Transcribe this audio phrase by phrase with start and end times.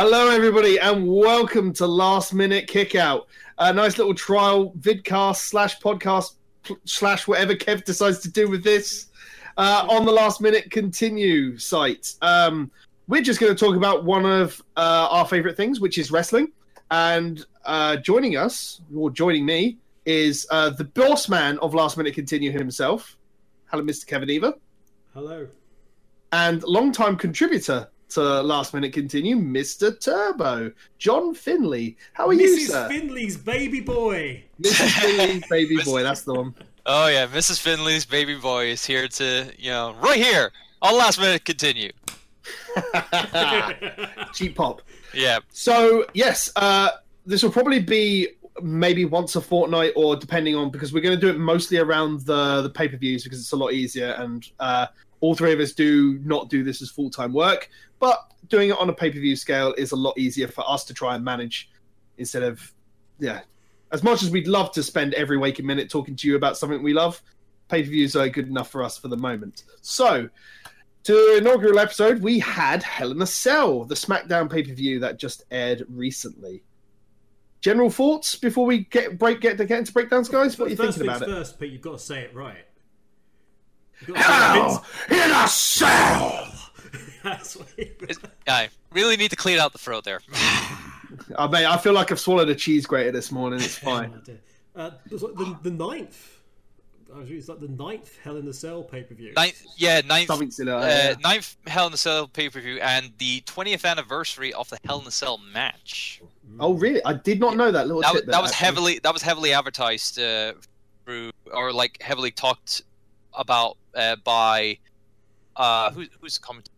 [0.00, 3.26] Hello, everybody, and welcome to Last Minute Kickout,
[3.58, 6.36] a nice little trial vidcast slash podcast
[6.84, 9.06] slash whatever Kev decides to do with this
[9.56, 12.14] uh, on the Last Minute Continue site.
[12.22, 12.70] Um,
[13.08, 16.52] we're just going to talk about one of uh, our favorite things, which is wrestling.
[16.92, 22.14] And uh, joining us, or joining me, is uh, the boss man of Last Minute
[22.14, 23.18] Continue himself.
[23.64, 24.06] Hello, Mr.
[24.06, 24.54] Kevin Eva.
[25.12, 25.48] Hello.
[26.30, 29.98] And longtime contributor to Last Minute Continue, Mr.
[29.98, 31.96] Turbo, John Finley.
[32.12, 32.68] How are you, Mrs.
[32.68, 32.88] sir?
[32.88, 34.42] Finley's baby boy.
[34.60, 34.90] Mrs.
[35.00, 36.02] Finley's baby boy.
[36.02, 36.54] That's the one.
[36.86, 37.60] Oh yeah, Mrs.
[37.60, 40.50] Finley's baby boy is here to, you know, right here
[40.80, 41.92] on last minute continue.
[44.32, 44.82] Cheap pop.
[45.14, 46.90] Yeah, So yes, uh,
[47.26, 48.28] this will probably be
[48.62, 52.20] maybe once a fortnight, or depending on because we're going to do it mostly around
[52.20, 54.86] the the pay per views because it's a lot easier, and uh,
[55.20, 57.68] all three of us do not do this as full time work,
[57.98, 60.84] but doing it on a pay per view scale is a lot easier for us
[60.84, 61.70] to try and manage
[62.18, 62.72] instead of
[63.18, 63.40] yeah.
[63.90, 66.82] As much as we'd love to spend every waking minute talking to you about something
[66.82, 67.22] we love,
[67.68, 69.64] pay per views are good enough for us for the moment.
[69.80, 70.28] So,
[71.04, 75.18] to inaugural episode, we had Hell in a Cell, the SmackDown pay per view that
[75.18, 76.62] just aired recently.
[77.60, 80.58] General thoughts before we get break get, to get into breakdowns, guys?
[80.58, 81.32] What are you first thinking about it?
[81.32, 82.66] first, but you've got to say it right.
[84.06, 86.57] You've got to say Hell in a Cell.
[87.36, 90.20] Vince- That's what it- It's- I really need to clean out the throat there.
[91.38, 93.60] I mean, I feel like I've swallowed a cheese grater this morning.
[93.60, 94.20] It's fine.
[94.76, 94.80] Oh.
[94.80, 96.34] Uh, it was like the, the ninth.
[97.20, 99.32] It's like the ninth Hell in the Cell pay per view.
[99.34, 101.20] Ninth, yeah, ninth, Something uh, that.
[101.22, 105.00] ninth Hell in a Cell pay per view and the 20th anniversary of the Hell
[105.00, 106.20] in a Cell match.
[106.60, 107.02] Oh, really?
[107.06, 109.52] I did not know that little That, was- tidbit, that was heavily that was heavily
[109.54, 110.52] advertised uh,
[111.06, 112.82] through or like heavily talked
[113.32, 114.78] about uh, by
[115.56, 116.72] uh, who, who's the commentator?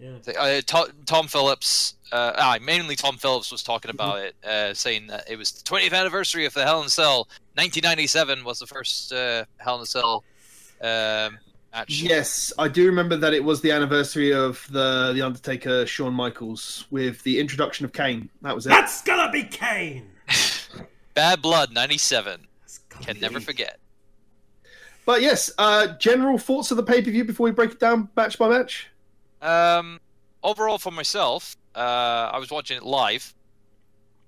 [0.00, 0.32] Yeah.
[0.38, 5.06] Uh, Tom, Tom Phillips, uh, ah, mainly Tom Phillips was talking about it, uh, saying
[5.06, 7.28] that it was the 20th anniversary of the Hell in a Cell.
[7.54, 10.24] 1997 was the first uh, Hell in a Cell
[10.82, 11.38] um,
[11.72, 12.02] match.
[12.02, 16.86] Yes, I do remember that it was the anniversary of the the Undertaker Shawn Michaels
[16.90, 18.28] with the introduction of Kane.
[18.42, 18.70] That was it.
[18.70, 20.10] That's gonna be Kane.
[21.14, 22.46] Bad Blood 97.
[23.00, 23.78] Can be- never forget.
[25.06, 28.10] But yes, uh, general thoughts of the pay per view before we break it down
[28.16, 28.88] match by match.
[29.42, 30.00] Um,
[30.42, 33.34] overall, for myself, uh, I was watching it live,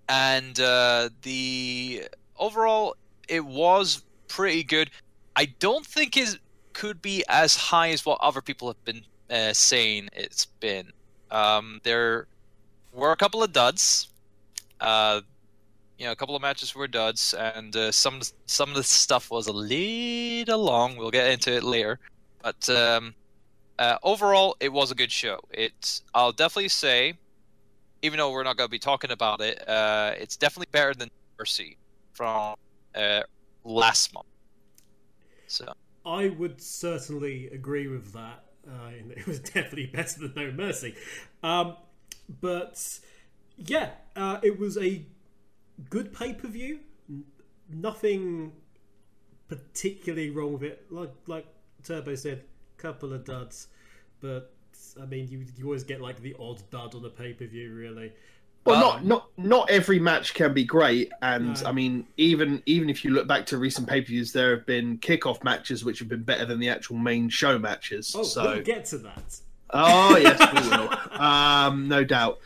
[0.08, 2.04] and uh, the
[2.38, 2.96] overall
[3.28, 4.90] it was pretty good.
[5.36, 6.38] I don't think it
[6.72, 10.92] could be as high as what other people have been uh, saying it's been.
[11.30, 12.26] Um, there
[12.92, 14.08] were a couple of duds.
[14.80, 15.20] Uh,
[15.98, 19.30] you know, a couple of matches were duds, and uh, some some of the stuff
[19.30, 20.96] was a little long.
[20.96, 21.98] We'll get into it later,
[22.42, 23.14] but um,
[23.78, 25.38] uh, overall, it was a good show.
[25.50, 27.14] It, I'll definitely say,
[28.02, 31.10] even though we're not going to be talking about it, uh, it's definitely better than
[31.38, 31.76] Mercy
[32.12, 32.56] from
[32.94, 33.22] uh,
[33.64, 34.26] last month.
[35.46, 35.72] So
[36.04, 38.44] I would certainly agree with that.
[38.66, 40.94] Uh, it was definitely better than No Mercy.
[41.42, 41.76] Um,
[42.40, 42.98] but
[43.56, 45.04] yeah, uh, it was a
[45.88, 46.80] good pay per view.
[47.70, 48.52] Nothing
[49.48, 50.86] particularly wrong with it.
[50.90, 51.46] Like like
[51.84, 52.44] Turbo said,
[52.78, 53.68] couple of duds,
[54.20, 54.52] but
[55.00, 57.74] I mean, you you always get like the odd dud on a pay per view,
[57.74, 58.12] really.
[58.64, 61.68] Well, Um, not not not every match can be great, and No.
[61.68, 64.66] I mean, even even if you look back to recent pay per views, there have
[64.66, 68.14] been kickoff matches which have been better than the actual main show matches.
[68.16, 69.40] Oh, so, we'll get to that.
[69.70, 72.38] oh yes, we will, um, no doubt.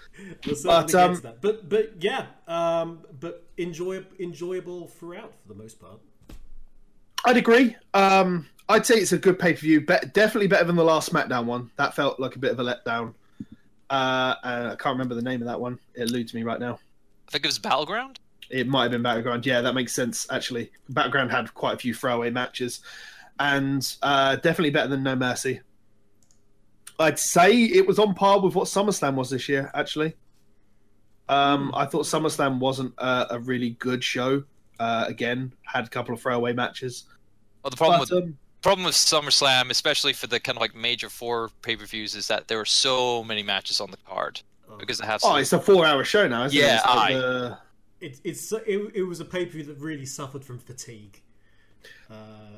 [0.47, 1.23] We'll But, um.
[1.41, 6.01] But but yeah, um, but enjoy enjoyable throughout for the most part.
[7.25, 7.77] I'd agree.
[7.95, 11.13] Um, I'd say it's a good pay per view, but definitely better than the last
[11.13, 11.71] SmackDown one.
[11.77, 13.15] That felt like a bit of a letdown.
[13.91, 15.79] Uh, and I can't remember the name of that one.
[15.95, 16.79] It eludes me right now.
[17.29, 18.19] I think it was Battleground.
[18.51, 19.45] It might have been Battleground.
[19.45, 20.27] Yeah, that makes sense.
[20.31, 22.81] Actually, Battleground had quite a few throwaway matches,
[23.39, 25.61] and uh, definitely better than No Mercy.
[26.99, 29.71] I'd say it was on par with what SummerSlam was this year.
[29.75, 30.15] Actually,
[31.29, 34.45] um, I thought SummerSlam wasn't a, a really good show.
[34.79, 37.05] Uh, again, had a couple of throwaway matches.
[37.63, 40.75] Well, the problem But, with um, problem with SummerSlam, especially for the kind of like
[40.75, 44.41] major four pay per views, is that there were so many matches on the card
[44.71, 44.77] Oh.
[44.79, 45.21] because it has.
[45.25, 46.77] oh, it's a four-hour show now, isn't Yeah, it?
[46.77, 47.15] It's like aye.
[47.15, 47.59] the-
[48.01, 51.21] It, it's it, it was a pay per view that really suffered from fatigue.
[52.11, 52.15] Uh,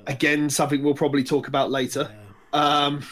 [0.06, 2.10] again, something we'll probably talk about later.
[2.52, 2.58] yeah.
[2.86, 3.02] Um,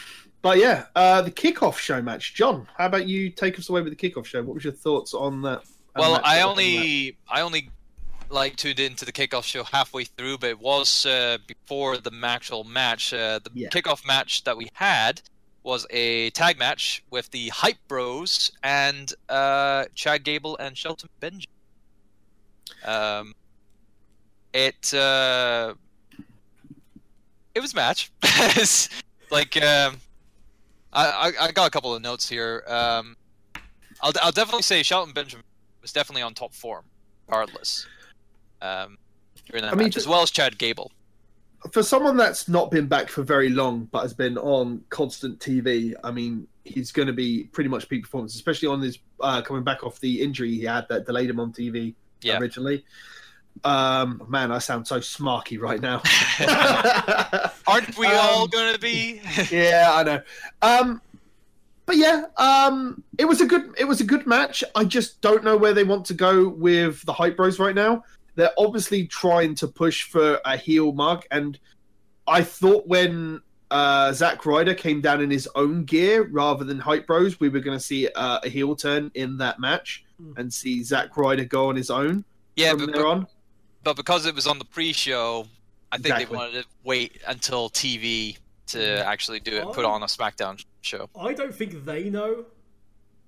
[0.41, 2.33] but yeah, uh, the kickoff show match.
[2.33, 4.41] John, how about you take us away with the kickoff show?
[4.43, 5.63] What was your thoughts on that?
[5.95, 7.69] Well, I only I only
[8.33, 12.63] like tuned into the kickoff show halfway through, but it was uh, before the actual
[12.63, 13.13] match.
[13.13, 13.69] Uh, the Yeah.
[13.69, 15.21] kickoff match that we had
[15.63, 21.45] was a tag match with the Hype Bros and uh, Chad Gable and Shelton Benjamin.
[22.83, 23.33] Um,
[24.53, 25.73] it uh,
[27.55, 28.11] it was a match.
[29.31, 29.97] Like um,
[30.91, 32.63] I, I I got a couple of notes here.
[32.67, 33.17] Um,
[33.99, 35.43] I'll I'll definitely say Shelton Benjamin
[35.81, 36.85] was definitely on top form,
[37.27, 37.87] regardless.
[38.63, 38.97] Um,
[39.45, 40.91] during that I mean, match, to- as well as Chad Gable.
[41.71, 45.93] for someone that's not been back for very long but has been on constant TV,
[46.03, 49.63] I mean, he's going to be pretty much peak performance, especially on his uh, coming
[49.63, 52.37] back off the injury he had that delayed him on TV Yeah.
[52.39, 52.85] originally.
[53.63, 56.01] Um, man, I sound so smarky right now.
[57.67, 59.21] Aren't we Um, all gonna be?
[59.51, 60.21] yeah, I know.
[60.61, 61.01] Um,
[61.85, 64.63] but yeah, um, it was a good it was a good match.
[64.73, 68.03] I just don't know where they want to go with the hype bros right now.
[68.35, 71.59] They're obviously trying to push for a heel mark, and
[72.27, 77.07] I thought when uh, Zack Ryder came down in his own gear rather than hype
[77.07, 80.37] bros, we were going to see uh, a heel turn in that match Mm.
[80.37, 82.23] and see Zack Ryder go on his own
[82.55, 83.25] yeah, from but, there on.
[83.83, 85.47] but because it was on the pre-show,
[85.91, 86.25] I think Exactly.
[86.25, 88.37] they wanted to wait until TV
[88.67, 89.89] to actually do it, put Oh.
[89.89, 91.09] on a SmackDown show.
[91.19, 92.45] I don't think they know.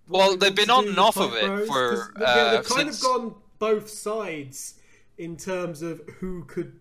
[0.07, 2.65] Well, they they've been on and off of it Bros, for, 'cause, yeah, uh, they've
[2.69, 4.74] kind since- of gone both sides
[5.17, 6.79] in terms of who could.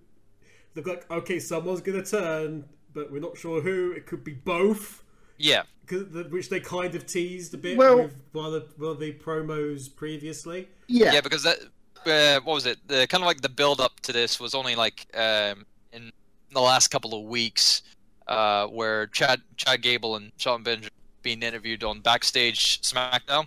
[0.74, 3.92] look like okay, someone's gonna turn, but we're not sure who.
[3.92, 5.02] It could be both.
[5.38, 8.82] Yeah, 'cause the- which they kind of teased a bit Well- with one of the,
[8.84, 10.68] one of the promos previously.
[10.88, 11.58] Yeah, yeah, because that
[12.06, 12.78] uh, what was it?
[12.88, 16.12] The kind of like the build up to this was only like um, in
[16.52, 17.82] the last couple of weeks,
[18.28, 20.90] uh, where Chad Chad Gable and Sean Benjamin
[21.22, 23.46] being interviewed on backstage SmackDown.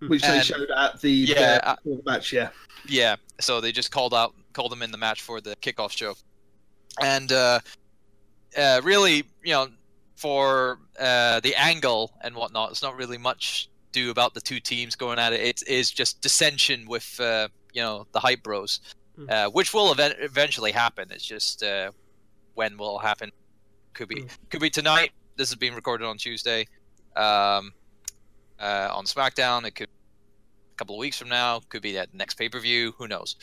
[0.00, 2.32] which they showed at the Yeah, the- uh, the match.
[2.32, 2.50] Yeah,
[2.88, 6.14] Yeah, so they just called out called them in the match for the kickoff show,
[7.02, 7.60] and uh,
[8.56, 9.68] uh, really, you know,
[10.14, 14.94] for uh, the angle and whatnot, it's not really much do about the two teams
[14.94, 15.40] going at it.
[15.40, 18.80] It is just dissension with uh, you know the hype bros,
[19.18, 19.30] Mm.
[19.30, 21.10] uh, which will event- eventually happen.
[21.10, 21.90] It's just uh,
[22.54, 23.32] when will happen?
[23.94, 24.28] Could be Mm.
[24.50, 25.12] could be tonight.
[25.36, 26.66] This is being recorded on Tuesday.
[27.16, 27.72] Um,
[28.60, 29.88] uh, on SmackDown, it could
[30.76, 31.60] a couple of weeks from now.
[31.68, 32.94] Could be that next pay per view.
[32.98, 33.36] Who knows?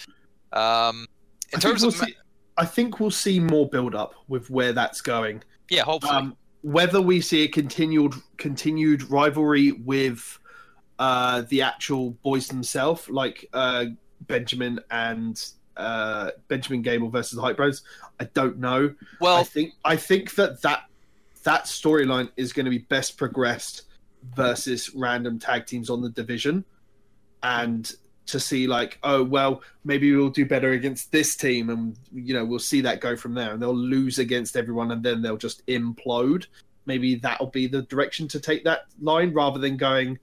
[0.51, 1.07] Um,
[1.51, 2.15] in I think terms we'll of see,
[2.57, 5.43] I think we'll see more build up with where that's going.
[5.69, 6.13] yeah, hopefully.
[6.13, 10.39] Um, whether we see a continued continued rivalry with
[10.99, 13.85] uh, the actual boys themselves, like uh,
[14.21, 15.43] Benjamin and
[15.75, 17.81] uh, Benjamin Gable versus the Hype Bros,
[18.19, 18.93] I don't know.
[19.19, 20.83] Well, I think I think that that
[21.43, 23.83] that storyline is going to be best progressed
[24.35, 26.63] versus random tag teams on the division,
[27.43, 27.91] and
[28.25, 32.45] to see like, oh well, maybe we'll do better against this team, and you know
[32.45, 35.65] we'll see that go from there, and they'll lose against everyone, and then they'll just
[35.67, 36.45] implode.
[36.85, 40.19] Maybe that'll be the direction to take that line rather than going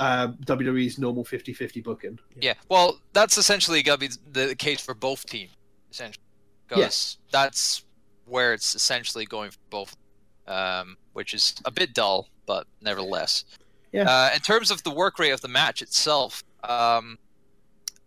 [0.00, 2.18] uh, WWE's normal 50-50 booking.
[2.40, 2.54] yeah.
[2.68, 5.50] Well, that's essentially gonna be the case for both teams,
[5.92, 6.24] essentially,
[6.66, 7.16] because Yes.
[7.30, 7.84] that's
[8.24, 9.96] where it's essentially going for both,
[10.46, 13.44] um, which is a bit dull, but nevertheless.
[13.92, 14.08] Yeah.
[14.08, 17.18] Uh, in terms of the work rate of the match itself, um,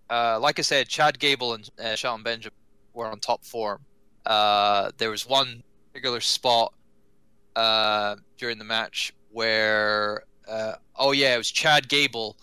[0.10, 2.54] uh, like I said, Chad Gable and uh, Shelton Benjamin
[2.94, 3.82] were on top form.
[4.26, 6.74] Uh, there was one particular spot
[7.56, 12.38] uh, during the match where, uh, oh yeah, it was Chad Gable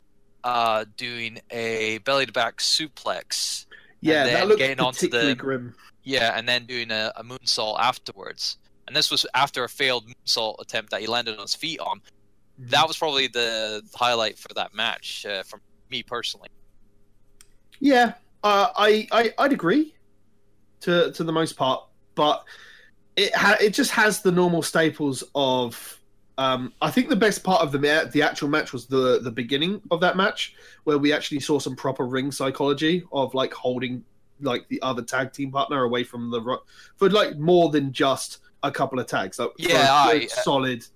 [0.44, 3.66] uh, doing a belly to back suplex.
[4.00, 5.74] Yeah, then that looked getting onto the- grim.
[6.02, 8.56] Yeah, and then doing a, a moonsault afterwards.
[8.86, 12.00] And this was after a failed moonsault attempt that he landed on his feet on.
[12.58, 15.60] That was probably the highlight for that match uh, from
[15.90, 16.48] me personally.
[17.80, 19.94] Yeah, uh, I, I I'd agree
[20.80, 22.44] to to the most part, but
[23.16, 25.96] it ha- it just has the normal staples of.
[26.38, 29.30] Um, I think the best part of the ma- the actual match was the the
[29.30, 30.54] beginning of that match,
[30.84, 34.02] where we actually saw some proper ring psychology of like holding
[34.40, 36.62] like the other tag team partner away from the ro-
[36.96, 39.38] for like more than just a couple of tags.
[39.38, 40.86] Like Yeah, I- solid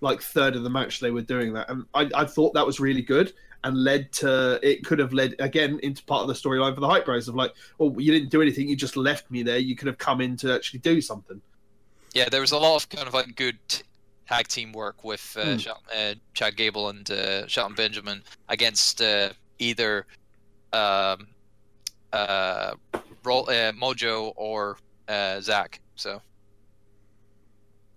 [0.00, 2.80] like third of the match they were doing that, and I, I thought that was
[2.80, 3.32] really good
[3.64, 6.88] and led to it could have led again into part of the storyline for the
[6.88, 9.58] hype bros of like, well, you didn't do anything, you just left me there.
[9.58, 11.40] You could have come in to actually do something.
[12.14, 13.58] Yeah, there was a lot of kind of like good
[14.28, 15.56] tag team work with uh, Hmm.
[15.58, 20.06] Shel- uh, Chad Gable and uh, Shelton Benjamin against uh, either
[20.72, 21.26] um,
[22.12, 22.72] uh,
[23.24, 25.80] Ro- uh, Mojo or uh, Zack.
[25.96, 26.22] So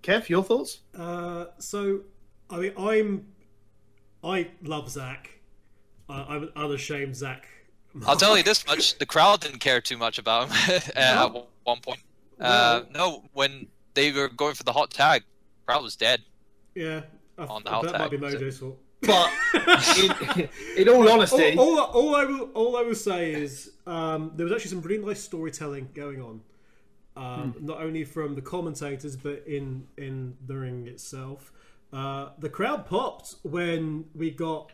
[0.03, 0.79] Kev, your thoughts?
[0.97, 2.01] Uh, so,
[2.49, 3.27] I mean, I'm
[4.23, 5.37] I love Zack.
[6.11, 7.47] I, I'm unashamed Zack.
[8.05, 11.15] I'll tell you this much: the crowd didn't care too much about him uh, at
[11.33, 11.47] No.
[11.63, 11.99] one point.
[12.39, 15.23] Uh, Well- no, when they were going for the hot tag,
[15.65, 16.21] crowd was dead.
[16.75, 17.01] Yeah,
[17.37, 18.33] I- on the that hot might be tag.
[18.35, 18.77] Mojo's fault.
[19.01, 19.31] But
[20.37, 24.31] in, in all honesty, all, all, all I will all I will say is um,
[24.35, 26.41] there was actually some really nice storytelling going on,
[27.17, 27.65] um, Hmm.
[27.65, 31.51] not only from the commentators but in in the ring itself.
[31.91, 34.71] Uh, the crowd popped when we got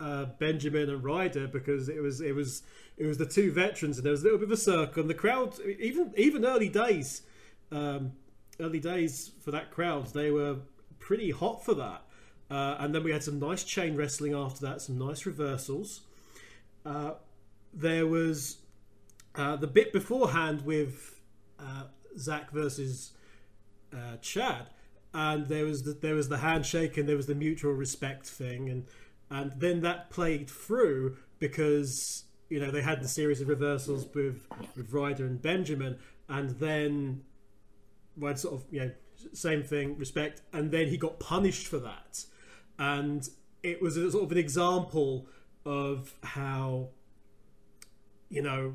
[0.00, 2.62] uh, Benjamin and Ryder because it was it was
[2.96, 5.10] it was the two veterans and there was a little bit of a circle and
[5.10, 7.22] the crowd even even early days
[7.72, 8.12] um,
[8.60, 10.56] early days for that crowd they were
[11.04, 12.02] pretty hot for that.
[12.50, 16.02] Uh, and then we had some nice chain wrestling after that some nice reversals.
[16.84, 17.12] Uh,
[17.72, 18.58] there was
[19.34, 21.20] uh, the bit beforehand with
[21.58, 21.84] uh,
[22.18, 23.12] Zack versus
[24.20, 24.70] Chad,
[25.12, 28.68] and there was the, there was the handshake and there was the mutual respect thing,
[28.68, 28.86] and
[29.34, 34.46] and then that played through because you know they had the series of reversals with
[34.76, 35.98] with Ryder and Benjamin,
[36.28, 37.22] and then
[38.16, 38.90] well, sort of you know
[39.32, 42.24] same thing respect, and then he got punished for that,
[42.78, 43.28] and
[43.64, 45.26] it was a, sort of an example
[45.66, 46.90] of how
[48.28, 48.74] you know,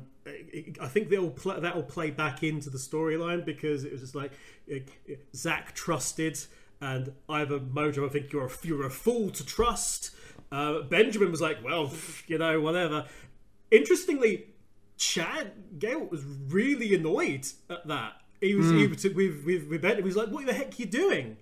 [0.80, 4.14] I think they'll play, that will play back into the storyline because it was just
[4.14, 4.32] like
[5.34, 6.38] Zack trusted,
[6.80, 10.10] and either Mojo, I think you're a, you're a fool to trust.
[10.52, 11.92] Uh, Benjamin was like, well,
[12.26, 13.06] you know, whatever.
[13.70, 14.46] Interestingly,
[14.96, 18.14] Chad Gable was really annoyed at that.
[18.40, 19.96] He was, he was with with with Ben.
[19.96, 21.36] He was like, "What the heck are you doing?"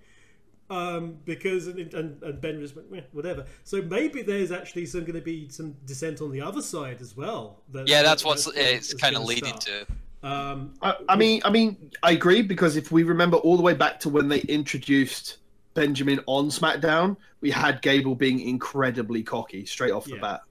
[0.69, 3.45] um, because and, and, and Ben just went "Meh, whatever.
[3.63, 7.15] So maybe there's actually some going to be some dissent on the other side as
[7.17, 7.61] well.
[7.71, 9.87] that- Yeah, that's that- what's that- it's kind of leading start.
[10.21, 10.27] to.
[10.27, 13.73] Um, I, I mean, I mean, I agree because if we remember all the way
[13.73, 15.37] back to when they introduced
[15.79, 20.21] Benjamin on SmackDown, we had Gable being incredibly cocky straight off the Yeah.
[20.21, 20.41] bat.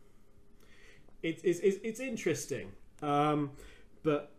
[1.22, 3.50] it, it's, it's it's interesting, um,
[4.02, 4.32] but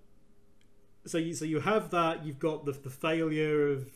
[1.05, 2.25] so you so you have that.
[2.25, 3.87] You've got the the failure of.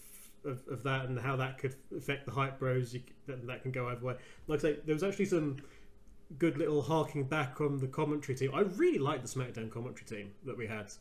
[0.45, 3.71] Of, of that and how that could affect the hype bros, you, that, that can
[3.71, 4.15] go either way.
[4.47, 5.55] Like I say, there was actually some
[6.37, 8.51] good little harking back on the commentary team.
[8.53, 10.91] I really liked the SmackDown commentary team that we had.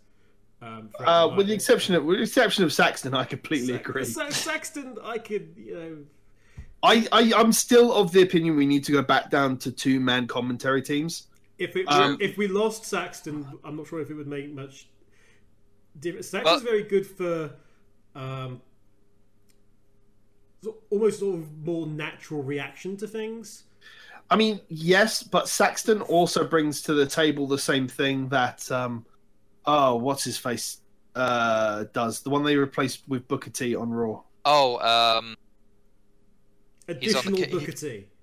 [0.62, 4.04] Um, Uh, with the exception of with the exception of Saxton, I completely agree.
[4.04, 5.96] Sa- Saxton, I could, you know,
[6.84, 9.98] I, I I'm still of the opinion we need to go back down to two
[9.98, 11.26] man commentary teams.
[11.58, 14.88] if it Um, if we lost Saxton, I'm not sure if it would make much
[15.98, 16.28] difference.
[16.28, 17.50] Saxton's very good for
[18.14, 18.60] um,
[20.90, 23.64] almost sort of more natural reaction to things.
[24.30, 29.04] I mean, yes, but Saxton also brings to the table the same thing that um
[29.66, 30.78] oh, what's his face
[31.14, 32.20] uh does.
[32.22, 34.22] The one they replaced with Booker T on Raw.
[34.44, 35.36] Oh, um,
[37.00, 38.06] He's on the Additional Booker T.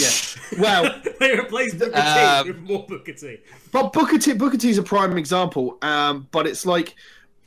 [0.00, 0.58] Yeah.
[0.58, 3.38] Well, they replaced Booker Um, T with more Booker T.
[3.72, 5.76] but Booker T Booker T is a prime example.
[5.82, 6.94] Um, but it's like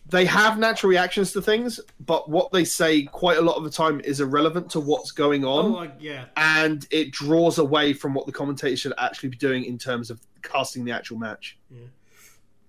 [0.10, 3.70] they have natural reactions to things, but what they say quite a lot of the
[3.70, 5.74] time is irrelevant to what's going on.
[5.74, 6.26] Oh, I, yeah.
[6.38, 10.20] and it draws away from what the commentators should actually be doing in terms of
[10.44, 11.58] casting the actual match.
[11.72, 11.82] Yeah.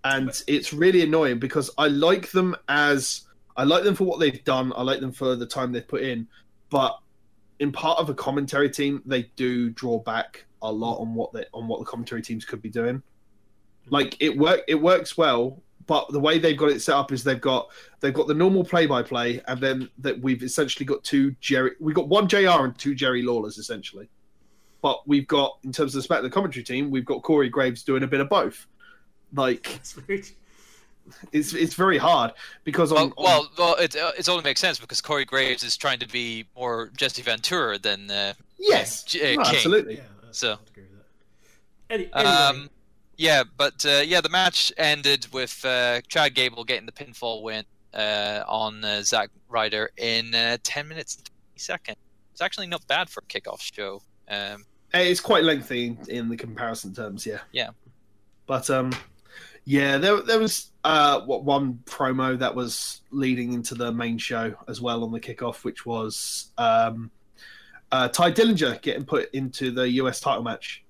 [0.05, 3.23] And it's really annoying because I like them as
[3.57, 4.73] I like them for what they've done.
[4.75, 6.27] I like them for the time they've put in,
[6.71, 6.99] but
[7.59, 11.45] in part of a commentary team, they do draw back a lot on what they
[11.53, 12.97] on what the commentary teams could be doing.
[12.97, 13.03] Mm.
[13.91, 17.23] Like it work it works well, but the way they've got it set up is
[17.23, 17.69] they've got
[18.01, 21.73] they've got the normal play by play, and then that we've essentially got two Jerry
[21.81, 24.09] we've got one JR and two Jerry Lawlers essentially.
[24.83, 28.03] But we've got in terms of the SmackDown commentary team, we've got Corey Graves doing
[28.03, 28.67] a bit of both.
[29.35, 30.23] Like It's very,
[31.33, 32.33] it's it's very hard
[32.65, 35.77] because on, well, well, well it uh, it only makes sense because Corey Graves is
[35.77, 39.55] trying to be more Jesse Ventura than uh, yes, J- uh, no, King.
[39.57, 39.95] absolutely.
[39.97, 41.95] yeah, I- So- I'd agree with that.
[41.95, 42.71] Any, anyway, Um,
[43.17, 47.65] yeah, but uh, yeah, the match ended with uh, Chad Gable getting the pinfall win
[47.93, 51.97] uh, on uh, Zack Ryder in uh, 10 minutes and 20 seconds.
[52.33, 54.01] It's actually not bad for a kickoff show.
[54.29, 57.41] Um, It's quite lengthy in, in the comparison terms, yeah.
[57.53, 57.71] Yeah.
[58.47, 58.93] But um,
[59.71, 64.53] yeah, there there was uh what one promo that was leading into the main show
[64.67, 67.09] as well on the kickoff, which was um,
[67.93, 70.83] uh, Tye Dillinger getting put into the US title match.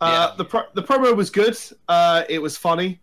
[0.00, 0.36] Uh, Yeah.
[0.36, 1.58] The pro- the promo was good.
[1.88, 3.00] Uh, it was funny.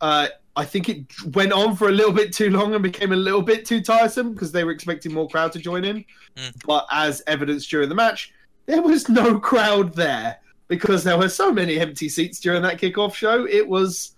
[0.00, 0.26] Uh,
[0.56, 3.42] I think it went on for a little bit too long and became a little
[3.42, 6.04] bit too tiresome because they were expecting more crowd to join in.
[6.36, 6.66] Mm.
[6.66, 8.32] But as evidence during the match,
[8.66, 13.14] there was no crowd there because there were so many empty seats during that kickoff
[13.14, 13.46] show.
[13.46, 14.16] It was,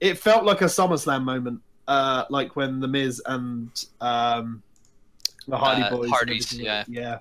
[0.00, 4.62] it felt like a SummerSlam moment, uh, like when the Miz and um,
[5.46, 6.84] the Hardy Uh, Boys, Hardys, yeah.
[6.88, 7.18] yeah,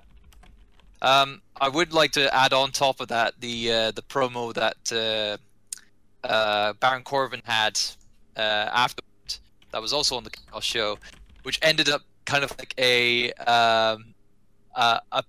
[1.02, 4.78] Um, I would like to add on top of that the uh, the promo that
[4.92, 7.80] uh, uh, Baron Corbin had
[8.36, 8.42] uh,
[8.74, 9.40] afterwards.
[9.72, 10.98] That was also on the kickoff show,
[11.44, 14.14] which ended up kind of like a um,
[14.76, 15.24] uh, a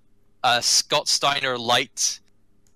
[0.44, 2.20] a Scott Steiner light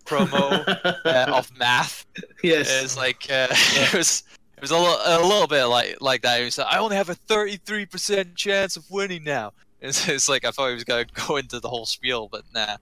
[0.05, 0.67] promo
[1.05, 2.07] uh, of math.
[2.43, 2.83] yes.
[2.83, 4.23] It's like uh, it was
[4.62, 6.38] was a, little, a little bit like like that.
[6.38, 9.52] He was like, I only have a thirty three percent chance of winning now.
[9.85, 12.76] It's, it's like I thought he was gonna go into the whole spiel, but nah,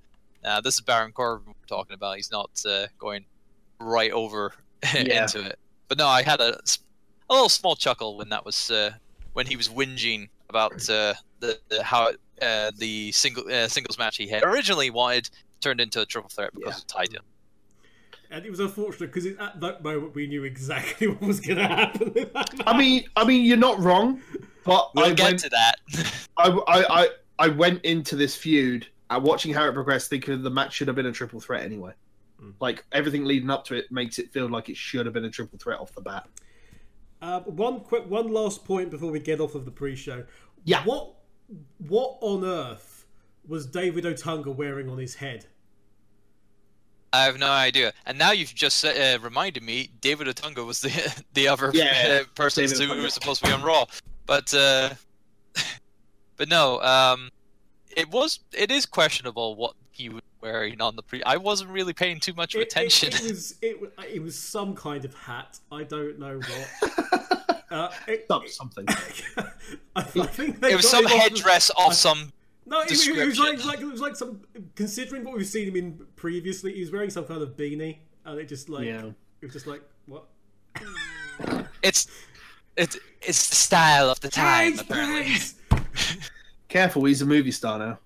[0.44, 0.60] nah.
[0.60, 2.16] This is Baron Corbin we're talking about.
[2.16, 3.25] He's not uh, going
[3.78, 4.52] right over
[4.94, 5.22] Yeah.
[5.22, 5.58] into it.
[5.88, 8.90] But no, I had a, a little small chuckle when that was uh,
[9.32, 13.96] when he was whinging about uh, the, the how it, uh, the single uh, singles
[13.99, 16.78] match he had originally wanted turned into a triple threat because Yeah.
[16.78, 17.20] of Titan.
[18.30, 21.66] And it was unfortunate because at that moment we knew exactly what was going to
[21.66, 22.14] happen.
[22.66, 24.20] I mean, I mean, you're not wrong,
[24.64, 25.76] but We'll I get went, to that.
[26.37, 27.08] I, I, I,
[27.38, 30.94] I went into this feud and watching how it progressed, thinking the match should have
[30.94, 31.92] been a triple threat anyway.
[32.40, 32.54] Mm.
[32.60, 35.30] Like everything leading up to it makes it feel like it should have been a
[35.30, 36.28] triple threat off the bat.
[37.20, 40.25] Uh, one quick, one last point before we get off of the pre-show.
[40.64, 40.84] Yeah.
[40.84, 41.14] What,
[41.88, 43.06] what on earth
[43.46, 45.46] was David Otunga wearing on his head?
[47.12, 47.92] I have no idea.
[48.06, 52.24] And now you've just uh, reminded me, David Otunga was the the other Yeah, uh,
[52.34, 53.02] person David who Otunga.
[53.02, 53.86] was supposed to be on Raw.
[54.26, 54.90] But uh,
[56.36, 57.30] but no, um,
[57.96, 61.22] it was it is questionable what he was wearing on the pre.
[61.24, 63.08] I wasn't really paying too much It- it- attention.
[63.12, 63.76] It, was it,
[64.14, 65.58] it was some kind of hat.
[65.72, 67.16] I don't know what.
[67.70, 68.84] Uh, it, Some- Something.
[68.88, 69.44] I,
[69.94, 72.32] I think they it was got some him off the- headdress of some.
[72.70, 73.52] No, it, was- it was like, description.
[73.52, 74.40] it was like it was like some.
[74.76, 78.38] Considering what we've seen him in previously, he was wearing some kind of beanie, and
[78.38, 79.06] it just like Yeah.
[79.40, 80.24] it was just like what?
[81.82, 82.06] It's
[82.76, 85.22] it's it's the style of the time Please, apparently.
[85.24, 85.54] please!
[86.68, 87.98] Careful, he's a movie star now.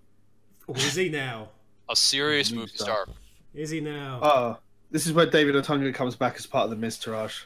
[0.67, 1.49] Or is he now?
[1.91, 3.05] A serious Movie movie star.
[3.05, 3.15] star.
[3.53, 4.21] Is he now?
[4.23, 4.59] Oh,
[4.91, 7.45] this is where David Otunga comes back as part of the Miztourage.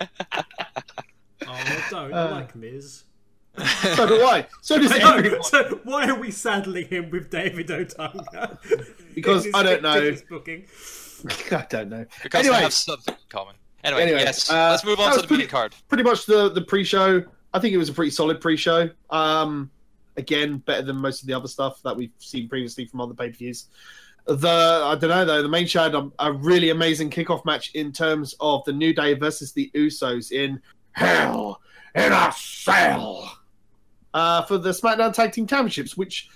[0.00, 0.06] oh,
[1.46, 2.12] I don't.
[2.12, 3.04] I uh, like Miz.
[3.66, 4.46] So do I.
[4.62, 5.14] So does I know.
[5.16, 5.42] everyone.
[5.44, 8.58] So why are we saddling him with David Otunga?
[9.14, 9.94] Because his I don't know.
[9.94, 10.64] fictitious Booking.
[11.58, 12.06] I don't know.
[12.22, 12.56] because Anyway.
[12.56, 13.56] they have something in common.
[13.82, 15.74] Anyway, Anyway, yes, uh, let's move on to the mini pretty- card.
[15.88, 17.24] pretty much the the pre-show.
[17.52, 18.90] I think it was a pretty solid pre-show.
[19.10, 19.70] Um,
[20.16, 23.66] again, better than most of the other stuff that we've seen previously from other pay-per-views.
[24.26, 25.42] The I don't know though.
[25.42, 28.92] The main show had a, a really amazing kickoff match in terms of the New
[28.94, 30.60] Day versus the Usos in
[30.92, 31.60] Hell
[31.94, 33.37] in a Cell
[34.14, 36.28] uh, for the SmackDown Tag Team Championships, which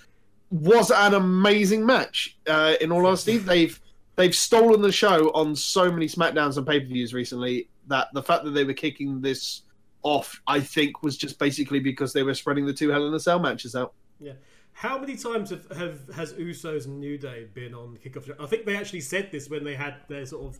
[0.51, 2.37] was an amazing match.
[2.47, 3.79] Uh, in all honesty, they've
[4.15, 8.51] they've stolen the show on so many SmackDowns and pay-per-views recently that the fact that
[8.51, 9.61] they were kicking this
[10.03, 13.19] off, I think, was just basically because they were spreading the two Hell in a
[13.19, 13.93] Cell matches out.
[14.19, 14.33] Yeah.
[14.73, 18.33] How many times have, have has Usos and New Day been on kickoff show?
[18.39, 20.59] I think they actually said this when they had their sort of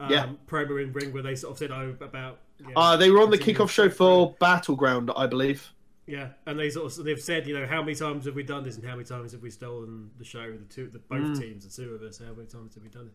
[0.00, 0.26] um, Yeah.
[0.46, 3.30] promo in ring where they sort of said oh about yeah, Uh, they were on
[3.30, 5.72] the kickoff show for Battleground, I believe.
[6.10, 8.64] Yeah, and they sort of they've said you know how many times have we done
[8.64, 11.40] this and how many times have we stolen the show the two the both Mm.
[11.40, 13.12] teams the two of us how many times have we done it?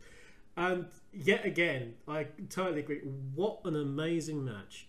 [0.57, 3.01] And yet again I totally agree.
[3.35, 4.87] What an amazing match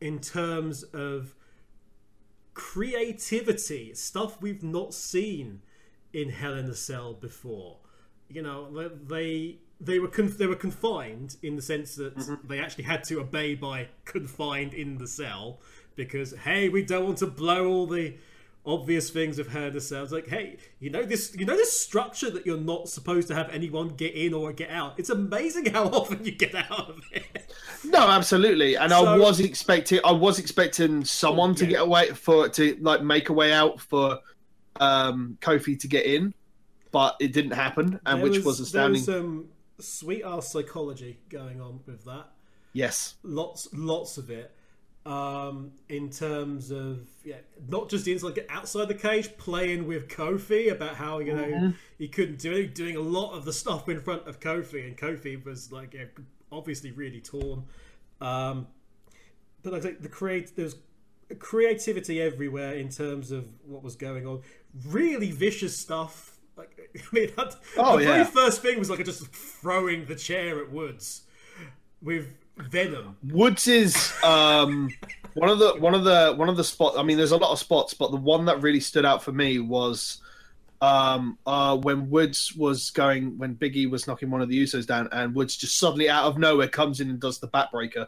[0.00, 1.34] in terms of
[2.54, 5.60] creativity stuff we've not seen
[6.12, 7.78] in Hell in a Cell before.
[8.28, 12.84] You know they they were conf- they were confined in the sense that they actually
[12.84, 15.60] had to obey by confined in the cell
[15.96, 18.14] because hey we don't want to blow all the
[18.64, 20.06] obvious things in a Cell.
[20.10, 23.50] Like hey you know this you know this structure that you're not supposed to have
[23.50, 24.98] anyone get in or get out.
[24.98, 27.52] It's amazing how often you get out of it.
[27.84, 28.76] No, absolutely.
[28.76, 31.70] And I was expecting, I was expecting someone to Yeah.
[31.70, 34.20] get away for to like make a way out for
[34.80, 36.32] um, Kofi to get in,
[36.92, 38.92] but it didn't happen, and There which was, there astounding.
[39.00, 39.48] was some
[39.80, 42.26] sweet ass psychology going on with that.
[42.72, 43.16] Yes.
[43.22, 44.50] lots lots of it
[45.04, 47.34] um in terms of yeah
[47.68, 51.70] not just inside like outside the cage playing with kofi about how you know Mm-hmm.
[51.98, 54.96] he couldn't do it doing a lot of the stuff in front of kofi and
[54.96, 56.04] kofi was like yeah,
[56.52, 57.64] obviously really torn.
[58.20, 58.68] Um
[59.64, 60.76] but think the create there's
[61.38, 64.42] creativity everywhere in terms of what was going on.
[64.86, 69.26] Really vicious stuff like i mean that, Oh, the very first thing was like just
[69.34, 71.22] throwing the chair at woods
[72.02, 74.90] with venom Woods is um,
[75.34, 76.96] one of the one of the one of the spots.
[76.98, 79.32] I mean, there's a lot of spots, but the one that really stood out for
[79.32, 80.18] me was
[80.80, 85.08] um, uh, when Woods was going when Biggie was knocking one of the Usos down,
[85.12, 88.06] and Woods just suddenly out of nowhere comes in and does the backbreaker.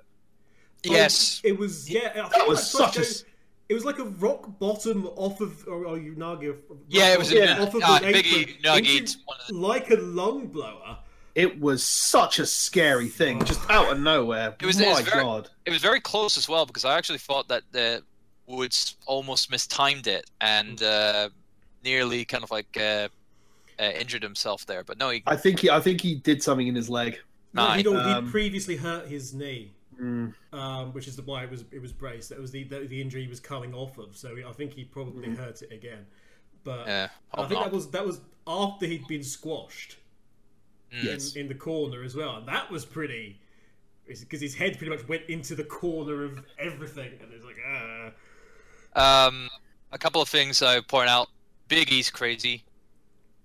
[0.83, 2.11] Yes, it was yeah.
[2.15, 3.25] I That was it like such a a- s-
[3.71, 6.55] It was like a rock bottom off of, or, or Unagi.
[6.89, 7.63] yeah, it was Yeah.
[7.63, 9.01] off of uh, the Biggie apron Nugget.
[9.01, 10.99] into- One of the, like a lung blower.
[11.35, 14.55] It was such a scary thing, just out of nowhere.
[14.61, 15.51] It was- it My was very- God.
[15.67, 18.05] it was very close as well because I actually thought that the
[18.47, 21.31] Woods almost mistimed it and uh,
[21.83, 23.09] nearly kind of like uh,
[23.81, 24.85] uh, injured himself there.
[24.85, 27.19] But no, he I think he, I think he did something in his leg.
[27.53, 30.35] No, he'd, Um, he'd previously hurt his knee, Mm.
[30.53, 32.29] um, which is the why it was it was braced.
[32.29, 34.17] That was the the, the injury he was coming off of.
[34.17, 35.43] So I think he probably Mm-hmm.
[35.43, 36.07] hurt it again.
[36.65, 37.65] But yeah, I think not.
[37.65, 39.99] that was that was after he'd been squashed Mm.
[41.03, 41.35] Yes.
[41.35, 43.41] in, in the corner as well, and that was pretty.
[44.07, 49.27] Because his head pretty much went into the corner of everything, and it's like, ah.
[49.27, 49.49] Um,
[49.93, 51.29] a couple of things I point out.
[51.69, 52.65] Big E's crazy.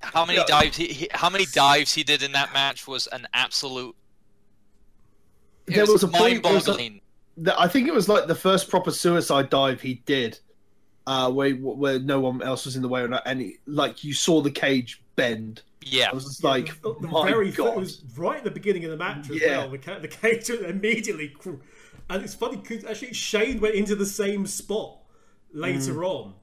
[0.01, 0.45] How many Yeah.
[0.47, 3.95] dives he, he how many dives he did in that match was an absolute.
[5.65, 7.01] There was a point- was a- mind-boggling.
[7.38, 10.39] The- I think it was like the first proper suicide dive he did,
[11.07, 14.13] uh, where where no one else was in the way, and and he, like you
[14.13, 15.62] saw the cage bend.
[15.81, 17.73] Yeah, I was just like, the, the my very god.
[17.73, 19.59] it was right at the beginning of the match as Yeah.
[19.59, 19.69] well.
[19.69, 21.33] The the cage immediately,
[22.09, 24.97] and it's funny because actually Shane went into the same spot
[25.53, 26.05] later Mm.
[26.05, 26.33] on,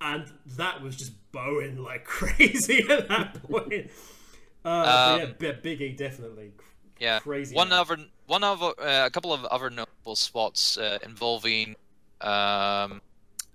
[0.00, 3.90] and that was just bowing like crazy at that point.
[4.64, 4.68] Uh,
[5.24, 6.52] Um, yeah, Big E definitely.
[7.00, 7.18] yeah.
[7.18, 7.96] Crazy One other,
[8.26, 11.74] one other, uh, a couple of other notable spots uh, involving
[12.20, 13.00] um,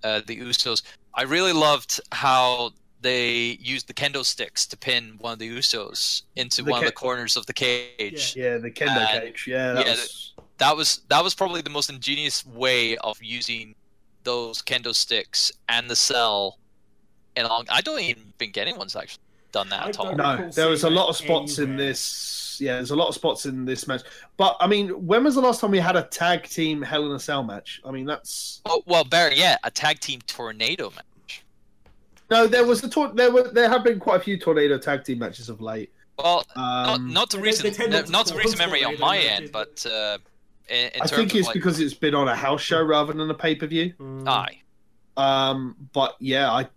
[0.04, 0.82] uh, the Usos.
[1.14, 6.22] I really loved how they used the kendo sticks to pin one of the Usos
[6.36, 8.34] into The one of the corners of the cage.
[8.36, 9.44] Yeah, the kendo Uh, cage.
[9.46, 13.74] Yeah, that yeah, was, that was that was probably the most ingenious way of using
[14.24, 16.58] those kendo sticks and the cell.
[17.36, 20.06] And I don't even think anyone's actually done that I at all.
[20.06, 20.50] don't- no.
[20.50, 22.58] There was a lot of spots in this.
[22.60, 24.02] Yeah, there's a lot of spots in this match.
[24.36, 27.12] But I mean, when was the last time we had a tag team Hell in
[27.12, 27.80] a Cell match?
[27.84, 31.04] I mean, that's Oh, well, better yet, a tag team tornado match.
[32.30, 32.46] No.
[32.46, 35.18] There was a tor- there were there have been quite a few tornado tag team
[35.18, 35.92] matches of late.
[36.18, 38.98] Well, Um, not, not to recent, they not to not to call recent memory on
[38.98, 40.18] my matches, end, but uh,
[40.68, 42.82] in, in I terms think of it's like, because it's been on a house show
[42.82, 43.94] rather than a pay per view.
[44.00, 44.26] Mm.
[44.28, 44.58] aye,
[45.16, 46.68] Um, but yeah, I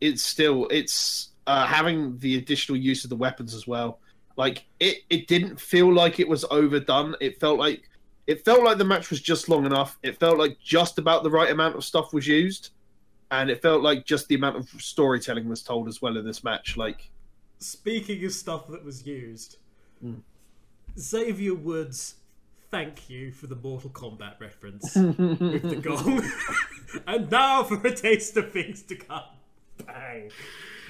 [0.00, 4.00] it's still it's uh, having the additional use of the weapons as well.
[4.36, 7.14] Like it, it didn't feel like it was overdone.
[7.20, 7.88] It felt like
[8.26, 9.98] it felt like the match was just long enough.
[10.02, 12.70] It felt like just about the right amount of stuff was used,
[13.30, 16.42] and it felt like just the amount of storytelling was told as well in this
[16.44, 16.76] match.
[16.76, 17.10] Like
[17.58, 19.56] Speaking of stuff that was used,
[20.04, 20.22] Mm.
[20.98, 22.14] Xavier Woods,
[22.70, 26.22] thank you for the Mortal Kombat reference with the gong.
[27.06, 29.22] and now for a taste of things to come.
[29.86, 30.30] Bang!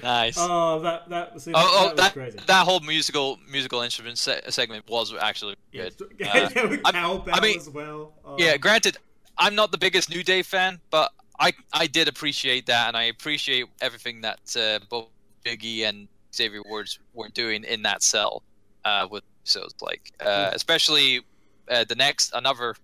[0.01, 0.35] nice.
[0.39, 2.39] Oh, that that was oh, oh, that, that crazy.
[2.47, 5.93] that whole musical musical instrument se- segment was actually good.
[6.19, 8.13] yeah, Uh, with I'm- I mean- as well.
[8.25, 8.35] Oh.
[8.39, 8.97] Yeah, granted,
[9.37, 13.03] I'm not the biggest New Day fan, but I I did appreciate that, and I
[13.03, 15.09] appreciate everything that uh, both
[15.45, 18.43] Biggie and Xavier Woods were doing in that cell
[18.85, 21.21] uh, with so like, uh, especially
[21.69, 22.75] uh, the next another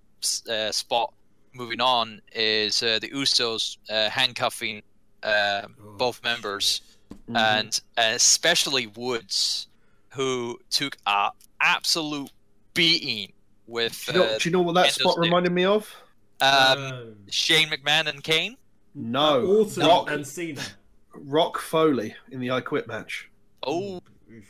[0.50, 1.14] uh, spot
[1.54, 4.82] moving on is uh, the Usos uh, handcuffing
[5.24, 6.82] uh, Oh, both members,
[7.30, 7.36] Mm-hmm.
[7.36, 9.68] and uh, especially Woods,
[10.14, 11.30] who took a
[11.62, 12.32] absolute
[12.74, 13.34] beating
[13.68, 15.94] with do you, know, uh, do you know what that spot reminded me of?
[16.42, 18.58] Um, Shane McMahon and Kane.
[18.96, 20.62] No, Orton Rock, and Cena.
[21.14, 23.30] Rock Foley in the I Quit match.
[23.64, 24.44] Oh, Oof.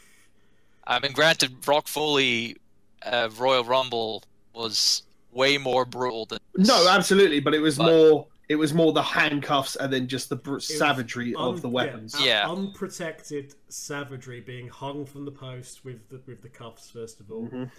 [0.86, 2.58] I mean, granted, Rock Foley,
[3.06, 4.23] uh, Royal Rumble
[4.54, 6.67] was way more brutal than this.
[6.67, 8.28] No, absolutely, but it was But- more.
[8.50, 12.15] It was more the handcuffs and then just the br- savagery Un- of the weapons.
[12.17, 12.50] Yeah.
[12.50, 17.50] unprotected savagery being hung from the post with the with the cuffs first of all.
[17.50, 17.69] Mhm.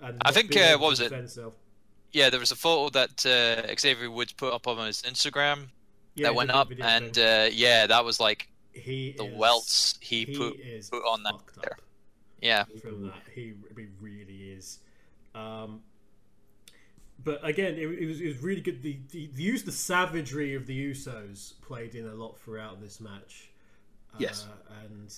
[0.00, 1.12] And I think, being uh, what was it?
[1.12, 1.54] himself.
[2.12, 5.68] Yeah, there was a photo that uh, Xavier Woods put up on his Instagram
[6.14, 10.24] Yeah, that went up, and uh, yeah, that was like he the is, welts he,
[10.24, 11.78] he put is put on that fucked there.
[12.40, 13.22] Yeah, from that.
[13.34, 14.78] He, he really is.
[15.34, 15.82] Um,
[17.22, 18.82] but again, it, it was it was really good.
[18.82, 23.00] The, the the use the savagery of the Usos played in a lot throughout this
[23.00, 23.50] match.
[24.18, 24.46] Yes.
[24.48, 25.14] uh, and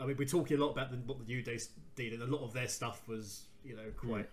[0.00, 1.58] I mean we're talking a lot about the, what the New Day
[1.96, 4.28] did, and a lot of their stuff was you know quite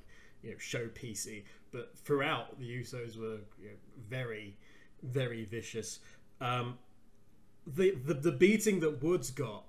[0.47, 1.43] you know showpiecey.
[1.71, 3.75] But throughout, the Usos were you know,
[4.09, 4.57] very
[5.03, 5.99] very vicious.
[6.41, 6.77] Um,
[7.65, 9.65] the, the the beating that Woods got,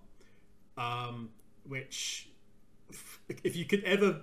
[0.76, 1.30] um,
[1.66, 2.28] which
[3.44, 4.20] if you could ever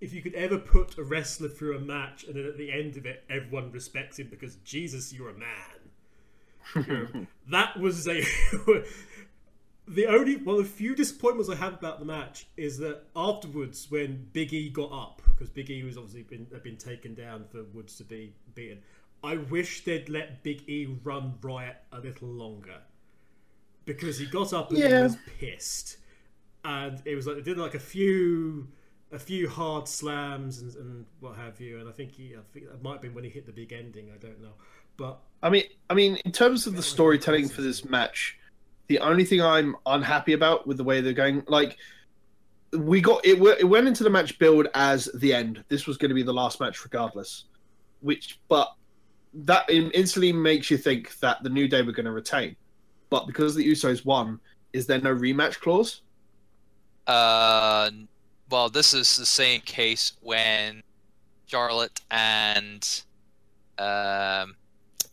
[0.00, 2.96] if you could ever put a wrestler through a match and then at the end
[2.96, 5.46] of it everyone respects him because Jesus you're a man
[6.74, 8.22] You know, that was a
[9.90, 13.90] the only one of the few disappointments I have about the match is that afterwards
[13.90, 17.44] when Big E got up because Big E was obviously been had been taken down
[17.50, 18.78] for Woods to be beaten
[19.22, 22.78] I wish they'd let Big E run riot a little longer.
[23.84, 25.02] Because he got up and he Yeah.
[25.02, 25.98] was pissed.
[26.64, 28.68] And it was like they did like a few
[29.12, 31.80] a few hard slams and, and what have you.
[31.80, 33.72] And I think he I think that might have been when he hit the big
[33.72, 34.10] ending.
[34.14, 34.52] I don't know.
[34.96, 38.38] But I mean, I mean, in terms of the storytelling for this match,
[38.90, 41.76] The only thing I'm unhappy about with the way they're going, like
[42.72, 45.62] we got it, it went into the match build as the end.
[45.68, 47.44] This was going to be the last match, regardless.
[48.00, 48.74] Which, but
[49.32, 52.56] that instantly makes you think that the New Day were going to retain.
[53.10, 54.40] But because the Usos won,
[54.72, 56.02] is there no rematch clause?
[57.06, 57.92] Uh,
[58.50, 60.82] well, this is the same case when
[61.46, 63.04] Charlotte and
[63.78, 64.56] um,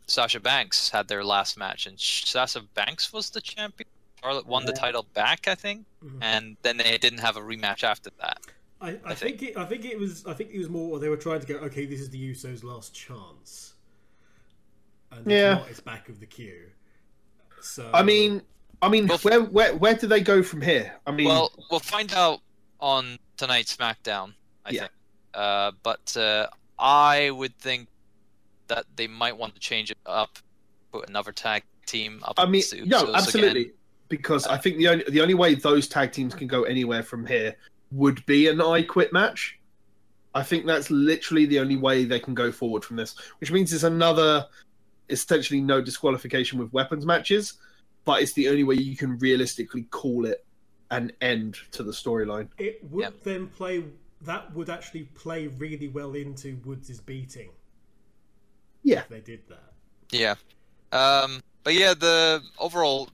[0.08, 3.88] Sasha Banks had their last match, and Sasha Banks was the champion.
[4.22, 6.24] Charlotte won the title back, I think, mm-hmm.
[6.24, 8.40] and then they didn't have a rematch after that.
[8.82, 11.00] I, I, I think, think, it, I think it was I think it was more
[11.00, 13.74] they were trying to go okay this is the Usos' last chance,
[15.12, 16.68] and yeah, it's back of the queue.
[17.62, 18.42] So I mean,
[18.82, 20.94] I mean, well, where where where do they go from here?
[21.06, 22.40] I mean, well, we'll find out
[22.80, 24.34] on tonight's SmackDown.
[24.66, 24.82] I yeah.
[24.82, 24.92] think,
[25.34, 27.88] uh, but uh, I would think
[28.68, 30.38] that they might want to change it up,
[30.92, 32.36] put another tag team up.
[32.38, 33.62] I mean, no, absolutely.
[33.62, 33.72] Again
[34.10, 37.04] because I uh, think the only the only way those tag teams can go anywhere
[37.04, 37.56] from here
[37.92, 39.60] would be an I Quit match.
[40.34, 43.74] I think that's literally the only way they can go forward from this, which means
[43.74, 44.46] it's another
[45.10, 47.54] essentially no disqualification with weapons matches,
[48.06, 50.46] but it's the only way you can realistically call it
[50.92, 52.50] an end to the storyline.
[52.58, 53.14] It would yep.
[53.24, 53.84] then play
[54.22, 57.50] that would actually play really well into Woods' beating.
[58.88, 59.74] Yeah, they did that.
[60.14, 60.36] Yeah,
[60.94, 63.10] um, but yeah, the overall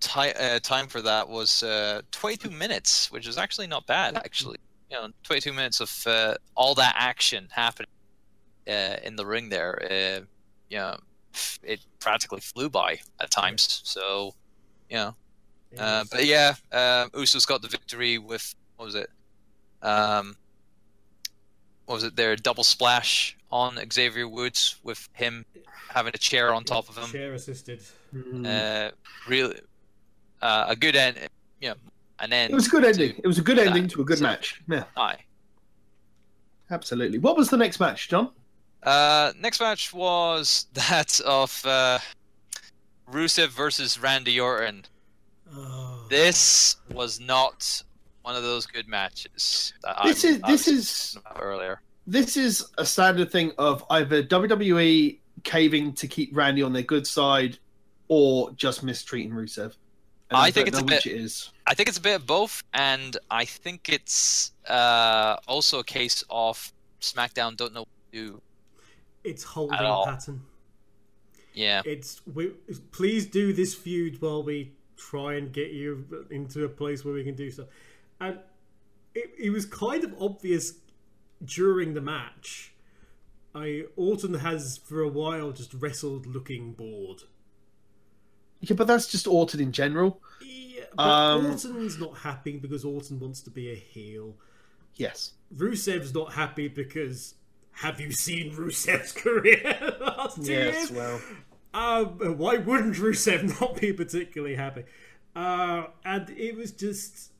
[0.00, 4.16] ti- uh, time for that was uh, 22 minutes, which is actually not bad.
[4.16, 4.58] Actually,
[4.90, 7.86] you know, 22 minutes of uh, all that action happening
[8.66, 9.80] uh, in the ring there.
[9.88, 10.24] Uh,
[10.68, 10.96] you know,
[11.62, 13.80] it practically flew by at times.
[13.84, 14.34] So,
[14.90, 15.14] you know,
[15.78, 19.08] uh, but yeah, um, Usos got the victory with what was it?
[19.82, 20.34] Um,
[21.86, 22.16] what was it?
[22.16, 25.44] Their double splash on Xavier Woods with him
[25.90, 27.06] having a chair on top of him.
[27.10, 27.80] Chair assisted.
[28.44, 28.90] Uh,
[29.28, 29.60] really,
[30.40, 31.18] uh, a good end.
[31.60, 31.74] You know,
[32.18, 32.50] an end.
[32.50, 33.14] It was a good ending.
[33.22, 34.62] It was a good ending to a good so, match.
[34.68, 34.84] Yeah.
[34.96, 35.18] Aye.
[36.70, 37.18] Absolutely.
[37.18, 38.30] What was the next match, John?
[38.82, 41.98] Uh, next match was that of uh,
[43.10, 44.84] Rusev versus Randy Orton.
[45.54, 46.06] Oh.
[46.08, 47.82] This was not
[48.22, 49.74] one of those good matches.
[50.04, 51.80] this is this is earlier.
[52.06, 57.06] This is a standard thing of either WWE caving to keep Randy on their good
[57.06, 57.58] side,
[58.08, 59.74] or just mistreating Rusev.
[60.30, 61.06] I think it's a bit.
[61.06, 61.50] It is.
[61.66, 66.24] I think it's a bit of both, and I think it's uh, also a case
[66.30, 68.42] of SmackDown don't know what to do.
[69.24, 70.42] It's holding pattern.
[71.54, 71.82] Yeah.
[71.84, 72.48] It's we,
[72.92, 77.24] please do this feud while we try and get you into a place where we
[77.24, 77.66] can do stuff.
[78.20, 78.38] and
[79.14, 80.74] it, it was kind of obvious
[81.44, 82.72] during the match.
[83.54, 87.22] I Orton has for a while just wrestled looking bored.
[88.60, 90.20] Yeah, but that's just Orton in general.
[90.40, 94.36] Yeah, but um, Orton's not happy because Orton wants to be a heel.
[94.96, 95.32] Yes.
[95.54, 97.34] Rusev's not happy because
[97.72, 100.92] have you seen Rusev's career last two yes, years?
[100.92, 101.20] well.
[101.74, 104.84] Um, why wouldn't Rusev not be particularly happy?
[105.34, 107.31] Uh, and it was just.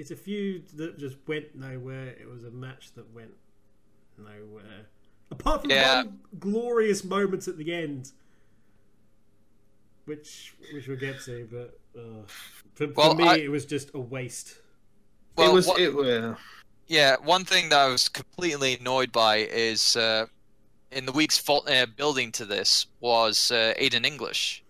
[0.00, 2.08] It's a feud that just went nowhere.
[2.08, 3.34] It was a match that went
[4.18, 4.86] nowhere.
[5.30, 6.02] Apart from yeah.
[6.02, 8.10] one glorious moment at the end
[10.10, 12.22] which which we'll get to, but uh,
[12.74, 14.56] for, well, for, me, I, it was just a waste.
[15.36, 15.66] Well, it was.
[15.68, 16.34] What, it, uh...
[16.88, 20.26] Yeah, one thing that I was completely annoyed by is uh,
[20.90, 24.64] in the weeks uh, building to this was uh, Aiden English,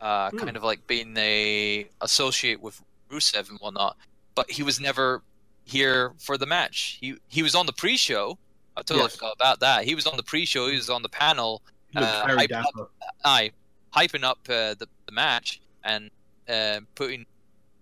[0.00, 0.38] uh, mm.
[0.38, 3.96] kind of like being a associate with Rusev and whatnot,
[4.38, 5.24] but he was never
[5.64, 6.96] here for the match.
[7.00, 8.38] He he was on the pre-show.
[8.76, 9.16] I totally yes.
[9.16, 9.84] forgot about that.
[9.84, 10.68] He was on the pre-show.
[10.68, 11.60] He was on the panel.
[11.96, 12.88] Uh, very dapper.
[13.24, 13.50] Aye,
[13.92, 16.08] hyping up uh, the, the match and
[16.48, 17.26] uh, putting,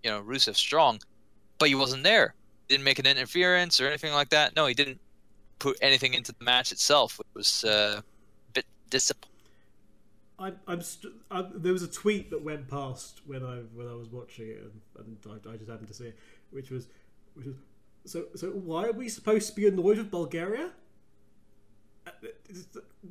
[0.01, 0.99] you know, Rusev strong,
[1.59, 2.33] but he wasn't there.
[2.69, 4.55] Didn't make an interference or anything like that.
[4.55, 4.99] No, he didn't
[5.59, 9.37] put anything into the match itself, which was uh, a bit disappointing.
[10.39, 13.95] I, I'm st- I, there was a tweet that went past when I when I
[13.95, 16.17] was watching it, and, and I, I, just happened to see it,
[16.51, 16.87] which was,
[17.33, 17.55] which was,
[18.05, 20.71] so so why are we supposed to be annoyed with Bulgaria?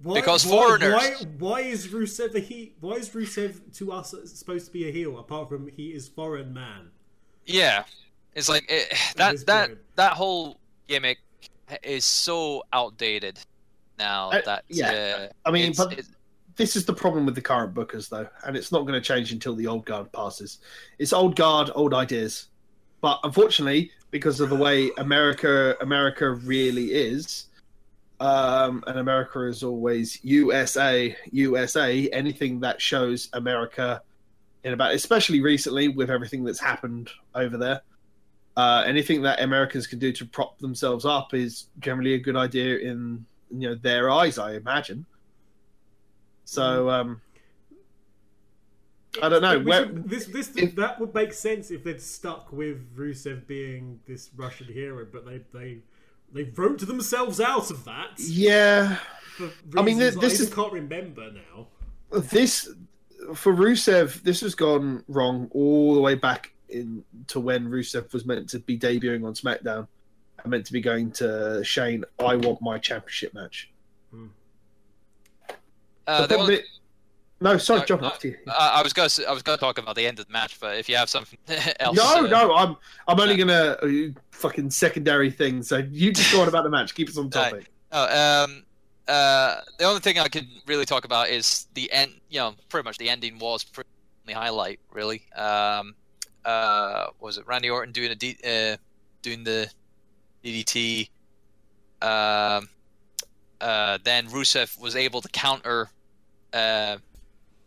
[0.02, 0.94] Why, because foreigners.
[0.94, 2.74] Why, why, is Rusev a he?
[2.80, 5.18] Why is Rusev to us supposed to be a heel?
[5.18, 6.90] Apart from he is foreign man.
[7.44, 7.84] Yeah,
[8.34, 11.18] it's like it, that that that whole gimmick
[11.82, 13.38] is so outdated
[13.98, 14.30] now.
[14.30, 16.00] Uh, that yeah, uh, I mean, but
[16.56, 19.32] this is the problem with the current bookers, though, and it's not going to change
[19.32, 20.58] until the old guard passes.
[20.98, 22.48] It's old guard, old ideas,
[23.06, 27.46] but unfortunately, because of the way America America really is
[28.18, 32.08] um, and America is always USA, USA.
[32.08, 34.02] Anything that shows America
[34.64, 37.80] in about, especially recently with everything that's happened over there.
[38.56, 42.78] Uh, anything that Americans can do to prop themselves up is generally a good idea
[42.78, 45.06] in you know their eyes, I imagine.
[46.44, 47.20] So um,
[49.22, 49.58] I don't know.
[49.60, 54.00] Where, should- this this if- that would make sense if they'd stuck with Rusev being
[54.06, 55.78] this Russian hero, but they they
[56.32, 58.18] they wrote themselves out of that.
[58.18, 58.98] yeah,
[59.76, 61.68] I mean, reasons this I is- can't remember now.
[62.10, 62.68] this
[63.34, 68.24] for Rusev, this has gone wrong all the way back in to when Rusev was
[68.26, 69.86] meant to be debuting on SmackDown
[70.42, 72.04] and meant to be going to Shane.
[72.18, 73.70] I want my championship match.
[76.06, 76.75] Uh, The the problem only- is-
[77.40, 78.06] no, sorry, No, John, no.
[78.08, 78.36] after you.
[78.48, 80.32] uh, I was going to I was going to talk about the end of the
[80.32, 81.38] match, but if you have something
[81.80, 82.76] else, No, uh, no, I'm
[83.08, 83.88] I'm only gonna uh,
[84.30, 85.62] fucking secondary thing.
[85.62, 86.94] So you just go on about the match.
[86.94, 87.70] Keep us on topic.
[87.92, 88.64] Oh, um,
[89.08, 92.12] uh, the only thing I can really talk about is the end.
[92.30, 93.90] You know, pretty much the ending was pretty
[94.26, 95.22] the highlight, really.
[95.36, 95.94] Um,
[96.44, 98.76] uh, was it Randy Orton doing a D, uh,
[99.22, 99.68] doing the
[100.44, 101.08] DDT?
[102.02, 102.68] Um,
[103.60, 105.88] uh, then Rusev was able to counter
[106.52, 106.96] uh,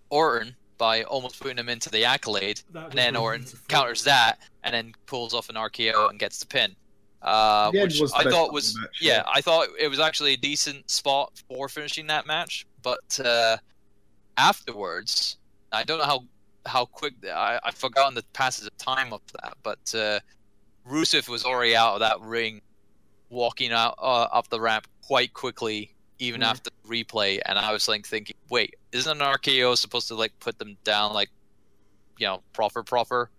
[0.10, 3.66] Orton by almost putting him into the accolade, and then Orton beautiful.
[3.68, 6.76] counters that, and then pulls off an RKO and gets the pin.
[7.22, 9.24] Uh, The which I thought was match, yeah, yeah.
[9.28, 12.66] I thought it was actually a decent spot for finishing that match.
[12.82, 13.58] But uh,
[14.38, 15.38] afterwards,
[15.72, 16.24] I don't know how
[16.66, 19.56] how quick I, I've forgotten the passage of time of that.
[19.64, 20.20] But uh,
[20.88, 22.62] Rusev was already out of that ring,
[23.30, 26.46] walking out uh, up the ramp quite quickly, even Mm.
[26.46, 27.40] after the replay.
[27.46, 31.14] And I was like thinking, wait, isn't an RKO supposed to like put them down
[31.14, 31.30] like,
[32.18, 33.30] you know, proper proper?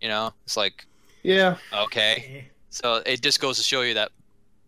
[0.00, 0.86] You know, it's like
[1.22, 2.48] Yeah, okay.
[2.70, 4.10] So it just goes to show you that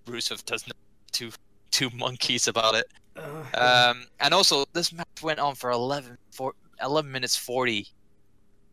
[0.07, 0.73] Rusev doesn't
[1.13, 1.31] two
[1.71, 2.87] two monkeys about it.
[3.17, 7.87] Uh, Um, and also, this match went on for 11, for 11 minutes 40.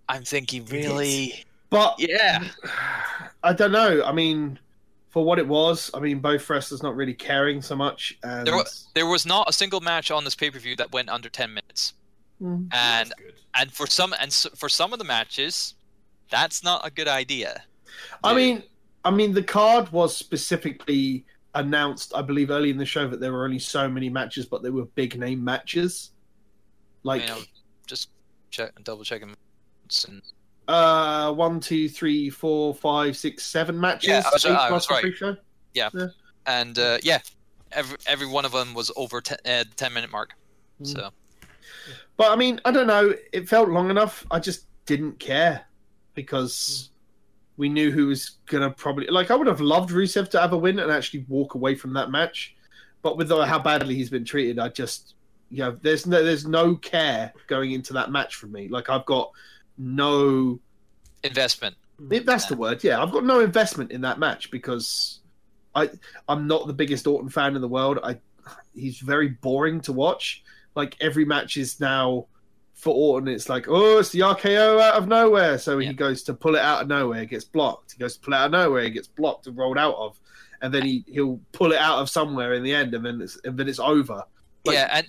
[0.07, 1.43] I'm thinking, really?
[1.69, 2.43] but Yeah.
[3.43, 4.03] I don't know.
[4.03, 4.59] I mean,
[5.15, 8.53] for what it was, I mean, both wrestlers not really caring so much, and There
[8.57, 11.29] wa- There was not a single match on this pay per view that went under
[11.29, 11.93] 10 minutes.
[12.41, 12.67] Mm.
[12.73, 13.13] And
[13.57, 15.75] and for some and s for some of the matches,
[16.29, 17.63] that's not a good idea.
[18.25, 18.35] I Yeah.
[18.35, 18.63] mean,
[19.05, 23.31] I mean, the card was specifically announced, I believe, early in the show that there
[23.31, 26.11] were only so many matches, but they were big name matches.
[27.03, 27.45] Like, I mean,
[27.87, 28.09] just
[28.51, 29.33] check and double checking.
[30.09, 30.21] And,
[30.67, 34.09] uh, one, two, three, four, five, six, seven matches.
[34.09, 35.01] Yeah, I was- I was right.
[35.01, 35.37] pre-show.
[36.47, 37.19] and uh, yeah,
[37.71, 40.33] every every one of them was over 10, uh, 10 minute mark.
[40.81, 40.87] Mm.
[40.87, 41.09] So
[42.17, 43.13] But I mean, I don't know.
[43.33, 44.25] It felt long enough.
[44.31, 45.65] I just didn't care
[46.13, 46.89] because
[47.57, 49.31] we knew who was gonna probably like.
[49.31, 52.11] I would have loved Rusev to have a win and actually walk away from that
[52.11, 52.55] match,
[53.01, 55.15] but with how badly he's been treated, I just
[55.49, 58.67] you know, there's no there's no care going into that match for me.
[58.67, 59.31] Like I've got
[59.77, 60.59] no.
[61.23, 61.75] investment.
[61.99, 63.01] That's the word, yeah.
[63.01, 65.19] I've got no investment in that match because
[65.73, 65.89] I
[66.27, 67.99] I'm not the biggest Orton fan in the world.
[68.03, 68.17] I
[68.73, 70.43] he's very boring to watch.
[70.75, 72.27] Like every match is now
[72.73, 75.57] for Orton, it's like, oh, it's the RKO out of nowhere.
[75.57, 75.87] So Yeah.
[75.89, 77.93] he goes to pull it out of nowhere, gets blocked.
[77.93, 80.19] He goes to pull it out of nowhere, he gets blocked and rolled out of,
[80.61, 83.39] and then he he'll pull it out of somewhere in the end, and then it's
[83.45, 84.25] and then it's over.
[84.65, 85.07] Like, yeah, and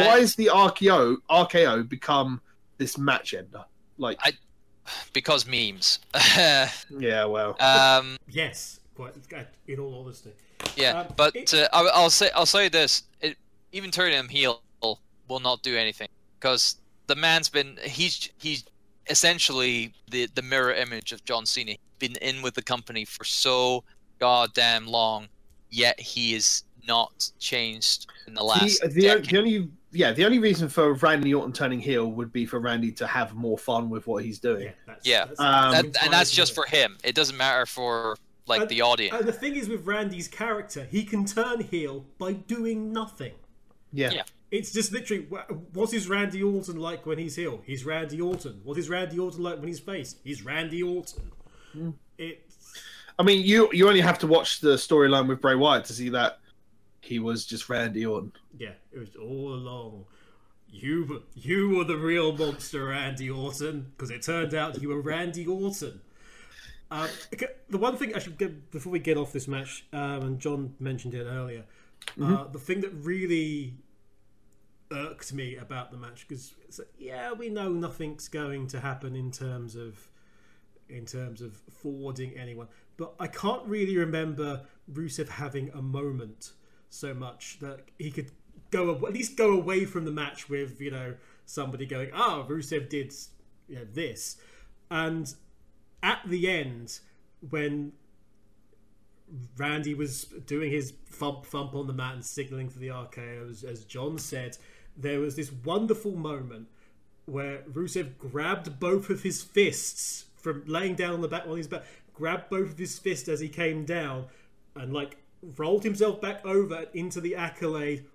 [0.00, 2.40] Why and- is the RKO RKO become
[2.78, 3.64] this match ender?
[4.02, 4.32] Like, I-
[5.12, 6.00] because memes.
[6.36, 9.14] yeah, well, um, Yes, quite.
[9.68, 10.32] In all honesty,
[10.76, 13.36] yeah, Um, but it- uh, I, I'll say I'll say this: it,
[13.72, 14.60] even turning him heel
[15.28, 18.64] will not do anything because the man's been he's he's
[19.08, 21.70] essentially the the mirror image of John Cena.
[21.72, 23.84] He's been in with the company for so
[24.18, 25.28] goddamn long,
[25.70, 28.82] yet he is not changed in the last.
[28.82, 29.00] the, the,
[29.30, 32.92] the only yeah the only reason for Randy Orton turning heel would be for Randy
[32.92, 34.64] to have more fun with what he's doing.
[34.64, 35.24] yeah, that's, Yeah.
[35.26, 36.98] that's, Um, That- and that's just for him.
[37.04, 38.16] It doesn't matter for
[38.46, 39.16] like And- the audience.
[39.18, 43.32] And the thing is with Randy's character, he can turn heel by doing nothing.
[43.92, 44.22] Yeah, Yeah.
[44.50, 47.62] It's just literally wha- what is Randy Orton like when he's heel?
[47.64, 48.60] He's Randy Orton.
[48.64, 50.16] What is Randy Orton like when he's face?
[50.24, 51.30] He's Randy Orton.
[51.72, 51.90] Hmm.
[52.18, 52.74] It's
[53.18, 56.10] I mean you you only have to watch the storyline with Bray Wyatt to see
[56.10, 56.40] that
[57.02, 58.32] he was just Randy Orton.
[58.58, 60.06] yeah, it was all along.
[60.70, 65.00] You were- you were the real monster, Randy Orton, because it turned out you were
[65.02, 66.00] Randy Orton.
[66.90, 70.22] Um, okay, the one thing I should get before we get off this match, um,
[70.22, 71.64] and John mentioned it earlier,
[72.20, 73.74] uh, the thing that really
[74.90, 76.54] irked me about the match because
[76.98, 80.08] yeah, we know nothing's going to happen in terms of
[80.88, 86.52] in terms of forwarding anyone, but I can't really remember Rusev having a moment
[86.92, 88.30] so much that he could
[88.70, 91.14] go at least go away from the match with you know
[91.44, 93.12] somebody going, ah, Rusev did
[93.68, 94.36] you know, this,
[94.90, 95.34] and
[96.02, 97.00] at the end
[97.50, 97.92] when
[99.56, 103.64] Randy was doing his thump thump on the mat and signaling for the RKO, as,
[103.64, 104.58] as John said,
[104.96, 106.68] there was this wonderful moment
[107.24, 111.68] where Rusev grabbed both of his fists from laying down on the back on his
[111.68, 114.26] back, grabbed both of his fists as he came down,
[114.74, 115.16] and like
[115.56, 118.06] rolled himself back over into the accolade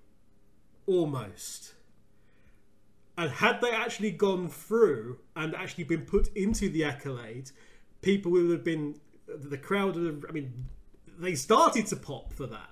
[0.85, 1.73] almost.
[3.17, 7.51] And had they actually gone through and actually been put into the accolade,
[8.01, 10.65] people would have been the crowd would have, I mean,
[11.17, 12.69] they started to pop for that.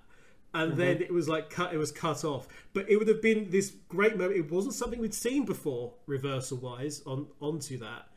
[0.53, 0.79] And Mm-hmm.
[0.79, 1.73] then it was like cut.
[1.73, 4.37] It was cut off, but it would have been this great moment.
[4.37, 7.01] It wasn't something we'd seen before, reversal wise.
[7.05, 8.07] On onto that,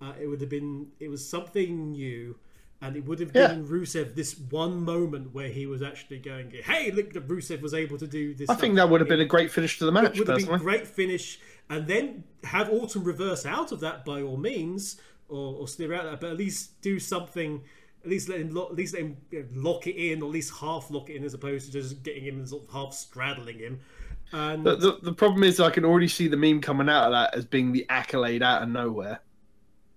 [0.00, 0.86] uh, it would have been.
[1.00, 2.38] It was something new,
[2.82, 3.48] and it would have Yeah.
[3.48, 7.72] given Rusev this one moment where he was actually going, "Hey, look, that Rusev was
[7.72, 9.92] able to do this." I think that would have been a great finish to the
[9.92, 10.18] match.
[10.18, 11.38] would have been Personally, great finish,
[11.70, 16.04] and then have Orton reverse out of that by all means, or, or steer out
[16.04, 17.62] of that, but at least do something.
[18.04, 20.26] At least let him, lo- at least let him you know, lock it in, or
[20.26, 22.70] at least half lock it in, as opposed to just getting him and sort of
[22.70, 23.78] half straddling him.
[24.32, 27.12] And the, the the problem is I can already see the meme coming out of
[27.12, 29.20] that as being the accolade out of nowhere.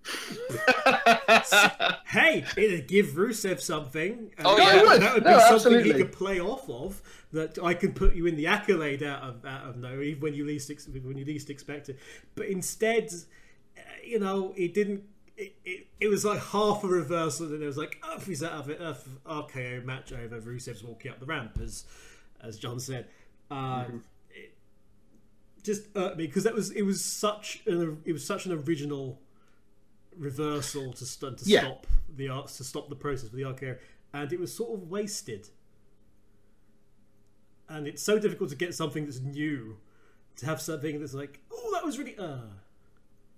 [2.06, 4.30] hey, it'd give Rusev something.
[4.38, 4.80] and Oh, that, yeah.
[4.80, 5.02] It would.
[5.02, 5.92] that would be No, something absolutely.
[5.92, 7.02] he could play off of.
[7.32, 10.34] That I could put you in the accolade out of out of nowhere, even when
[10.34, 11.98] you least ex- when you least expect it.
[12.34, 13.12] But instead,
[13.76, 15.02] uh, you know, it didn't.
[15.36, 18.52] It, it, it was like half a reversal, and it was like, oh, he's out
[18.52, 18.80] of it.
[18.80, 18.94] Uh,
[19.26, 20.40] RKO match over.
[20.40, 21.84] Rusev's walking up the ramp, as
[22.42, 23.08] as John said.
[23.50, 23.84] Uh,
[24.30, 24.54] it
[25.62, 29.20] just irked me because that was it was such an it was such an original
[30.18, 31.60] reversal to st- to Yeah.
[31.60, 33.78] stop the art to stop the process for the RKO,
[34.12, 35.48] and it was sort of wasted.
[37.68, 39.76] And it's so difficult to get something that's new,
[40.36, 42.16] to have something that's like, oh, that was really.
[42.16, 42.38] Uh.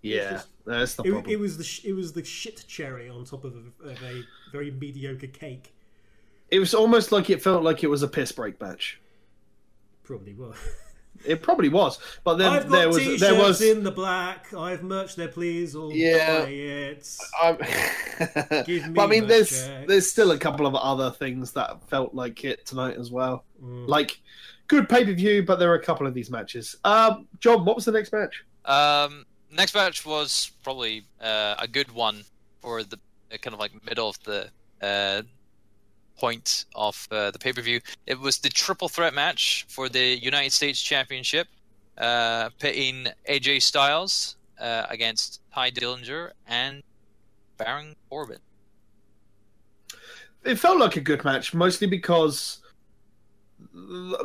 [0.03, 1.33] yeah, that's the It, problem.
[1.33, 4.23] it was the sh- it was the shit cherry on top of a, of a
[4.53, 5.73] very mediocre cake.
[6.51, 9.01] It was almost like it felt like it was a piss break match.
[10.05, 10.57] Probably was.
[11.25, 13.61] It probably was, but then I've got there was t-shirts there was.
[13.61, 14.53] in the black.
[14.55, 15.75] I've merch there, please.
[15.75, 16.45] Or Yeah.
[16.45, 17.17] buy it.
[17.43, 17.59] I'm-
[18.67, 19.87] Give me but I mean, there's checks.
[19.89, 23.45] there's still a couple of other things that felt like it tonight as well.
[23.63, 23.89] Mm.
[23.89, 24.21] Like
[24.69, 26.77] good pay per view, but there are a couple of these matches.
[26.85, 28.45] Um, John, what was the next match?
[28.65, 32.23] Um, next match was probably uh, a good one
[32.61, 32.99] for the
[33.33, 34.51] uh, kind of like middle of the
[34.83, 35.23] uh,
[36.19, 37.81] point of uh, the pay per view.
[38.07, 41.49] It was the triple threat match for the United States Championship,
[41.97, 46.83] uh, pitting AJ Styles uh, against Tye Dillinger and
[47.57, 48.39] Baron Corbin.
[50.45, 52.61] It felt like a good match, mostly because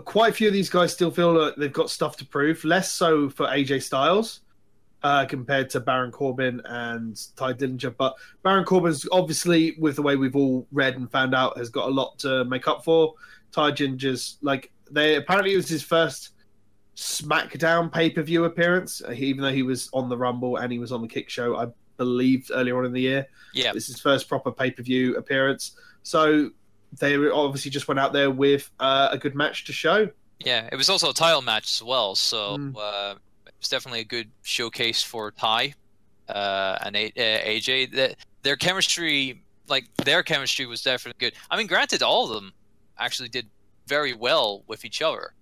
[0.06, 2.64] quite a few of these guys still feel like they've got stuff to prove.
[2.64, 4.42] Less so for AJ Styles
[5.04, 7.94] uh, compared to Baron Corbin and Tye Dillinger.
[7.98, 11.88] But Baron Corbin's obviously, with the way we've all read and found out, has got
[11.88, 13.14] a lot to make up for.
[13.52, 16.30] Tye Dillinger's like they apparently it was his first
[16.96, 20.80] SmackDown pay per view appearance, uh, even though he was on the Rumble and he
[20.80, 23.28] was on the Kick Show, I believe, earlier on in the year.
[23.54, 25.76] Yeah, This is his first proper pay per view appearance.
[26.04, 26.52] So
[27.00, 30.10] they obviously just went out there with uh, a good match to show.
[30.40, 30.70] yeah.
[30.72, 32.76] It was also a title match as well, so Mm.
[32.78, 33.16] uh,
[33.64, 35.74] was definitely a good showcase for Tye
[36.30, 37.92] uh, and A- uh, AJ.
[37.94, 41.34] That their chemistry, like their chemistry, was definitely good.
[41.50, 42.54] I mean, granted, all of them
[43.00, 43.48] actually did
[43.88, 45.34] very well with each other.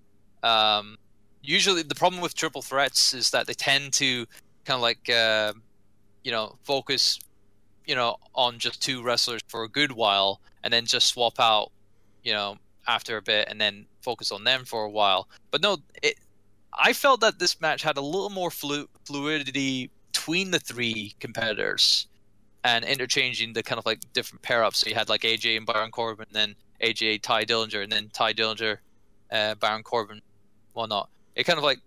[0.43, 0.97] Um,
[1.41, 4.26] usually, the problem with triple threats is that they tend to
[4.65, 5.53] kind of like uh,
[6.24, 7.19] you know focus
[7.86, 11.72] you know on just two wrestlers for a good while and then just swap out
[12.24, 12.57] you know
[12.88, 16.15] after a bit and then focus on them for a while but no it
[16.78, 22.07] i felt that this match had a little more flu- fluidity between the three competitors
[22.63, 25.65] and interchanging the kind of like different pair ups so you had like aj and
[25.65, 28.78] baron corbin and then aj tye dillinger and then tye dillinger
[29.32, 30.22] uh, baron corbin
[30.74, 31.80] whatnot it kind of like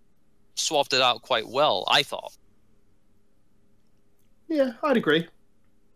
[0.57, 2.32] swapped it out quite well i thought
[4.49, 5.26] Yeah, I'd agree.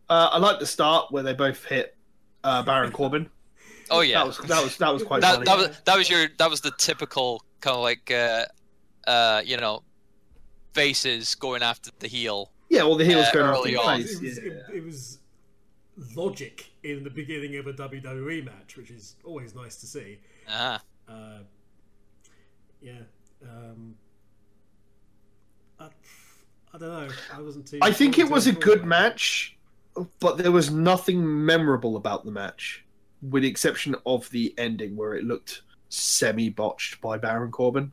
[0.09, 1.95] Uh, I like the start where they both hit
[2.45, 3.29] uh, Baron Corbin.
[3.91, 5.45] oh yeah That was that was that was quite that, funny.
[5.45, 8.45] that was that was your that was the typical kind of like uh
[9.09, 9.83] uh you know
[10.73, 14.03] faces going after the heel yeah, well, the heel's uh, going after the on.
[14.03, 14.15] face.
[14.15, 14.53] It was, yeah.
[14.53, 15.19] it, it was
[16.15, 20.19] logic in the beginning of a WWE match, which is always nice to see.
[20.49, 20.79] uh
[21.09, 21.39] Uh,
[22.83, 23.01] yeah.
[23.43, 23.95] Um,
[25.81, 25.87] I,
[26.75, 27.09] I don't know.
[27.35, 27.79] I wasn't too.
[27.81, 29.57] I think it wasn't was too a good by match,
[30.21, 32.85] but there was nothing memorable about the match,
[33.23, 37.93] with the exception of the ending where it looked semi botched by Baron Corbin,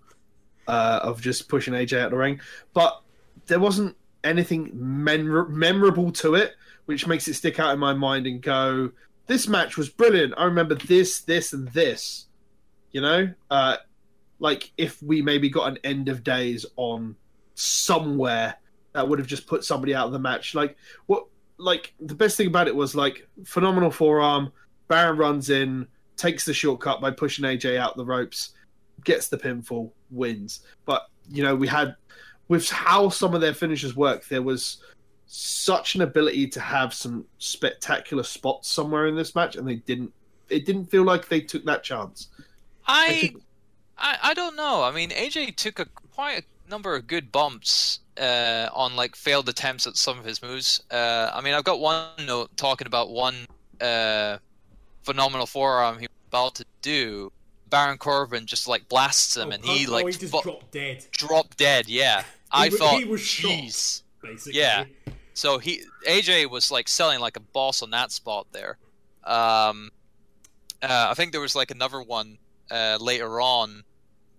[0.68, 2.40] uh, of just pushing AJ out of the ring.
[2.74, 3.02] But
[3.48, 6.56] there wasn't anything memor- memorable to it,
[6.86, 8.92] which makes it stick out in my mind and go,
[9.28, 10.34] "This match was brilliant.
[10.38, 12.26] I remember this, this, and this."
[12.92, 13.78] You know, uh,
[14.40, 17.16] like if we maybe got an end of days on
[17.56, 18.56] somewhere
[18.96, 20.56] that would have just put somebody out of the match.
[20.56, 21.26] Like what?
[21.58, 24.52] Like the best thing about it was like phenomenal forearm.
[24.88, 25.88] Baron runs in,
[26.18, 28.52] takes the shortcut by pushing AJ out the ropes,
[29.04, 30.62] gets the pinfall, wins.
[30.86, 31.96] But you know we had
[32.48, 34.78] with how some of their finishes work, there was
[35.28, 40.14] such an ability to have some spectacular spots somewhere in this match, and they didn't.
[40.50, 42.30] It didn't feel like they took that chance.
[42.88, 43.42] I, think-
[43.98, 44.84] I, I don't know.
[44.84, 49.50] I mean, AJ took a quite a number of good bumps uh, on like failed
[49.50, 50.84] attempts at some of his moves.
[50.92, 53.36] Uh, I mean, I've got one note talking about one
[53.82, 54.38] uh,
[55.04, 57.32] phenomenal forearm he was about to do.
[57.70, 61.06] Baron Corbin just like blasts him, Oh, and he oh, like he fu- dropped dead,
[61.12, 61.88] dropped dead.
[61.88, 64.04] Yeah, I thought, he was jeez.
[64.22, 64.60] basically.
[64.60, 64.86] Yeah.
[65.34, 68.78] So he AJ was like selling like a boss on that spot there.
[69.24, 69.90] Um,
[70.82, 72.38] uh, I think there was like another one
[72.72, 73.84] uh, later on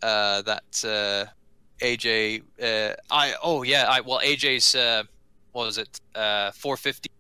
[0.03, 1.31] uh, that uh,
[1.85, 2.43] AJ.
[2.63, 3.87] Uh, I oh yeah.
[3.89, 5.03] I well AJ's uh,
[5.53, 6.01] what was it?
[6.15, 7.11] Uh, 450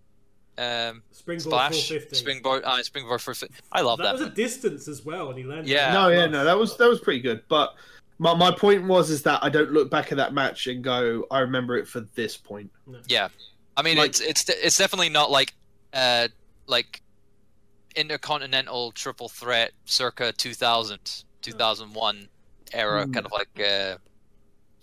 [0.58, 2.16] um, Springboard splash 450.
[2.16, 2.62] springboard.
[2.64, 3.62] Uh, springboard 450.
[3.72, 4.12] I love that that.
[4.14, 5.68] was a distance as well, and he landed.
[5.68, 5.90] Yeah.
[5.90, 7.42] it No, yeah, no, that was that was pretty good.
[7.48, 7.74] But
[8.18, 11.26] my my point was is that I don't look back at that match and go,
[11.30, 12.70] I remember it for this point.
[13.08, 13.28] Yeah,
[13.76, 15.54] I mean Like- it's it's it's definitely not like
[15.92, 16.28] uh
[16.66, 17.02] like
[17.94, 22.28] intercontinental triple threat circa 2000 2001
[22.72, 23.12] era Hmm.
[23.12, 23.96] kind of like uh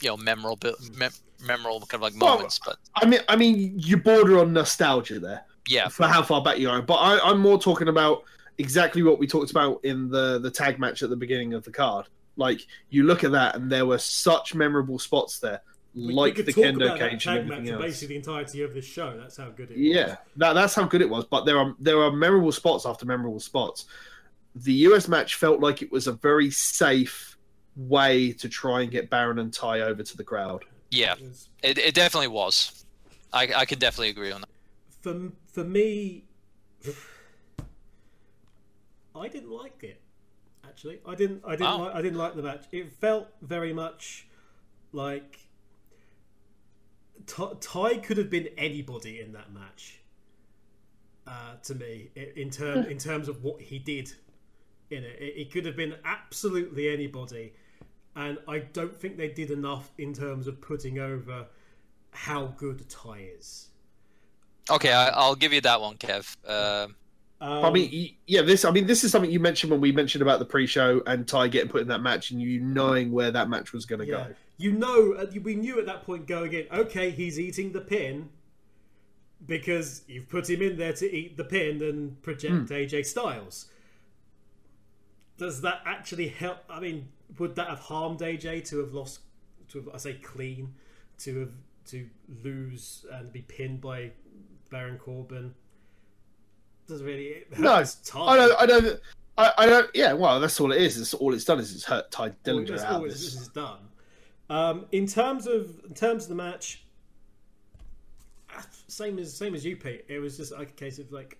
[0.01, 1.11] you know memorable mem-
[1.45, 5.19] memorable kind of like Well, moments but I mean, I mean, you border on nostalgia
[5.19, 6.81] there yeah for how far back you are.
[6.81, 8.23] But I, I'm more talking about
[8.57, 11.71] exactly what we talked about in the the tag match at the beginning of the
[11.71, 12.07] card.
[12.35, 15.61] Like you look at that, and there were such memorable spots there,
[15.95, 17.81] We- we like could the kendo cage tag and match everything for else.
[17.83, 19.15] basically the entirety of this show.
[19.17, 19.85] That's how good it was.
[19.85, 21.25] Yeah, that, that's how good it was.
[21.25, 23.85] But there are there are memorable spots after memorable spots.
[24.55, 27.37] The US match felt like it was a very safe
[27.75, 30.63] way to try and get Baron and Tye over to the crowd.
[30.91, 31.15] yeah
[31.63, 32.85] It it, it definitely was
[33.31, 34.49] I, I can definitely agree on that
[35.03, 36.23] for for me,
[39.13, 40.01] I didn't like it.
[40.65, 41.43] Actually, I didn't.
[41.45, 41.65] I didn't.
[41.65, 41.85] Wow.
[41.85, 42.65] Like, I didn't like the match.
[42.71, 44.27] It felt very much
[44.93, 45.39] like
[47.27, 49.99] Tye, Tye could have been anybody in that match.
[51.27, 54.11] Uh, to me, in term in terms of what he did
[54.89, 57.53] in it, it, it could have been absolutely anybody,
[58.15, 61.47] and I don't think they did enough in terms of putting over
[62.11, 63.69] how good Tye is.
[64.69, 66.95] Okay I, i'll give you that one kev um
[67.41, 68.63] Um, I mean, yeah, this.
[68.63, 71.49] I mean, this is something you mentioned when we mentioned about the pre-show and Tye
[71.49, 74.27] getting put in that match, and you knowing where that match was going to Yeah.
[74.29, 74.35] go.
[74.57, 78.29] You know, uh, we knew at that point going in, okay, he's eating the pin
[79.45, 83.65] because you've put him in there to eat the pin and project AJ Styles.
[85.37, 86.59] Does that actually help?
[86.69, 87.09] I mean,
[87.39, 89.19] would that have harmed AJ to have lost,
[89.69, 90.75] to have, I say clean,
[91.19, 91.51] to have
[91.87, 92.07] to
[92.41, 94.11] lose and be pinned by
[94.73, 95.53] Baron Corbin?
[96.87, 97.43] Doesn't really.
[97.59, 97.75] No.
[97.75, 98.61] I don't.
[98.61, 98.99] I don't.
[99.37, 99.89] I, I don't.
[99.93, 100.99] Yeah, well, that's all it is.
[100.99, 102.93] It's all it's done is it's hurt Tye Dillinger That's out.
[102.93, 103.39] all this this.
[103.39, 103.79] is done.
[104.49, 106.83] Um, in terms of in terms of the match,
[108.87, 110.05] same as same as you, Pete.
[110.09, 111.37] It was just like a case of like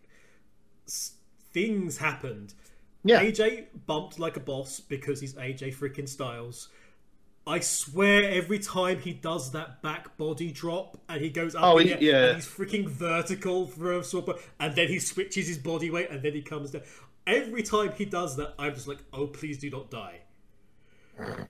[1.52, 2.54] things happened.
[3.04, 6.70] Yeah, AJ bumped like a boss because he's AJ freaking Styles.
[7.46, 11.78] I swear, every time he does that back body drop and he goes up Oh,
[11.78, 12.28] he- yeah.
[12.28, 16.22] and he's freaking vertical for a swap, and then he switches his body weight and
[16.24, 16.84] then he comes down.
[17.28, 20.20] Every time he does that, I'm just like, oh, please do not die.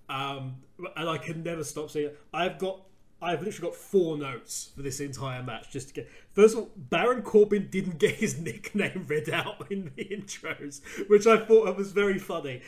[0.10, 0.56] Um,
[0.96, 2.20] and I can never stop saying it.
[2.34, 2.82] I've got,
[3.22, 6.10] I've literally got four notes for this entire match just to get.
[6.34, 11.26] First of all, Baron Corbin didn't get his nickname read out in the intros, which
[11.28, 12.62] I thought was very funny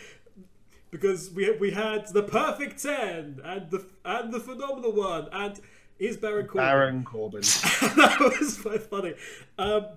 [0.96, 5.60] because we we had the perfect ten and the and the phenomenal one and
[6.00, 6.66] is Baron Corbin.
[6.66, 7.42] Baron Corbin.
[7.96, 9.14] that was quite funny.
[9.58, 9.88] Um,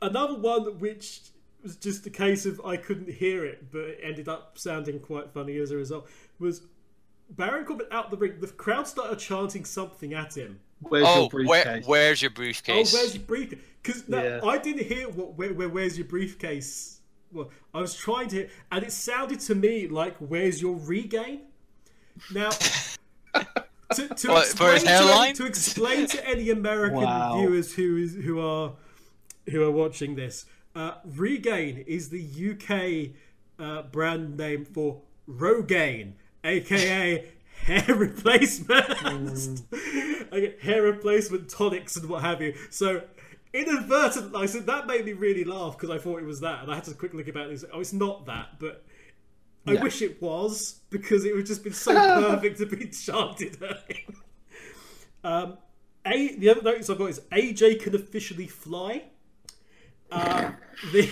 [0.00, 1.20] another one which
[1.62, 5.30] was just a case of I couldn't hear it, but it ended up sounding quite
[5.32, 6.08] funny as a result.
[6.38, 6.62] Was
[7.30, 8.40] Baron Corbin out the ring?
[8.40, 10.60] The crowd started chanting something at him.
[10.80, 11.86] Where's oh your where, briefcase?
[11.86, 12.94] where's your briefcase?
[12.94, 13.58] Oh, where's your briefcase?
[13.82, 14.40] Because Yeah.
[14.42, 17.00] I didn't hear what where, where where's your briefcase.
[17.32, 21.42] Well, I was trying to, and it sounded to me like "Where's your regain?"
[22.32, 25.28] Now, to, to, What, for explain, his to, hairline?
[25.28, 27.38] any, to explain to any American Wow.
[27.38, 28.72] viewers who is who are
[29.50, 32.22] who are watching this, uh, Regain is the
[32.52, 33.14] UK
[33.58, 36.12] uh, brand name for Rogaine,
[36.44, 37.26] aka
[37.64, 39.62] hair replacement.
[40.32, 42.54] I get hair replacement tonics and what have you.
[42.70, 43.02] So
[43.54, 46.70] inadvertently, I said that made me really laugh because I thought it was that, and
[46.72, 47.64] I had to quick look about this.
[47.72, 48.84] Oh, it's not that, but
[49.66, 49.82] I Yeah.
[49.82, 53.58] wish it was because it would just been so perfect to be chanted.
[53.62, 54.06] early.
[55.24, 55.58] um,
[56.06, 59.04] a the other notice I've got is AJ can officially fly.
[60.10, 60.52] Uh,
[60.92, 61.08] the,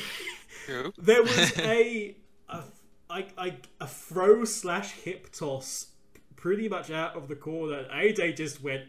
[0.67, 0.93] True.
[0.99, 2.17] there was a
[2.49, 2.63] a,
[3.09, 5.87] I, I, a throw slash hip toss
[6.37, 7.85] pretty much out of the corner.
[7.93, 8.85] AJ just went.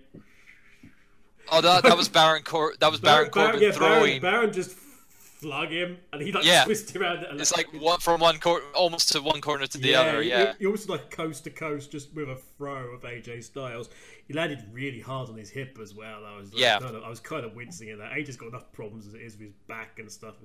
[1.51, 4.21] Oh, that, that was Baron Cor- That was Baron Corbin yeah, throwing.
[4.21, 6.63] Baron, Baron just flung him, and he like Yeah.
[6.65, 7.23] twisted around.
[7.25, 10.21] And It's like one from one corner, almost to one corner to the other.
[10.21, 10.53] Yeah.
[10.59, 13.89] he almost like coast to coast, just with a throw of AJ Styles.
[14.27, 16.25] He landed really hard on his hip as well.
[16.25, 16.79] I was like, Yeah.
[16.79, 18.11] kind of, I was kind of wincing at that.
[18.13, 20.35] AJ's got enough problems as it is with his back and stuff.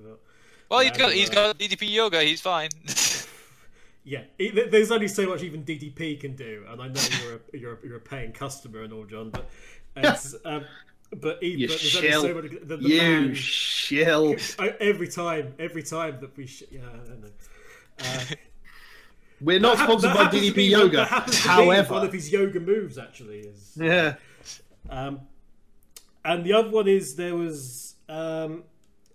[0.69, 2.21] Well, he's got he's got DDP yoga.
[2.23, 2.69] He's fine.
[4.09, 7.73] Yeah, there's only so much even DDP can do, and I know you're a you're
[7.73, 9.49] a, you're a paying customer and all, John, but
[9.97, 10.63] it's, um,
[11.15, 12.25] but, he, You but there's shill.
[12.25, 12.67] only so much.
[12.67, 14.35] The, the You man, shill.
[14.79, 17.29] Every time, every time that we, sh- yeah, I don't know.
[17.99, 18.19] Uh,
[19.39, 20.97] We're not that sponsored that by DDP be Yoga.
[20.97, 23.73] That happens to be one of his yoga moves actually is.
[23.75, 24.15] yeah.
[24.89, 25.21] Um,
[26.25, 28.63] and the other one is there was um,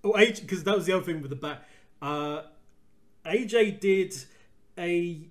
[0.05, 1.63] oh AJ because that was the other thing with the back.
[2.01, 2.43] Uh,
[3.27, 4.15] AJ did
[4.79, 5.27] a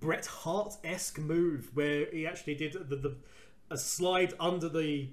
[0.00, 3.16] Bret Hart esque move where he actually did the, the
[3.70, 5.10] a slide under the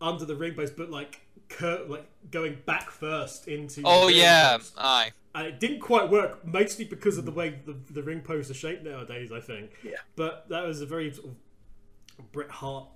[0.00, 3.82] under the ring post, but like cur- like going back first into.
[3.84, 4.74] oh yeah, post.
[4.78, 5.12] aye.
[5.34, 8.54] And it didn't quite work, mostly because of the way the, the ring posts are
[8.54, 9.70] shaped nowadays, I think.
[9.84, 9.96] Yeah.
[10.16, 11.28] But that was a very sort
[12.18, 12.88] of Bret Hart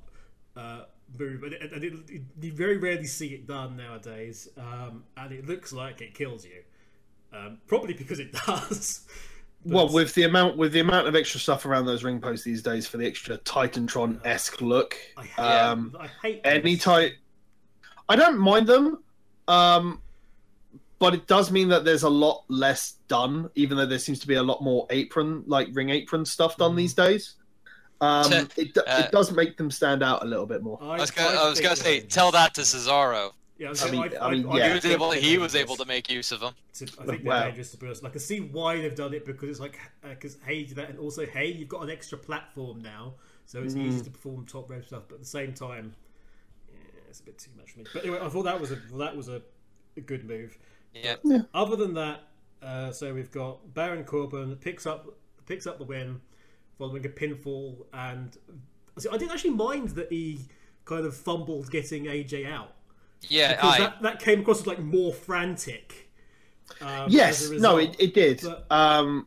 [0.56, 0.84] uh,
[1.18, 4.48] move, and, it, and it, it- you very rarely see it done nowadays.
[4.56, 6.62] Um, and it looks like it kills you,
[7.32, 9.06] um, probably because it does.
[9.64, 12.44] But- Well, with the amount with the amount of extra stuff around those ring posts
[12.44, 17.12] these days for the extra Titantron esque look, I hate, um, I hate any type,
[18.08, 19.02] I don't mind them,
[19.48, 20.00] um,
[20.98, 23.50] but it does mean that there's a lot less done.
[23.54, 26.72] Even though there seems to be a lot more apron, like ring apron stuff done
[26.72, 26.76] Mhm.
[26.76, 27.34] these days.
[28.02, 30.78] Um, Te- it uh, it does make them stand out a little bit more.
[30.82, 33.32] I was gonna, I was gonna say, tell that to Cesaro.
[33.60, 34.68] Yeah, I, I mean- I mean, yeah.
[34.68, 35.10] He was able.
[35.10, 36.54] He was able to make use of them.
[36.74, 37.44] to, I think they're Wow.
[37.44, 38.02] dangerous to be honest.
[38.02, 40.98] Like, I can see why they've done it because it's like because hey that, and
[40.98, 43.82] also hey you've got an extra platform now, so it's Mm.
[43.86, 45.02] easy to perform top rope stuff.
[45.08, 45.94] But at the same time,
[46.72, 46.78] yeah,
[47.10, 47.84] it's a bit too much for me.
[47.92, 49.42] But anyway, I thought that was a that was a,
[49.96, 50.56] a good move.
[50.94, 51.16] Yeah.
[51.52, 52.22] Other than that,
[52.62, 55.06] uh, so we've got Baron Corbin picks up
[55.44, 56.22] picks up the win
[56.78, 58.38] following a pinfall, and
[58.98, 60.46] see, I didn't actually mind that he
[60.86, 62.72] kind of fumbled getting AJ out
[63.28, 63.54] Yeah.
[63.56, 63.78] because Aye.
[63.78, 66.10] that, that came across as like more frantic.
[66.80, 68.40] Um, Yes, no, it, it did.
[68.42, 69.26] But- um,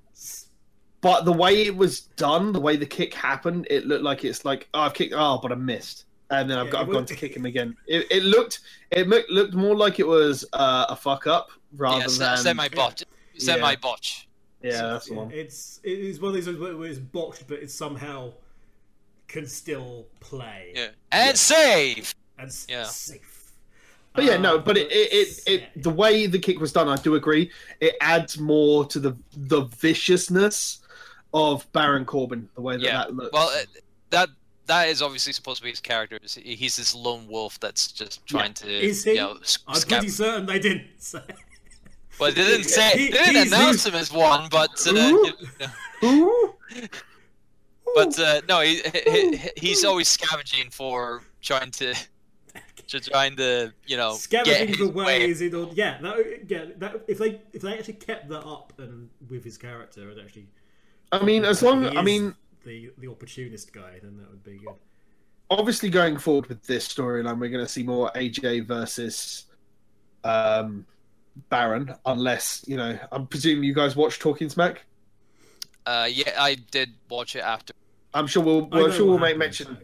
[1.02, 4.46] but the way it was done, the way the kick happened, it looked like it's
[4.46, 7.06] like oh, I've kicked, oh, but I missed, and then I've Yeah, got I've gone
[7.06, 7.76] to kick him again.
[7.88, 12.10] It, it looked it mo- looked more like it was uh, a fuck up rather
[12.10, 12.18] yeah.
[12.18, 13.04] than Semi botch.
[13.38, 14.30] Semi botch.
[14.62, 15.32] yeah, that's the Yeah, one.
[15.32, 18.32] It's it is one of those where it's botched, but it somehow
[19.28, 20.88] can still play Yeah.
[21.12, 22.16] And save.
[22.40, 22.84] and s- Yeah.
[22.86, 23.33] safe.
[24.14, 26.98] But yeah, no, but it, it, it, it the way the kick was done, I
[26.98, 27.50] do agree.
[27.80, 30.80] It adds more to the the viciousness
[31.34, 32.98] of Baron Corbin, the way that Yeah.
[33.00, 33.34] that looks.
[33.34, 33.64] Well,
[34.12, 34.30] that
[34.68, 36.20] that is obviously supposed to be his character.
[36.24, 39.12] He's this lone wolf that's just trying to, Is he?
[39.12, 41.20] you know, s- I'm pretty certain they didn't say.
[42.20, 44.96] Well, they didn't say, He- they didn't announce he's- him as one, but uh, Ooh.
[44.96, 46.54] you know, Ooh.
[47.96, 51.94] but uh, no, he, he, he- he's always scavenging for trying to,
[52.88, 55.06] to trying to, you know, Scavenging his for way.
[55.20, 56.18] ways in or yeah, that,
[56.50, 56.66] yeah.
[56.78, 60.48] That, if they if they actually kept that up and with his character and actually,
[61.12, 64.74] I mean, as long I mean, the the opportunist guy, then that would be good.
[65.50, 69.46] obviously going forward with this storyline, we're going to see more AJ versus
[70.24, 70.86] um,
[71.50, 72.98] Baron, unless you know.
[73.12, 74.84] I presume you guys watch Talking Smack.
[75.86, 77.74] Uh, yeah, I did watch it after.
[78.14, 79.66] I'm sure we'll, I we're sure we'll what make mention.
[79.68, 79.78] so-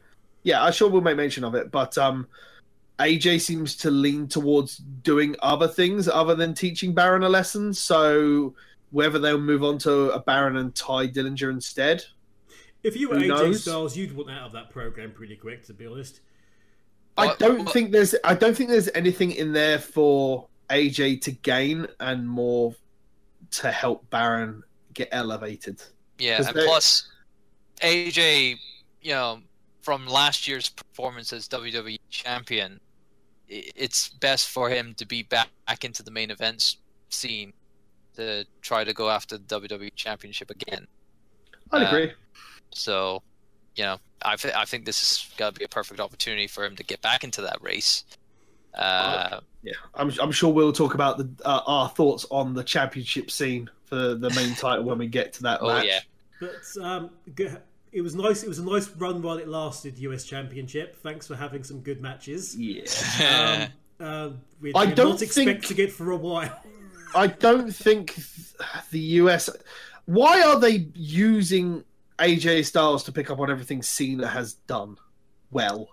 [0.44, 1.72] Yeah, I'm sure we'll make mention of it.
[1.72, 2.28] But um,
[3.00, 7.74] AJ seems to lean towards doing other things other than teaching Baron a lesson.
[7.74, 8.54] So
[8.92, 12.04] whether they'll move on to a Baron and Tye Dillinger instead.
[12.84, 13.62] If you were Who AJ knows?
[13.64, 16.22] Styles, you'd want out of that program pretty quick, to be honest.
[17.18, 21.32] I don't what- think there's I don't think there's anything in there for AJ to
[21.32, 22.74] gain and more
[23.52, 25.82] to help Baron get elevated.
[26.18, 27.08] Yeah, 'Cause and they- plus,
[27.82, 28.60] AJ,
[29.02, 29.42] you know,
[29.82, 32.89] from last year's performance as WWE champion, i-
[33.50, 36.78] it's best for him to be back, back into the main events
[37.10, 37.54] scene
[38.16, 40.88] to try to go after the WWE championship again.
[41.72, 42.14] I'd Uh, agree.
[42.72, 43.24] So,
[43.76, 46.64] you know, I, th- I think this is going to be a perfect opportunity for
[46.66, 48.04] him to get back into that race.
[48.76, 53.32] Uh, Yeah, I'm, I'm sure we'll talk about the uh, our thoughts on the championship
[53.32, 55.86] scene for the main title when we get to that Oh, match.
[55.86, 56.00] yeah.
[56.40, 57.48] But um, g-
[57.92, 58.44] it was nice.
[58.44, 59.98] It was a nice run while it lasted.
[60.00, 60.96] US Championship.
[61.02, 62.56] Thanks for having some good matches.
[62.56, 63.70] Yeah.
[64.00, 64.30] Um, uh,
[64.62, 66.62] we I don't not think- expecting it for a while.
[67.16, 68.16] I don't think
[68.92, 69.50] the US.
[70.06, 71.84] Why are they using
[72.20, 74.98] AJ Styles to pick up on everything Cena has done
[75.52, 75.90] well?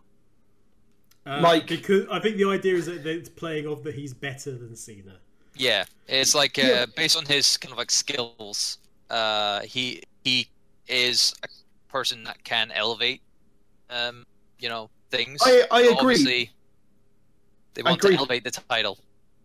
[1.26, 4.53] Uh, Like- because I think the idea is that it's playing off that he's better
[4.57, 5.18] than Cena.
[5.55, 6.86] Yeah, it's like uh, Yeah.
[6.94, 8.78] based on his kind of like skills.
[9.11, 10.49] Uh, he he
[10.86, 11.49] is a
[11.97, 13.22] person that can elevate,
[13.88, 14.26] um,
[14.59, 15.40] you know, things.
[15.42, 16.51] I, I agree, Obviously,
[17.72, 18.99] they want to elevate the title.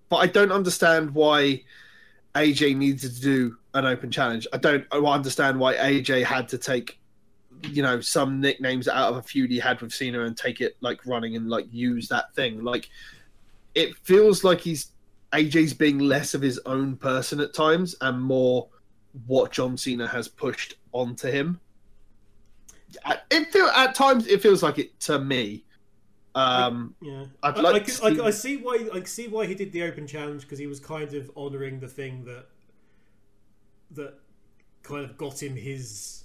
[0.09, 1.63] but I don't understand why
[2.35, 4.47] AJ needed to do an open challenge.
[4.51, 6.99] I don't I understand why AJ had to take,
[7.69, 10.75] you know, some nicknames out of a feud he had with Cena and take it
[10.81, 12.61] like running and like use that thing.
[12.65, 12.89] Like,
[13.75, 14.91] it feels like he's
[15.31, 18.67] AJ's being less of his own person at times and more
[19.25, 21.61] what John Cena has pushed onto him.
[23.05, 25.63] At- It feel at times it feels like it to me.
[26.33, 28.87] Um, Yeah, I'd like I, I, see- I see why.
[28.93, 31.87] I see why he did the open challenge because he was kind of honouring the
[31.87, 32.45] thing that
[33.91, 34.13] that
[34.83, 36.23] kind of got him his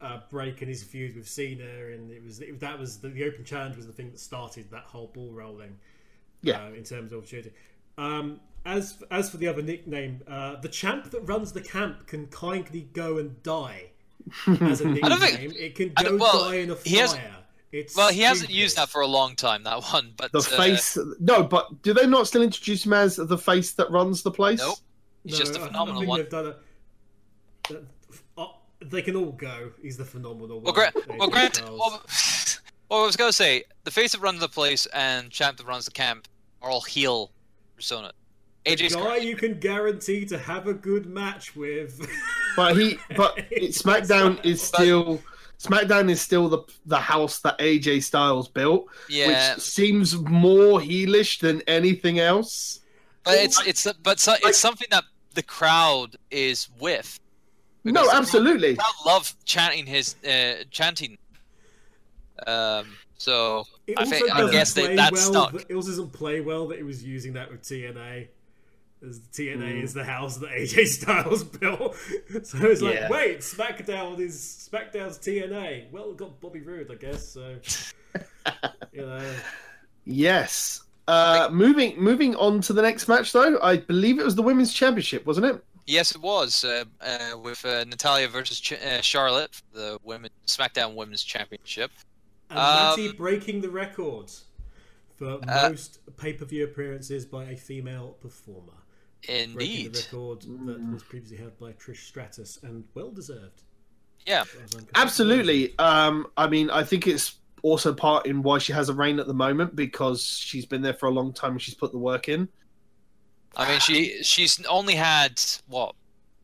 [0.00, 3.24] uh, break and his feud with Cena, and it was it, that was the, the
[3.24, 5.76] open challenge was the thing that started that whole ball rolling.
[6.42, 6.64] Yeah.
[6.64, 7.52] uh, in terms of opportunity.
[7.98, 12.28] Um, as as for the other nickname, uh, the champ that runs the camp can
[12.28, 13.89] kindly go and die.
[14.60, 16.96] As a nickname, don't think- it can I go don't- well, die in a he
[16.96, 17.36] has- fire.
[17.72, 19.62] It's Well, he hasn't used that for a long time.
[19.62, 20.98] That one, but the uh, face.
[21.20, 24.58] No, but do they not still introduce him as the face that runs the place?
[24.58, 24.78] Nope.
[25.24, 26.18] He's just a I- I phenomenal think one.
[26.20, 27.84] they've done a- that-
[28.36, 29.70] oh, they can all go.
[29.80, 30.64] He's the phenomenal one.
[30.64, 31.54] Well, gra- AJ well, Grant.
[31.56, 31.78] Styles.
[31.78, 32.02] well,
[32.90, 35.84] well, I was gonna say the face that runs the place and champ that runs
[35.84, 36.26] the camp
[36.62, 37.30] are all heel
[37.76, 38.10] persona.
[38.66, 42.06] AJ's guy currently- you can guarantee to have a good match with.
[42.56, 45.22] But he, but it, SmackDown is still
[45.58, 51.40] SmackDown is still the the house that AJ Styles built, yeah, which seems more heelish
[51.40, 52.80] than anything else.
[53.24, 55.04] but it's it's but so, it's something that
[55.34, 57.18] the crowd is with.
[57.84, 58.76] No, Because the absolutely.
[58.76, 61.16] crowd love chanting his uh, chanting.
[62.46, 65.22] Um, so It I also think I doesn't guess play they, that well.
[65.32, 65.52] stuck.
[65.52, 68.28] That, it also doesn't play well that he was using that with TNA.
[69.06, 69.82] As TNA Mm.
[69.82, 71.96] is the house that AJ Styles built,
[72.42, 73.08] so it's like, Yeah.
[73.08, 75.90] wait, SmackDown is SmackDown's TNA.
[75.90, 77.26] Well, it got Bobby Roode, I guess.
[77.26, 77.56] So,
[78.92, 79.34] you know,
[80.04, 80.82] Yes.
[81.08, 84.72] Uh, moving moving on to the next match, though, I believe it was the women's
[84.72, 85.64] championship, wasn't it?
[85.86, 90.30] Yes, it was uh, uh, with uh, Natalya versus Ch- uh, Charlotte, for the women
[90.46, 91.90] SmackDown Women's Championship.
[92.50, 94.30] and Um, breaking the record
[95.16, 98.74] for Uh, most pay-per-view appearances by a female performer.
[99.26, 100.92] Breaking Indeed, the record that Mm.
[100.94, 103.62] was previously held by Trish Stratus, and well deserved.
[104.26, 104.42] yeah.
[104.42, 104.88] as I'm concerned.
[104.94, 105.78] Absolutely.
[105.78, 109.26] Um, I mean, I think it's also part in why she has a reign at
[109.26, 112.28] the moment because she's been there for a long time and she's put the work
[112.28, 112.48] in.
[113.56, 115.94] I mean, she she's only had what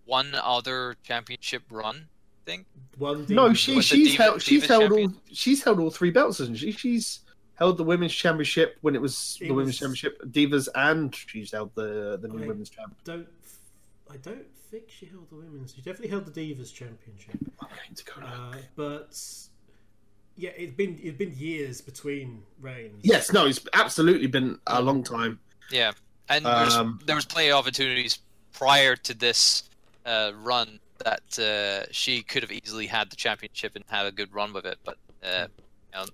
[0.04, 2.08] one other championship run.
[2.46, 2.66] I think.
[2.98, 6.38] One No, she Was she's held she's Divas held all she's held all three belts,
[6.38, 6.72] hasn't she?
[6.72, 7.20] She's
[7.56, 11.52] held the women's championship when it was the It women's was- championship, divas, and she's
[11.52, 12.94] held the the new I- women's champ.
[13.04, 13.28] don't.
[14.10, 15.74] I don't think she held the women's.
[15.74, 17.36] She definitely held the Divas Championship.
[17.60, 19.20] I'm to go Uh, but
[20.36, 23.00] yeah, it's been it's been years between reigns.
[23.02, 25.40] yes, no, it's absolutely been a long time.
[25.72, 25.92] Yeah,
[26.28, 28.20] and Um, there's, there was plenty of opportunities
[28.52, 29.64] prior to this
[30.04, 34.32] uh, run that uh, she could have easily had the championship and had a good
[34.32, 35.48] run with it, but uh,
[35.92, 36.06] you know,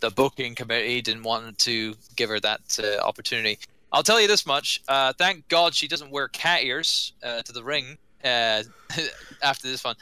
[0.00, 3.58] the booking committee didn't want to give her that uh, opportunity.
[3.92, 7.52] I'll tell you this much: uh, thank God she doesn't wear cat ears uh, to
[7.52, 8.62] the ring uh,
[9.42, 9.96] after this one.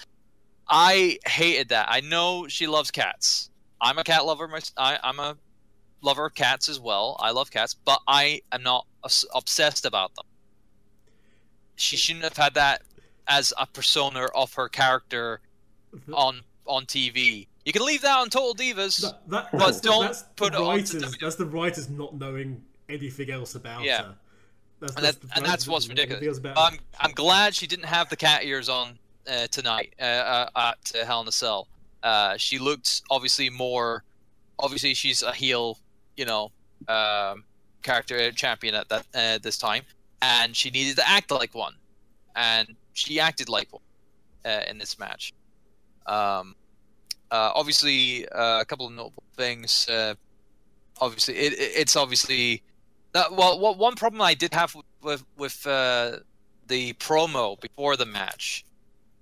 [0.68, 1.86] I hated that.
[1.88, 3.50] I know she loves cats.
[3.80, 4.48] I'm a cat lover.
[4.76, 5.36] I, I'm a
[6.02, 7.16] lover of cats as well.
[7.20, 8.86] I love cats, but I am not
[9.34, 10.26] obsessed about them.
[11.76, 12.82] She shouldn't have had that
[13.28, 15.40] as a persona of her character
[16.12, 17.46] on on TV.
[17.68, 19.02] You can leave that on Total Divas.
[19.02, 21.14] That, that, But that's don't that's put the writers.
[21.20, 24.04] That's the writers not knowing anything else about Yeah.
[24.04, 24.14] her.
[24.80, 26.26] That's, and, that, the and that's what's ridiculous.
[26.26, 26.62] else about her.
[26.62, 28.98] I'm I'm glad she didn't have the cat ears on
[29.30, 31.68] uh, tonight uh, uh, at uh, Hell in a Cell.
[32.02, 34.02] Uh, she looked obviously more.
[34.58, 35.78] Obviously, she's a heel,
[36.16, 36.50] you know,
[36.88, 37.44] um,
[37.82, 39.82] character uh, champion at that uh, this time,
[40.22, 41.74] and she needed to act like one,
[42.34, 43.82] and she acted like one
[44.46, 45.34] uh, in this match.
[46.06, 46.54] Um,
[47.30, 49.88] Uh, obviously, uh, a couple of notable things.
[49.88, 50.14] Uh,
[51.00, 52.62] obviously, it, it, it's obviously
[53.14, 53.74] uh, well, well.
[53.74, 56.18] One problem I did have with with, uh,
[56.66, 58.64] the promo before the match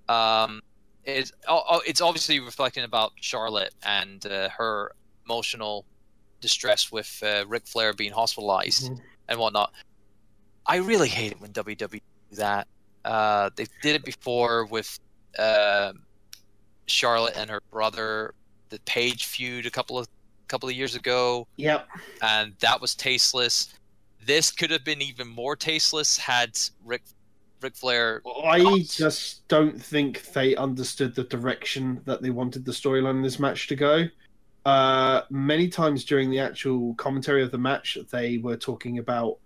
[0.08, 0.60] um,
[1.04, 4.92] is oh, it's obviously reflecting about Charlotte and uh, her
[5.24, 5.84] emotional
[6.40, 9.00] distress with uh, Ric Flair being hospitalized Mhm.
[9.28, 9.72] and whatnot.
[10.66, 12.00] I really hate it when WWE
[12.30, 12.66] do that.
[13.04, 14.98] Uh, they did it before with
[15.38, 15.92] uh,
[16.86, 18.34] Charlotte and her brother,
[18.70, 20.06] the Paige feud a couple of
[20.48, 21.88] couple of years ago, Yep.
[22.22, 23.74] and that was tasteless.
[24.24, 27.02] This could have been even more tasteless had Ric
[27.60, 28.22] Ric Flair.
[28.44, 28.78] I Oh.
[28.78, 33.66] just don't think they understood the direction that they wanted the storyline in this match
[33.68, 34.08] to go.
[34.66, 39.38] Uh, many times during the actual commentary of the match, they were talking about,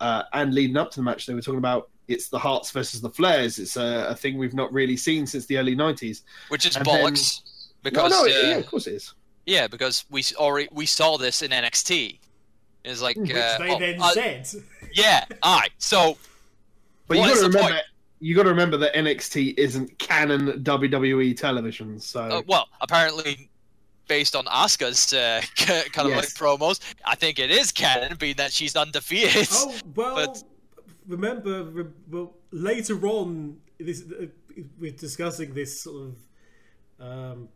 [0.00, 3.00] uh, and leading up to the match, they were talking about it's the Harts versus
[3.00, 3.58] the Flairs.
[3.58, 6.22] It's a, a thing we've not really seen since the early '90s.
[6.48, 7.40] which is And then- bollocks.
[7.82, 9.12] Because no, no, uh, yeah, of course it is.
[9.44, 12.18] yeah, because we already we saw this in NXT.
[12.82, 14.48] It's like Which uh, they oh, then uh, said.
[14.94, 15.70] yeah, all right.
[15.78, 16.16] So
[17.08, 17.82] But you is got to remember, point?
[18.20, 22.00] you got to remember that NXT isn't canon WWE television.
[22.00, 23.50] So uh, well, apparently
[24.08, 25.42] based on Asuka's uh,
[25.92, 29.48] kind of like promos, I think it is canon, being that she's undefeated.
[29.50, 30.42] Oh well, But-
[31.06, 34.26] remember, re- well, later on, this uh,
[34.78, 36.16] we're discussing this sort of
[37.00, 37.48] um,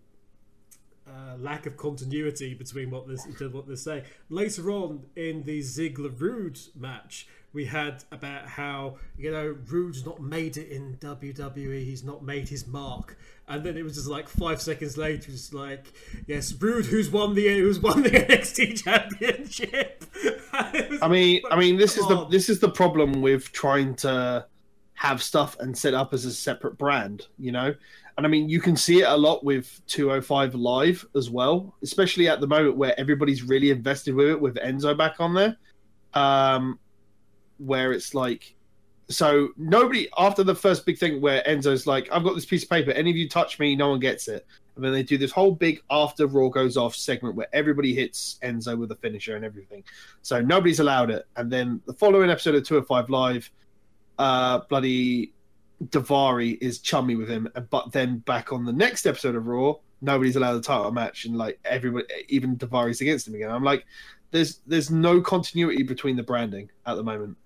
[1.08, 4.04] uh, lack of continuity between what this what they say.
[4.28, 10.20] Later on in the Ziggler Roode match, we had about how you know Roode's not
[10.20, 11.84] made it in WWE.
[11.84, 13.18] He's not made his mark.
[13.50, 15.90] And then it was just like five seconds later, just like,
[16.26, 20.04] yes, Roode, who's won the who's won the NXT Championship.
[21.02, 24.46] I mean, I mean, this is Come the this is the problem with trying to
[24.94, 27.74] have stuff and set up as a separate brand, you know.
[28.18, 32.28] And I mean, you can see it a lot with 205 Live as well, especially
[32.28, 35.56] at the moment where everybody's really invested with it, with Enzo back on there.
[36.14, 36.80] Um,
[37.58, 38.56] where it's like,
[39.08, 42.70] so nobody after the first big thing where Enzo's like, "I've got this piece of
[42.70, 42.90] paper.
[42.90, 44.44] Any of you touch me, no one gets it."
[44.74, 48.40] And then they do this whole big after Raw goes off segment where everybody hits
[48.42, 49.84] Enzo with a finisher and everything.
[50.22, 51.26] So nobody's allowed it.
[51.36, 53.50] And then the following episode of 205 Live,
[54.18, 55.32] uh, bloody
[55.84, 57.48] Daivari is chummy with him.
[57.70, 61.36] But then back on the next episode of Raw, nobody's allowed a title match, and
[61.36, 63.50] like everybody, even Daivari's against him again.
[63.50, 63.84] I'm like,
[64.30, 67.36] there's there's no continuity between the branding at the moment.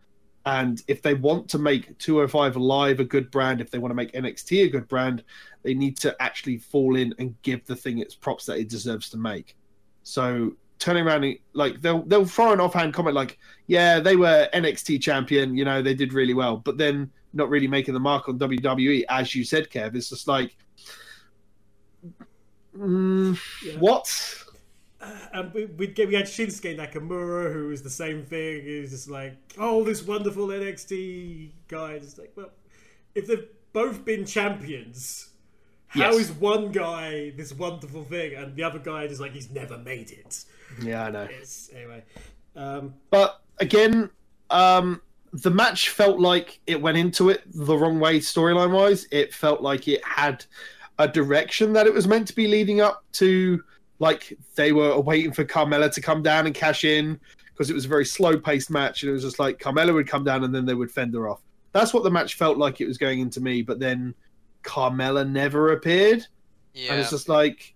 [0.45, 3.95] And if they want to make 205 Live a good brand, if they want to
[3.95, 5.23] make NXT a good brand,
[5.63, 9.09] they need to actually fall in and give the thing its props that it deserves
[9.11, 9.57] to make.
[10.03, 15.01] So turning around like they'll they'll throw an offhand comment like, yeah, they were NXT
[15.01, 18.39] champion, you know, they did really well, but then not really making the mark on
[18.39, 19.95] WWE, as you said, Kev.
[19.95, 20.57] It's just like,
[22.77, 23.79] mm, Yeah.
[23.79, 24.39] what?
[25.33, 28.63] And we we get we had Shinsuke Nakamura, who was the same thing.
[28.65, 31.93] He was just like, oh, this wonderful NXT guy.
[31.95, 32.51] It's like, well,
[33.17, 35.31] if they've both been champions,
[35.89, 36.39] how is Yes.
[36.39, 40.45] one guy this wonderful thing and the other guy just like he's never made it?
[40.81, 41.27] Yeah, I know.
[41.29, 42.05] It's, anyway,
[42.55, 44.09] um, But again,
[44.51, 45.03] um,
[45.33, 49.07] the match felt like it went into it the wrong way storyline wise.
[49.11, 50.45] It felt like it had
[50.99, 53.63] a direction that it was meant to be leading up to.
[53.99, 57.85] Like they were waiting for Carmella to come down and cash in because it was
[57.85, 60.55] a very slow paced match, and it was just like Carmella would come down and
[60.55, 61.41] then they would fend her off.
[61.73, 63.63] That's what the match felt like it was going into me.
[63.63, 64.15] But then
[64.65, 66.27] Carmella never appeared, and
[66.75, 67.75] yeah, it's just like,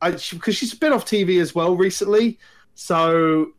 [0.00, 2.38] I because she's been off TV as well recently,
[2.74, 3.52] so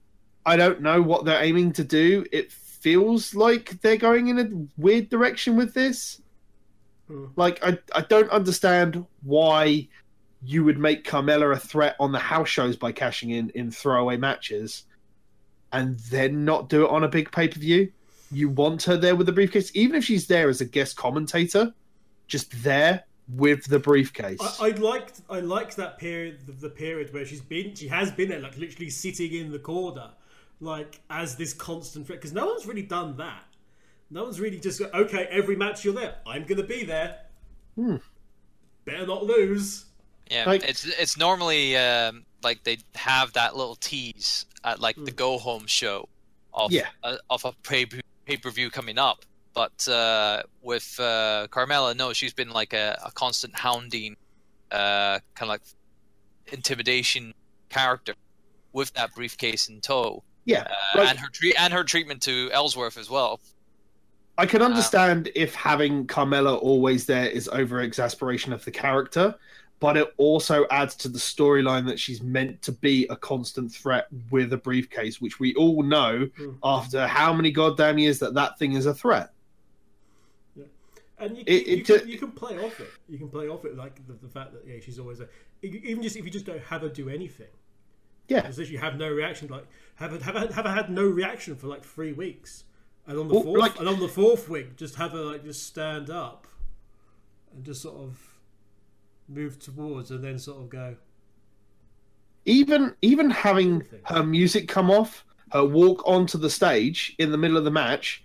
[0.46, 2.26] I don't know what they're aiming to do.
[2.32, 6.22] It feels like they're going in a weird direction with this.
[7.08, 7.28] Hmm.
[7.36, 9.88] Like I, I don't understand why
[10.46, 14.18] you would make Carmella a threat on the house shows by cashing in in throwaway
[14.18, 14.84] matches,
[15.72, 17.92] and then not do it on a big pay per view.
[18.32, 21.74] You want her there with the briefcase, even if she's there as a guest commentator,
[22.28, 24.40] just there with the briefcase.
[24.60, 28.12] I, I liked I liked that period the, the period where she's been she has
[28.12, 30.12] been there like literally sitting in the corner
[30.64, 33.44] like as this constant threat because no one's really done that.
[34.10, 37.18] No one's really just go, okay every match you're there I'm gonna be there.
[37.76, 37.98] Hmm.
[38.86, 39.86] Better not lose.
[40.30, 40.46] yeah.
[40.46, 45.38] like- it's it's normally um, like they have that little tease at like the go
[45.38, 46.08] home show
[46.54, 46.88] of Yeah.
[47.04, 47.86] uh, of a pay
[48.26, 49.26] pay per view coming up.
[49.54, 54.16] But uh, with uh, Carmella, no, she's been like a, a constant hounding,
[54.72, 55.62] uh, kind of like
[56.52, 57.34] intimidation
[57.70, 58.14] character
[58.72, 60.62] with that briefcase in tow, yeah,
[60.96, 63.40] uh, like- and her treat and her treatment to Ellsworth as well.
[64.38, 69.36] I can understand if having Carmella always there is over exasperation of the character,
[69.80, 74.08] but it also adds to the storyline that she's meant to be a constant threat
[74.32, 76.58] with a briefcase, which we all know Mm.
[76.64, 79.32] after how many goddamn years that that thing is a threat.
[80.56, 80.64] Yeah,
[81.20, 82.90] and you, It- you, it can, you can play off it.
[83.08, 85.26] You can play off it like the, the fact that yeah, she's always a,
[85.62, 87.48] e- even just if you just don't have her do anything.
[88.34, 88.42] Yeah.
[88.48, 89.66] As if you have no reaction, like
[89.96, 92.64] have have have her had no reaction for like three weeks,
[93.08, 95.44] and on the Well, fourth like- and on the fourth week, just have her like
[95.44, 96.48] just stand up,
[97.54, 98.40] and just sort of
[99.28, 100.96] move towards, and then sort of go.
[102.46, 107.58] even even having her music come off, her walk onto the stage in the middle
[107.58, 108.24] of the match,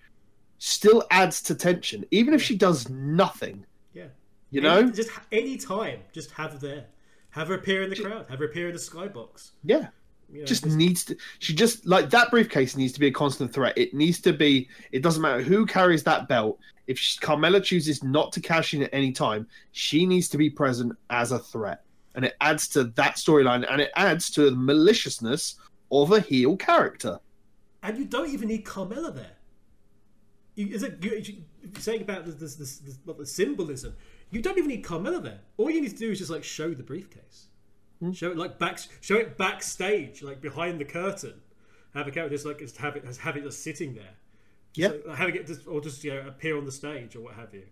[0.59, 2.05] still adds to tension.
[2.11, 4.09] Even if she does nothing, Yeah.
[4.51, 6.87] you Any- know, just any time, just have her there,
[7.31, 9.51] have her appear in the crowd, have her appear in the skybox.
[9.63, 9.89] yeah,
[10.31, 11.16] You know, just needs to.
[11.39, 13.76] She just like that briefcase needs to be a constant threat.
[13.79, 14.68] It needs to be.
[14.93, 16.59] It doesn't matter who carries that belt.
[16.87, 20.51] If she, Carmella chooses not to cash in at any time, she needs to be
[20.51, 21.83] present as a threat,
[22.14, 25.57] and it adds to that storyline, and it adds to the maliciousness
[25.91, 27.18] of a heel character.
[27.83, 29.37] and you don't even need Carmella there.
[30.55, 31.43] You, is it you,
[31.79, 33.95] saying about this, this, this, this, the symbolism?
[34.31, 35.41] You don't even need Carmella there.
[35.57, 37.47] All you need to do is just like show the briefcase,
[38.01, 38.13] Hmm?
[38.13, 41.35] show it like back, show it backstage, like behind the curtain.
[41.95, 44.15] Have a character just like just have it have it just sitting there.
[44.75, 44.89] Yeah.
[45.05, 47.53] So, having it just or just you know appear on the stage or what have
[47.53, 47.65] you.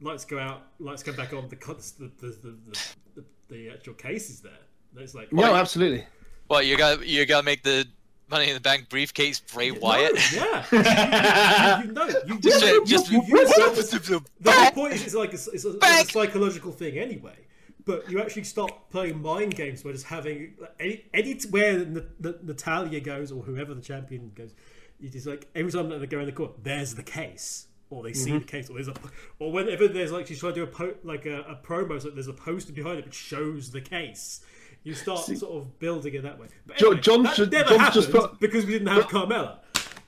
[0.00, 1.48] Lights go out, lights come back on.
[1.48, 2.78] The the the the, the,
[3.16, 4.52] the, the actual case is there.
[4.96, 6.06] It's like No, absolutely.
[6.48, 7.86] Well, you got you got to make the
[8.30, 10.14] Money in the Bank briefcase Bray Wyatt.
[10.14, 10.20] No,
[10.72, 14.70] yeah, you, you, you know, you, Just, you, just you use that- the The whole
[14.70, 17.36] point is it's like a, it's a, it's a psychological thing anyway.
[17.86, 23.00] But you actually stop playing mind games by just having any anywhere N- N- Natalya
[23.00, 24.54] goes or whoever the champion goes.
[25.00, 28.02] You just like every time that they go in the court, there's the case, or
[28.02, 28.46] they see the mm-hmm.
[28.46, 28.94] case, or there's a,
[29.38, 32.08] or whenever there's like she's trying to do a po- like a, a promo, so
[32.10, 34.40] there's a poster behind it which shows the case.
[34.82, 36.48] You start sort of building it that way.
[36.66, 39.58] But anyway, John's that just- never John's just put- because we didn't have Carmella.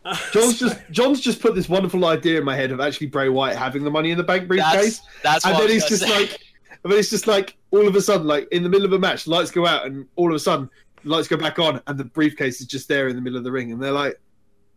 [0.32, 3.56] John's just John's just put this wonderful idea in my head of actually Bray Wyatt
[3.56, 5.98] having the money in the bank briefcase, That's that's and what I then was he's
[5.98, 6.20] just say.
[6.20, 6.40] like,
[6.84, 8.98] and then it's just like all of a sudden, like in the middle of a
[8.98, 10.70] match, lights go out, and all of a sudden,
[11.04, 13.52] lights go back on, and the briefcase is just there in the middle of the
[13.52, 14.20] ring, and they're like,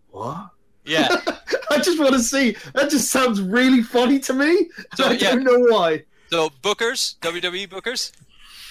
[0.10, 0.50] "What?"
[0.86, 1.08] yeah.
[1.72, 2.56] I just want to see.
[2.74, 4.70] That just sounds really funny to me.
[4.96, 5.36] So, I yeah.
[5.36, 6.04] don't know why.
[6.32, 8.12] So bookers, WWE bookers,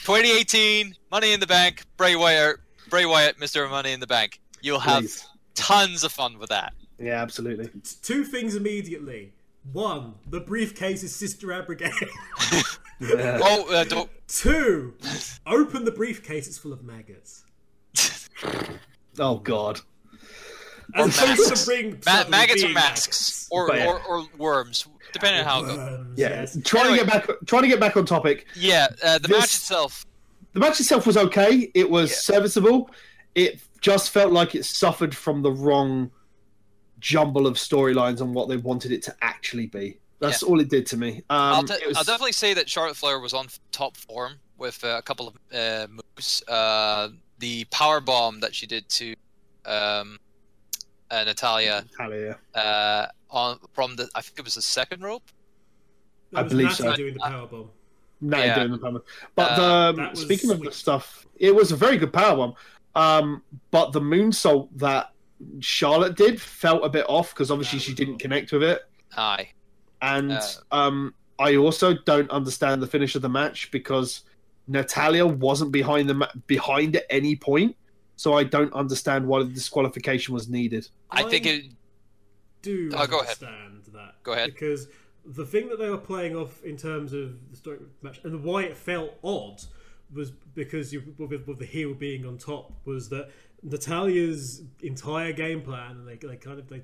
[0.04, 2.56] 2018 Money in the Bank, Bray Wyatt,
[2.88, 3.68] Bray Wyatt, Mr.
[3.68, 4.40] Money in the Bank.
[4.60, 5.26] You'll have Please.
[5.54, 6.72] tons of fun with that.
[6.98, 7.70] Yeah, absolutely.
[8.02, 9.32] Two things immediately.
[9.72, 11.90] One, the briefcase is Sister Abigail.
[13.00, 13.38] Yeah.
[13.40, 14.92] Oh, uh, don't, Two,
[15.46, 17.44] open the briefcase, it's full of maggots.
[19.20, 19.80] Oh God.
[20.96, 22.06] Or As opposed to masks.
[22.06, 23.86] ma- maggots or being masks, or, But yeah.
[23.86, 25.76] or or worms, depending on how it goes.
[25.78, 26.58] Worms, Yeah, yes.
[26.64, 26.98] trying Anyway.
[26.98, 27.36] to get back.
[27.46, 28.46] Trying to get back on topic.
[28.56, 30.04] Yeah, uh, the This- match itself.
[30.54, 31.70] The match itself was okay.
[31.74, 32.16] It was Yeah.
[32.16, 32.90] serviceable.
[33.36, 36.10] It just felt like it suffered from the wrong
[37.00, 39.98] jumble of storylines and what they wanted it to actually be.
[40.20, 41.18] That's all it did to me.
[41.30, 44.82] Um, I'll, t- was- I'll definitely say that Charlotte Flair was on top form with
[44.84, 46.42] uh, a couple of uh, moves.
[46.48, 49.14] Uh, the power bomb that she did to
[49.64, 50.18] um,
[51.10, 52.36] uh, Natalya Natalya.
[52.56, 55.22] uh, on from the I think it was the second rope.
[56.32, 56.96] That I was believe Natalie so.
[56.96, 57.68] doing the powerbomb.
[58.20, 58.54] No, Yeah.
[58.58, 58.90] doing the power.
[58.92, 59.02] bomb.
[59.36, 62.36] But Uh, the, That was speaking of the stuff, it was a very good power
[62.36, 62.54] bomb.
[62.96, 65.12] Um, but the moonsault that
[65.60, 68.20] Charlotte did felt a bit off because obviously she didn't off.
[68.20, 68.82] connect with it.
[69.16, 69.50] Aye.
[70.02, 74.22] And Uh, um, I also don't understand the finish of the match because
[74.66, 77.76] Natalya wasn't behind the ma- behind at any point,
[78.16, 80.88] so I don't understand why the disqualification was needed.
[81.10, 81.64] I think it.
[82.62, 83.36] do Oh, go ahead.
[83.42, 84.22] understand that.
[84.24, 84.52] Go ahead.
[84.52, 84.88] Because
[85.24, 88.64] the thing that they were playing off in terms of the story match and why
[88.64, 89.62] it felt odd
[90.12, 93.30] was because you, with, with the heel being on top was that
[93.62, 96.82] Natalya's entire game plan and they, they kind of they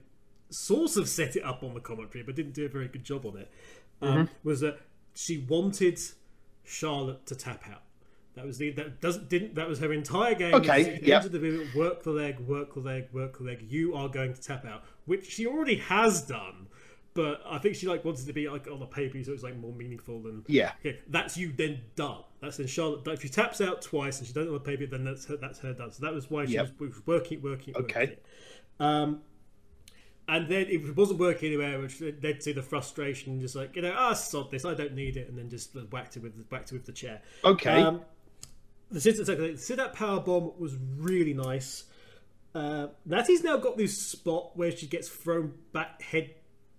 [0.50, 3.24] sort of set it up on the commentary but didn't do a very good job
[3.26, 3.50] on it
[4.02, 4.80] um, was that
[5.14, 6.00] she wanted
[6.64, 7.82] Charlotte to tap out.
[8.34, 10.54] That was the that doesn't didn't that was her entire game.
[10.54, 11.22] Okay, yep.
[11.76, 13.64] work the leg, work the leg, work the leg.
[13.68, 16.66] You are going to tap out, which she already has done.
[17.14, 19.56] But I think she like wanted to be like on the paper, so it's like
[19.56, 20.98] more meaningful than Yeah, okay.
[21.08, 22.22] That's you then done.
[22.40, 23.06] That's then Charlotte.
[23.06, 25.36] If she taps out twice and she does it on the paper, then that's her.
[25.36, 25.92] That's her done.
[25.92, 26.80] So that was why she Yep.
[26.80, 27.84] was, was working, working, working.
[27.84, 28.02] Okay.
[28.04, 28.24] it.
[28.80, 29.20] Um,
[30.26, 33.82] and then if it wasn't working anywhere, which led to the frustration, just like you
[33.82, 36.72] know, ah, sod this, I don't need it, and then just whacked it with whacked
[36.72, 37.22] it with the chair.
[37.44, 37.80] okay.
[37.80, 38.00] Um,
[38.90, 41.84] the sit sit out power bomb was really nice.
[42.54, 46.34] Uh, Natty's now got this spot where she gets thrown back head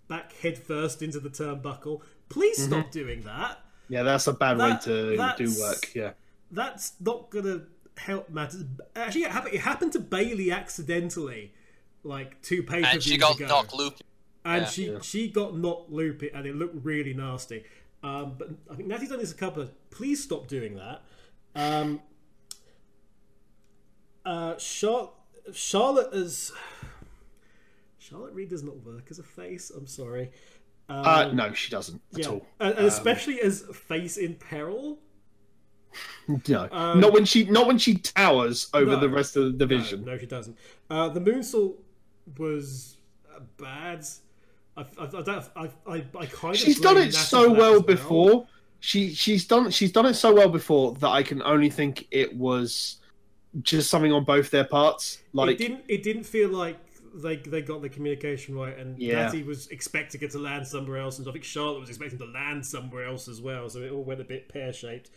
[0.07, 2.01] back head first into the turnbuckle.
[2.29, 2.71] Please Mm-hmm.
[2.71, 3.59] stop doing that.
[3.89, 5.91] Yeah, that's a bad That- way to do work.
[5.93, 6.11] Yeah.
[6.51, 7.63] That's not gonna
[7.97, 8.63] help matters.
[8.95, 11.53] Actually, it happened, it happened to Bayley accidentally,
[12.03, 13.47] like two pages per and she got ago.
[13.47, 13.95] knocked loop.
[14.43, 14.69] and Yeah.
[14.69, 14.99] she Yeah.
[15.01, 17.63] she got knocked loopy, and it looked really nasty.
[18.03, 19.71] Um, but I think Natty's done this a couple of.
[19.89, 21.01] Please stop doing that.
[21.55, 22.01] Um,
[24.25, 25.11] uh, Char-
[25.53, 26.51] Charlotte is.
[28.07, 29.71] Charlotte Reed does not work as a face.
[29.75, 30.29] I'm sorry.
[30.89, 32.45] Um, Uh, no, she doesn't at yeah, all.
[32.59, 34.99] and, and especially as face in peril.
[36.49, 38.99] No, um, not when she not when she towers over No.
[38.99, 40.03] the rest of the division.
[40.03, 40.57] no, she doesn't.
[40.89, 41.75] Uh, the moonsault
[42.37, 42.97] was
[43.33, 44.05] uh, bad.
[44.75, 48.45] I, I, I, don't, I, I, I kind of She's done it so well before.
[48.81, 52.35] She she's done she's done it so well before that I can only think it
[52.35, 52.97] was
[53.61, 55.23] just something on both their parts.
[55.31, 56.77] Like it didn't it didn't feel like
[57.15, 59.23] they they got the communication right and Yeah.
[59.23, 62.25] Natty was expecting it to land somewhere else and I think Charlotte was expecting to
[62.25, 65.09] land somewhere else as well so it all went a bit pear shaped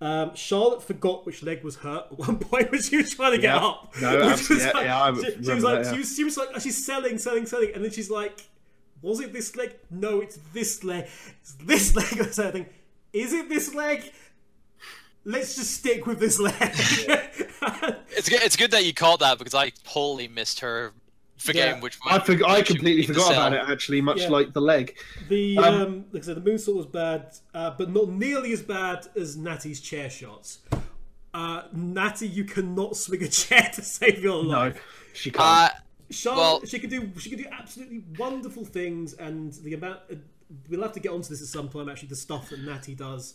[0.00, 3.38] um, Charlotte forgot which leg was hurt at one point when she was trying to
[3.38, 3.64] get Yeah.
[3.66, 5.92] up No, Which abs- yeah, yeah, I she, she was like that, yeah.
[5.92, 8.40] she, was, she was like she's selling selling selling and then she's like
[9.00, 11.06] was it this leg no it's this leg
[11.40, 12.66] it's this leg or something
[13.12, 14.02] is it this leg
[15.24, 16.54] let's just stick with this leg
[18.16, 18.42] It's good.
[18.42, 20.92] It's good that you called that because I totally missed her
[21.44, 21.80] forgetting Yeah.
[21.82, 21.98] which.
[22.04, 24.28] I one forg I completely forgot about it actually, much Yeah.
[24.30, 24.96] like the leg.
[25.28, 28.62] The Um, um, like I said, the moonsault was bad, uh, but not nearly as
[28.62, 30.58] bad as Natty's chair shots.
[31.32, 34.46] Uh, Natty, you cannot swing a chair to save your life.
[34.46, 35.10] No, life.
[35.14, 35.72] she can't.
[35.72, 35.74] Uh,
[36.10, 40.16] Charlotte, well- she can do she can do absolutely wonderful things, and the amount uh,
[40.68, 41.88] we'll have to get onto this at some time.
[41.88, 43.34] Actually, the stuff that Natty does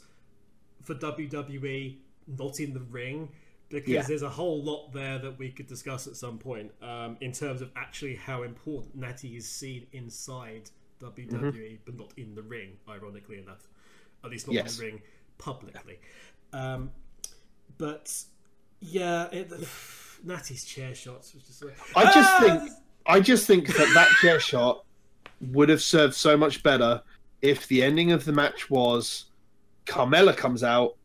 [0.83, 1.97] for WWE,
[2.37, 3.29] not in the ring,
[3.69, 4.01] because Yeah.
[4.01, 7.61] there's a whole lot there that we could discuss at some point um, in terms
[7.61, 10.69] of actually how important Natty is seen inside
[11.01, 11.75] WWE, Mm-hmm.
[11.85, 12.77] but not in the ring.
[12.87, 13.67] Ironically enough,
[14.23, 14.73] at least not Yes.
[14.73, 15.01] in the ring
[15.37, 15.99] publicly.
[16.51, 16.91] Um,
[17.77, 18.23] but
[18.81, 19.51] yeah, it,
[20.23, 22.71] Natty's chair shots was just like I just "Ah!" think
[23.05, 24.83] I just think that that chair shot
[25.41, 27.01] would have served so much better
[27.41, 29.25] if the ending of the match was
[29.85, 30.97] Carmella comes out,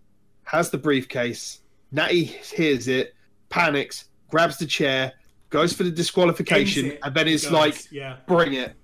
[0.44, 1.60] has the briefcase,
[1.94, 3.14] Natty hears it,
[3.48, 5.12] panics, grabs the chair,
[5.50, 8.16] goes for the disqualification, it, and then is goes, like, yeah.
[8.26, 8.74] bring it.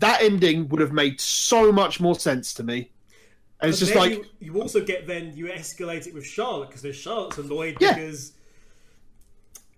[0.00, 2.90] That ending would have made so much more sense to me.
[3.60, 6.82] And it's just like, you, you also get then you escalate it with Charlotte because
[6.82, 7.94] then Charlotte's annoyed Yeah.
[7.94, 8.32] because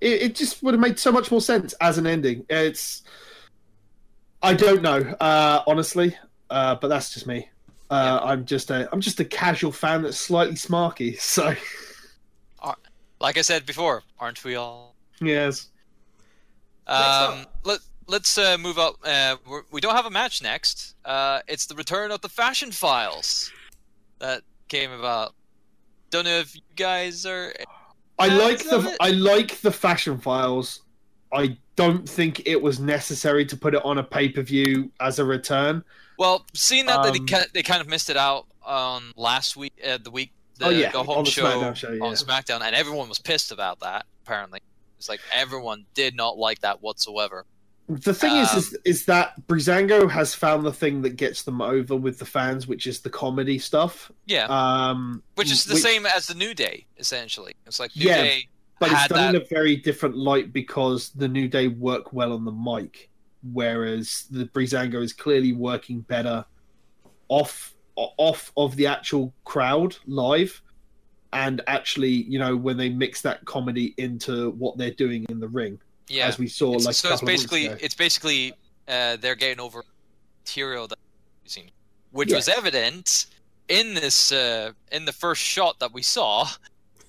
[0.01, 2.45] it, it just would have made so much more sense as an ending.
[2.51, 3.03] It's
[4.43, 6.17] I don't know, uh, honestly,
[6.51, 7.49] uh, but that's just me.
[7.89, 11.19] Uh, I'm just a I'm just a casual fan that's slightly smarky.
[11.21, 11.55] So
[13.21, 14.95] like I said before, aren't we all?
[15.21, 15.69] yes,
[16.87, 18.97] Um, let let's uh, move up.
[19.05, 20.95] Uh, we're, we don't have a match next.
[21.05, 23.53] Uh, it's the return of the Fashion Files
[24.19, 25.35] that came about.
[26.11, 27.53] Don't know if you guys are.
[28.19, 30.81] I like the it- I like the fashion files.
[31.33, 35.19] I don't think it was necessary to put it on a pay per view as
[35.21, 35.85] a return.
[36.19, 39.73] Well, seeing that they Um, kind they kind of missed it out on last week,
[39.87, 42.05] uh, the week the Oh, yeah, go on home the show, SmackDown show, yeah.
[42.05, 44.07] on SmackDown, and everyone was pissed about that.
[44.25, 44.61] Apparently,
[44.99, 47.45] it's like everyone did not like that whatsoever.
[47.89, 51.61] The thing is, Um, is, is that Breezango has found the thing that gets them
[51.61, 54.13] over with the fans, which is the comedy stuff.
[54.27, 57.55] Yeah, Um, which is the which- same as the New Day, essentially.
[57.67, 59.35] It's like New Yeah, Day but it's done that.
[59.35, 63.11] in a very different light because the New Day work well on the mic,
[63.53, 66.45] whereas the Breezango is clearly working better
[67.29, 67.75] off
[68.17, 70.61] off of the actual crowd live,
[71.33, 75.49] and actually, you know, when they mix that comedy into what they're doing in the
[75.49, 75.79] ring,
[76.09, 76.27] yeah.
[76.27, 78.53] as we saw It's- like so it's basically it's basically
[78.89, 79.85] uh, they're getting over
[80.43, 80.99] material that
[81.43, 81.71] we've seen,
[82.11, 82.37] which Yeah.
[82.37, 83.27] was evident
[83.69, 86.49] in this uh, in the first shot that we saw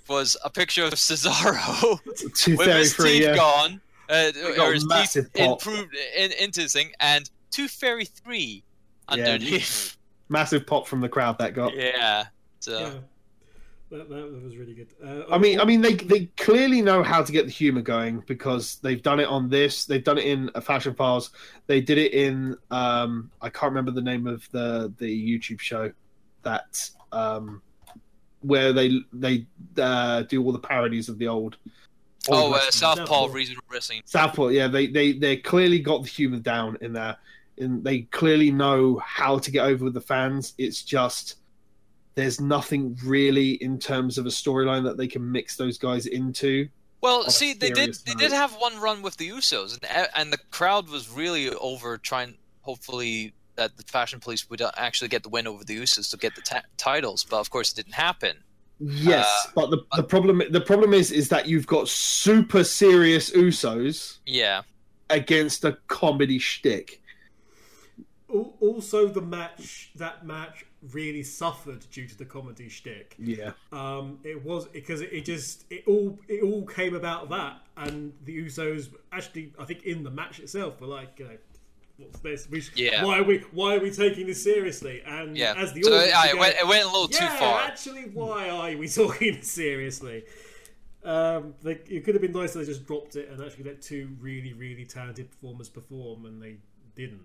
[0.08, 5.96] was a picture of Cesaro with his teeth Yeah, gone, uh, or his teeth improved
[6.16, 8.64] in, into his thing, and two fairy three
[9.16, 9.38] Yeah.
[10.32, 10.52] Underneath.
[10.52, 11.76] massive pop from the crowd that got.
[11.76, 12.26] Yeah.
[12.60, 12.90] So yeah,
[13.92, 14.88] that, that, that was really good.
[15.04, 18.24] Uh, I mean, I mean, they they clearly know how to get the humor going
[18.26, 19.86] because they've done it on this.
[19.86, 21.32] They've done it in a Fashion Files.
[21.68, 25.92] They did it in um, I can't remember the name of the the YouTube show
[26.44, 27.62] that um,
[28.42, 29.46] where they they
[29.78, 31.58] uh, do all the parodies of the old.
[32.30, 32.72] old oh, uh, wrestling.
[32.72, 33.34] Southpaw Southpaw.
[33.34, 34.02] Regional Wrestling.
[34.06, 37.18] Southpaw, yeah, they they they clearly got the humor down in there,
[37.62, 40.54] and they clearly know how to get over with the fans.
[40.58, 41.36] It's just
[42.16, 46.68] there's nothing really in terms of a storyline that they can mix those guys into.
[47.02, 50.34] Well, see, they did serious they did have one run with the Usos, and and
[50.34, 55.24] the crowd was really over trying, hopefully, that the Fashion Police would uh, actually get
[55.24, 57.94] the win over the Usos to get the ta- titles, but of course it didn't
[57.94, 58.44] happen.
[58.80, 63.32] Yes, Uh, but the, the problem the problem is is that you've got super serious
[63.32, 64.62] Usos Yeah,
[65.10, 67.01] against a comedy shtick.
[68.34, 73.16] Al- Also, the match that match really suffered due to the comedy shtick.
[73.20, 73.52] Yeah.
[73.72, 78.14] Um, it was because it, it just it all it all came about that, and
[78.26, 81.38] the Usos actually, I think, in the match itself, were like, you know,
[81.98, 82.50] what's this?
[82.50, 83.04] We, sh- Yeah.
[83.06, 85.02] Why are we Why are we taking this seriously?
[85.06, 85.54] And yeah.
[85.58, 87.62] as the so audience, it, go, went, it went a little yeah, too far.
[87.62, 90.24] actually, why are we talking this seriously?
[91.04, 93.82] Um, they, it could have been nice if they just dropped it and actually let
[93.82, 96.58] two really, really talented performers perform, and they
[96.96, 97.22] didn't.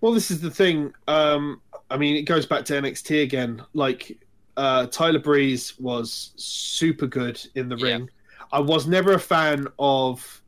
[0.00, 0.92] Well, this is the thing.
[1.06, 1.60] Um,
[1.90, 3.62] I mean, it goes back to NXT again.
[3.72, 4.18] Like
[4.56, 7.84] uh, Tyler Breeze was super good in the Yeah.
[7.86, 8.10] ring.
[8.50, 10.42] I was never a fan of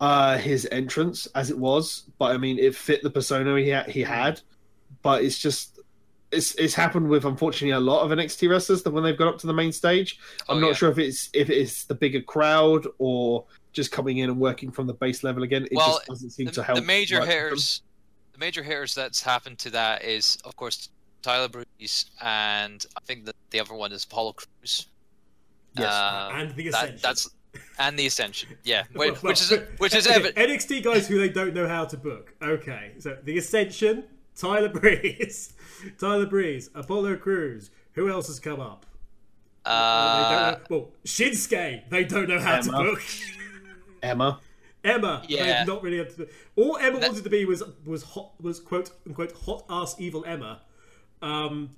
[0.00, 3.84] uh, his entrance as it was, but I mean, it fit the persona he ha-
[3.88, 4.40] he had.
[5.02, 5.78] But it's just
[6.30, 9.38] it's it's happened with unfortunately a lot of NXT wrestlers that when they've got up
[9.38, 10.18] to the main stage,
[10.48, 10.72] I'm Oh, not yeah.
[10.74, 14.86] sure if it's if it's the bigger crowd or just coming in and working from
[14.86, 15.64] the base level again.
[15.64, 16.78] It Well, just doesn't seem the, to help.
[16.78, 17.44] the major much with them.
[17.44, 17.82] hitters,
[18.38, 20.88] the major hitters that's happened to that is, of course,
[21.22, 24.86] Tyler Breeze, and I think that the other one is Apollo Crews.
[25.76, 25.92] Yes.
[25.92, 27.00] Um, and the that, Ascension.
[27.02, 27.30] that's
[27.78, 28.48] and the Ascension.
[28.64, 30.36] Yeah, Well, which, well, which is which is okay, evident.
[30.36, 32.34] NXT guys who they don't know how to book.
[32.42, 34.04] Okay, so the Ascension,
[34.36, 35.52] Tyler Breeze,
[35.98, 37.70] Tyler Breeze, Apollo Crews.
[37.92, 38.86] Who else has come up?
[39.64, 41.88] they Uh, don't know, well, Shinsuke.
[41.90, 43.02] They don't know how to book.
[44.02, 44.38] Emma.
[44.88, 45.22] Emma.
[45.28, 45.58] Yeah.
[45.58, 45.98] they've not really.
[45.98, 49.64] Had to, all Emma That- wanted to be was was hot was quote unquote hot
[49.68, 50.60] ass evil Emma.
[51.22, 51.70] Um,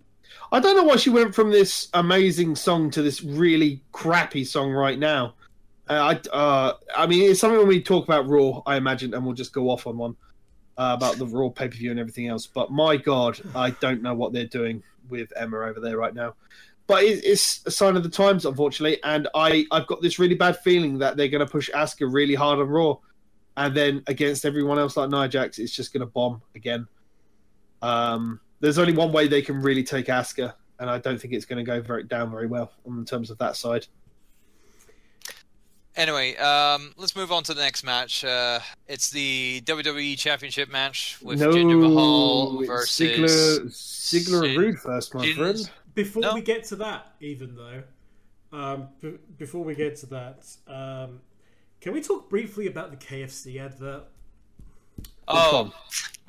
[0.52, 4.70] I don't know why she went from this amazing song to this really crappy song
[4.70, 5.34] right now.
[5.88, 9.24] Uh, I, uh, I mean, it's something when we talk about Raw, I imagine, and
[9.24, 10.14] we'll just go off on one
[10.78, 12.46] uh, about the Raw pay per view and everything else.
[12.46, 16.34] But my God, I don't know what they're doing with Emma over there right now.
[16.90, 19.00] But it, it's a sign of the times, unfortunately.
[19.04, 22.34] And I, I've got this really bad feeling that they're going to push Asuka really
[22.34, 22.96] hard on Raw,
[23.56, 26.88] and then against everyone else like Nia Jax, it's just going to bomb again.
[27.80, 31.44] Um, there's only one way they can really take Asuka, and I don't think it's
[31.44, 33.86] going to go very down very well in terms of that side.
[35.94, 38.24] anyway, um, let's move on to the next match.
[38.24, 38.58] Uh,
[38.88, 45.24] it's the WWE Championship match with no, Jinder Mahal versus Ziggler, Ziggler Roode first, my
[45.24, 45.70] Shin- friend.
[46.04, 46.34] Before No.
[46.34, 47.82] we get to that, even though,
[48.52, 51.20] um, b- before we get to that, um,
[51.80, 54.04] can we talk briefly about the KFC advert
[55.28, 55.72] oh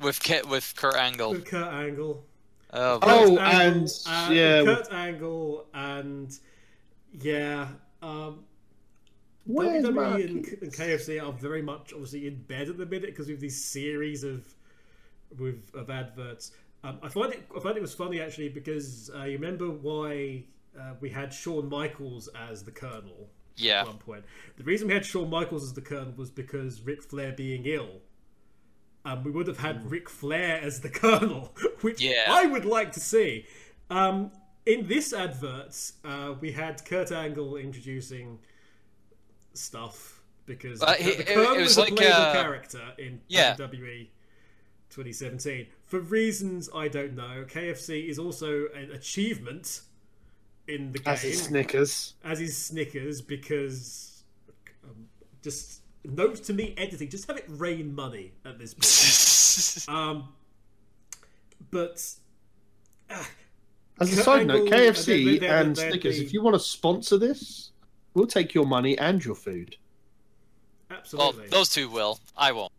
[0.00, 1.30] with Kit with Kurt Angle.
[1.32, 2.24] with Kurt Angle?
[2.72, 6.38] Oh, Oh, Kurt and, uh, yeah, Kurt Angle, and
[7.20, 7.68] yeah,
[8.02, 8.44] um,
[9.44, 10.22] Where's WWE Marky?
[10.24, 13.40] and, and KFC are very much obviously in bed at the minute because we have
[13.40, 14.44] these series of
[15.38, 16.52] with of adverts.
[16.84, 20.44] Um, I find it I find it was funny actually because uh, you remember why
[20.78, 23.80] uh, we had Shawn Michaels as the Colonel yeah.
[23.82, 24.24] at one point.
[24.56, 28.00] The reason we had Shawn Michaels as the Colonel was because Ric Flair being ill.
[29.04, 31.52] Um, we would have had Ric Flair as the Colonel,
[31.82, 32.24] which Yeah.
[32.28, 33.46] I would like to see.
[33.90, 34.30] Um,
[34.64, 38.38] in this advert, uh, we had Kurt Angle introducing
[39.54, 42.82] stuff because Uh, the, he- the it- Colonel it was is a playable uh, character
[42.98, 43.54] in yeah.
[43.56, 44.08] WWE
[44.90, 45.66] 2017.
[45.92, 49.82] For reasons I don't know, KFC is also an achievement
[50.66, 52.14] in the game As is Snickers.
[52.24, 54.22] as is Snickers because
[54.84, 55.06] um,
[55.42, 59.86] just note to me editing, just have it rain money at this point.
[59.94, 60.28] um,
[61.70, 62.02] but
[63.10, 63.22] uh,
[64.00, 66.32] As a Kurt side note, Angle, and KFC then- then- and then Snickers, the- if
[66.32, 67.72] you want to sponsor this,
[68.14, 69.76] we'll take your money and your food.
[70.88, 71.48] well, absolutely.
[71.48, 72.18] those two will.
[72.34, 72.72] I won't.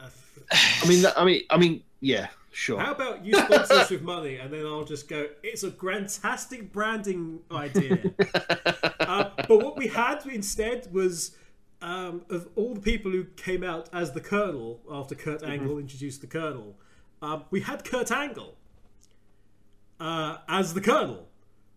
[0.00, 2.26] I mean, I mean, I mean, yeah,
[2.58, 2.80] sure.
[2.80, 5.26] how about you sponsor us with money, and then I'll just go.
[5.42, 7.98] It's a fantastic branding idea.
[9.00, 11.36] uh, but what we had instead was
[11.80, 15.50] um, of all the people who came out as the Colonel after Kurt Mm-hmm.
[15.52, 16.76] Angle introduced the Colonel,
[17.22, 18.56] um, we had Kurt Angle
[20.00, 21.28] uh, as the Colonel.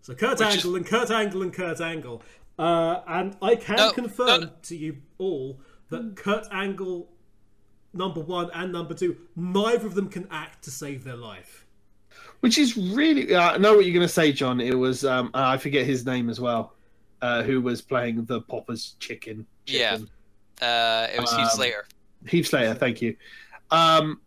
[0.01, 2.23] So Kurt Which is- Angle and Kurt Angle and Kurt Angle.
[2.59, 4.49] Uh, and I can No, confirm no, no.
[4.63, 5.59] to you all
[5.89, 7.07] that Kurt Angle,
[7.93, 11.65] number one and number two, neither of them can act to save their life.
[12.41, 14.59] Which is really, uh, I know what you're going to say, John.
[14.59, 16.73] It was, um, I forget his name as well,
[17.21, 19.45] uh, who was playing the Popper's chicken.
[19.67, 19.99] Yeah.
[20.61, 21.85] Uh, it was Heath Um, Slater.
[22.27, 23.15] Heath Slater, thank you.
[23.69, 24.21] Um,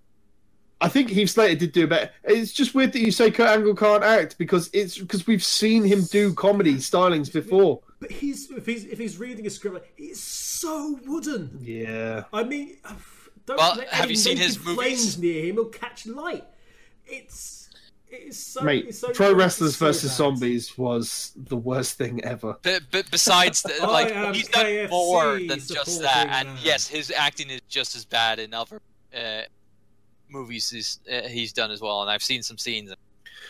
[0.80, 2.10] I think Heath Slater did do better.
[2.24, 5.82] It's just weird that you say Kurt Angle can't act because it's because we've seen
[5.82, 7.80] him do comedy stylings before.
[8.00, 11.58] But he's if he's if he's reading a script, like, he's so wooden.
[11.62, 12.76] Yeah, I mean,
[13.46, 14.74] don't Well, let have any you seen his movies?
[14.76, 15.54] flames near him.
[15.56, 16.44] He'll catch light.
[17.06, 17.64] It's
[18.08, 20.16] it's so Mate, it's so Pro it's Wrestlers so versus bad.
[20.16, 22.56] Zombies was the worst thing ever.
[22.62, 26.86] But, but besides, the, like he's done KFC more than just supporting that, and yes,
[26.86, 28.80] his acting is just as bad in other
[29.14, 29.42] uh,
[30.28, 32.02] movies he's, uh, he's done as well.
[32.02, 32.94] And I've seen some scenes.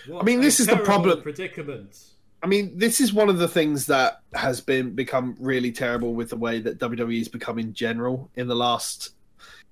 [0.06, 1.22] What I mean, this is the problem.
[1.22, 1.98] Predicament.
[2.42, 6.28] I mean, this is one of the things that has been become really terrible with
[6.30, 9.14] the way that WWE has become in general in the last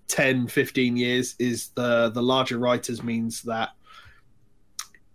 [0.09, 3.71] 10, 15 years is the the larger writers means that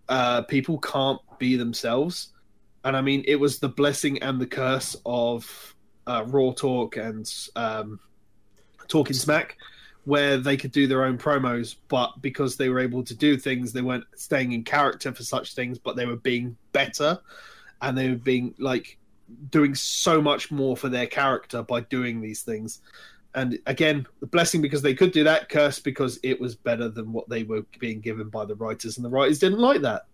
[0.09, 2.29] uh, people can't be themselves.
[2.83, 5.75] And I mean, it was the blessing and the curse of
[6.07, 7.99] uh, Raw Talk and um,
[8.87, 9.57] Talking Smack,
[10.05, 13.73] where they could do their own promos, but because they were able to do things,
[13.73, 17.19] they weren't staying in character for such things, but they were being better
[17.81, 18.97] and they were being like
[19.49, 22.79] doing so much more for their character by doing these things.
[23.37, 27.13] And again, the blessing because they could do that, curse because it was better than
[27.13, 30.07] what they were being given by the writers, and the writers didn't like that.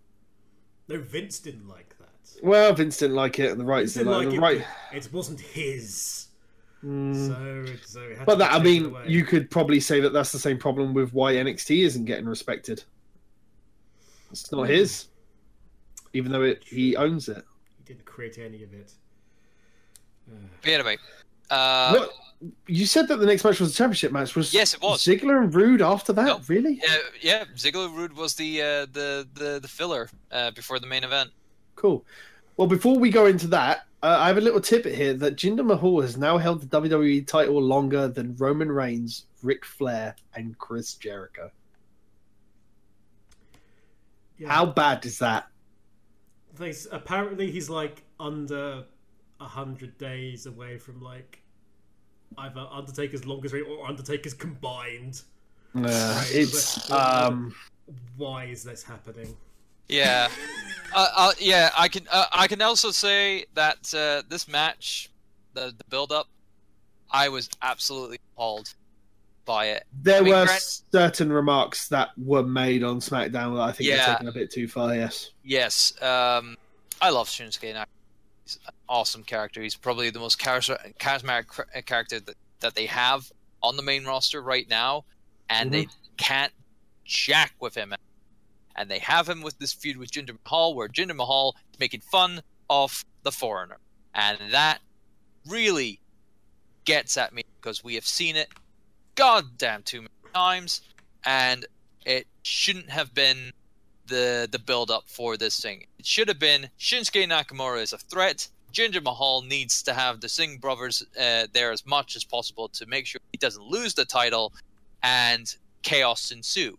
[0.88, 2.10] No, Vince didn't like that.
[2.42, 4.58] Well, Vince didn't like it, and the writers didn't didn't like, like it.
[4.58, 4.62] it.
[4.62, 4.66] Right...
[4.92, 6.26] It wasn't his.
[6.84, 7.26] Mm.
[7.26, 9.04] So, so had But to that I mean, away.
[9.08, 12.84] you could probably say that that's the same problem with why NXT isn't getting respected.
[14.32, 15.06] It's not his,
[16.12, 17.42] even though it, he owns it.
[17.78, 18.92] He didn't create any of it.
[20.60, 20.98] But anyway,
[21.50, 22.12] uh, what
[22.66, 24.34] you said that the next match was a championship match?
[24.34, 25.02] Was Yes, it was.
[25.02, 26.24] Ziggler and Roode after that?
[26.24, 26.40] No.
[26.48, 26.80] Really?
[26.82, 31.04] yeah, yeah, Ziggler Roode was the uh, the the the filler uh, before the main
[31.04, 31.30] event.
[31.76, 32.04] Cool.
[32.56, 35.64] Well, before we go into that, uh, I have a little tidbit here that Jinder
[35.64, 40.94] Mahal has now held the WWE title longer than Roman Reigns, Ric Flair, and Chris
[40.94, 41.50] Jericho.
[44.38, 44.52] Yeah.
[44.52, 45.48] How bad is that?
[46.56, 48.84] They, apparently, he's like under
[49.40, 51.40] a hundred days away from like
[52.38, 55.22] either Undertaker's longest reign or Undertaker's combined.
[55.76, 57.54] Uh, Right, it's but- but- um,
[58.16, 59.36] Why is this happening?
[59.88, 60.28] Yeah,
[60.94, 61.70] uh, uh, yeah.
[61.76, 65.10] I can uh, I can also say that uh, this match,
[65.52, 66.26] the the build up,
[67.10, 68.72] I was absolutely appalled
[69.44, 69.84] by it.
[70.02, 73.90] there I mean, were Grant- certain remarks that were made on SmackDown that I think
[73.90, 74.06] Yeah.
[74.08, 74.94] were taken a bit too far.
[74.94, 75.32] Yes.
[75.44, 76.56] Yes, um,
[77.02, 78.56] I love Shinsuke Nakamura.
[78.94, 79.60] Awesome character.
[79.60, 84.40] He's probably the most charismatic uh, character that, that they have on the main roster
[84.40, 85.04] right now,
[85.50, 86.52] and they can't
[87.04, 87.92] jack with him.
[88.76, 92.02] And they have him with this feud with Jinder Mahal, where Jinder Mahal is making
[92.02, 92.40] fun
[92.70, 93.78] of the foreigner,
[94.14, 94.78] and that
[95.48, 95.98] really
[96.84, 98.48] gets at me because we have seen it
[99.16, 100.82] goddamn too many times,
[101.24, 101.66] and
[102.06, 103.52] it shouldn't have been
[104.06, 105.84] the the build up for this thing.
[105.98, 108.48] It should have been Shinsuke Nakamura is a threat.
[108.74, 112.86] Jinder Mahal needs to have the Singh brothers uh, there as much as possible to
[112.86, 114.52] make sure he doesn't lose the title,
[115.02, 116.76] and chaos ensue.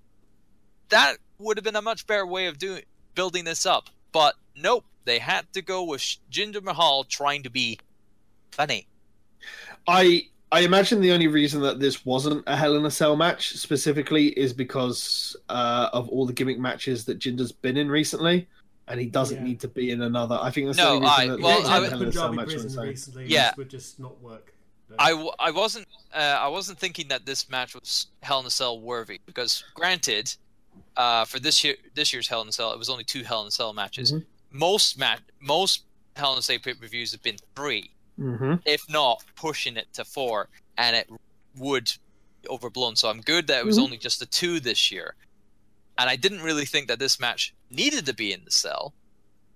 [0.89, 2.83] That would have been a much better way of doing
[3.15, 3.89] building this up.
[4.11, 6.01] But nope, they had to go with
[6.31, 7.79] Jinder Mahal trying to be
[8.51, 8.87] funny.
[9.87, 13.53] I I imagine the only reason that this wasn't a Hell in a Cell match
[13.57, 18.47] specifically is because uh, of all the gimmick matches that Jinder's been in recently,
[18.87, 19.43] and he doesn't Yeah.
[19.43, 20.37] need to be in another.
[20.41, 22.07] I think that's No, the only reason I- that well, this I is would- in
[22.07, 22.55] a Cell Punjabi match.
[22.55, 23.25] I'm prison recently.
[23.27, 23.49] Yeah.
[23.49, 24.53] This would just not work.
[24.89, 24.95] No.
[24.99, 28.49] I, w- I wasn't uh, I wasn't thinking that this match was Hell in a
[28.51, 30.35] Cell worthy because granted,
[30.95, 33.41] uh, for this year this year's Hell in a Cell it was only two Hell
[33.41, 34.11] in a Cell matches.
[34.11, 34.25] Mhm.
[34.51, 35.83] Most mat most
[36.15, 37.89] Hell in a Cell pay per views have been three,
[38.19, 38.61] Mhm.
[38.65, 41.09] if not pushing it to four, and it
[41.55, 41.91] would
[42.43, 42.95] be overblown.
[42.95, 43.83] So I'm good that it was Mhm.
[43.85, 45.15] only just the two this year,
[45.97, 48.93] and I didn't really think that this match needed to be in the cell,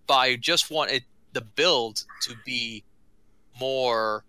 [0.07, 2.83] but I just wanted the build to be
[3.59, 4.23] more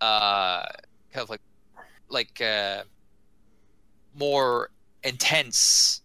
[0.00, 0.64] uh
[1.12, 1.40] kind of like
[2.08, 2.82] like uh
[4.14, 4.70] more
[5.02, 6.02] intense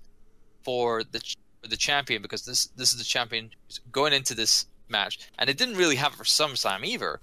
[0.63, 1.19] for the
[1.61, 3.49] for the champion because this this is the champion
[3.91, 7.19] going into this match and it didn't really have it for SummerSlam either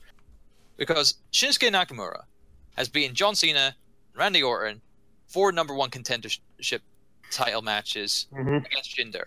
[0.76, 2.22] because Shinsuke Nakamura
[2.76, 3.74] has beaten John Cena,
[4.14, 4.80] Randy Orton,
[5.26, 6.80] four number one contendership
[7.30, 8.64] title matches Mhm.
[8.64, 9.24] against Jinder,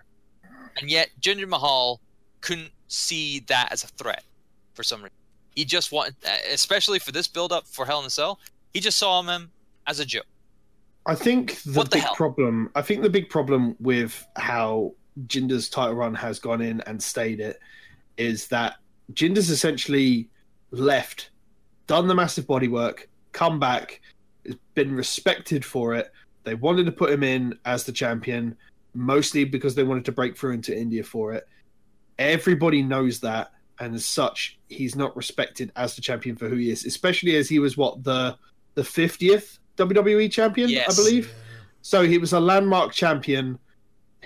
[0.80, 2.00] and yet Jinder Mahal
[2.42, 4.24] couldn't see that as a threat
[4.74, 5.16] for some reason.
[5.56, 6.16] He just wanted,
[6.52, 8.40] especially for this build up for Hell in a Cell,
[8.74, 9.52] he just saw him um,
[9.88, 10.26] as a joke.
[11.06, 12.70] I think the What big problem.
[12.76, 14.94] I think the big problem with how
[15.26, 17.60] Jinder's title run has gone in and stayed it
[18.18, 18.76] is that
[19.14, 20.30] Jinder's essentially
[20.70, 21.32] left,
[21.88, 24.02] done the massive bodywork, come back,
[24.46, 26.12] has been respected for it.
[26.44, 28.56] They wanted to put him in as the champion,
[28.94, 31.48] mostly because they wanted to break through into India for it.
[32.20, 36.70] Everybody knows that, and as such, he's not respected as the champion for who he
[36.70, 38.38] is, especially as he was what the
[38.76, 40.98] the fiftieth WWE champion, Yes.
[40.98, 41.34] I believe.
[41.82, 43.58] So he was a landmark champion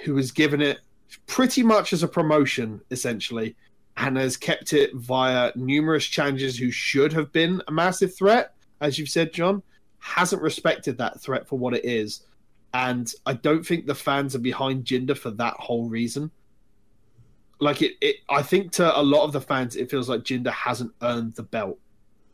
[0.03, 0.79] who was given it
[1.25, 3.55] pretty much as a promotion, essentially,
[3.97, 8.99] and has kept it via numerous challenges who should have been a massive threat, as
[8.99, 9.63] you've said, John,
[9.99, 12.23] hasn't respected that threat for what it is.
[12.75, 16.29] And I don't think the fans are behind Jinder for that whole reason.
[17.61, 20.51] Like it, it I think to a lot of the fans, it feels like Jinder
[20.51, 21.79] hasn't earned the belt.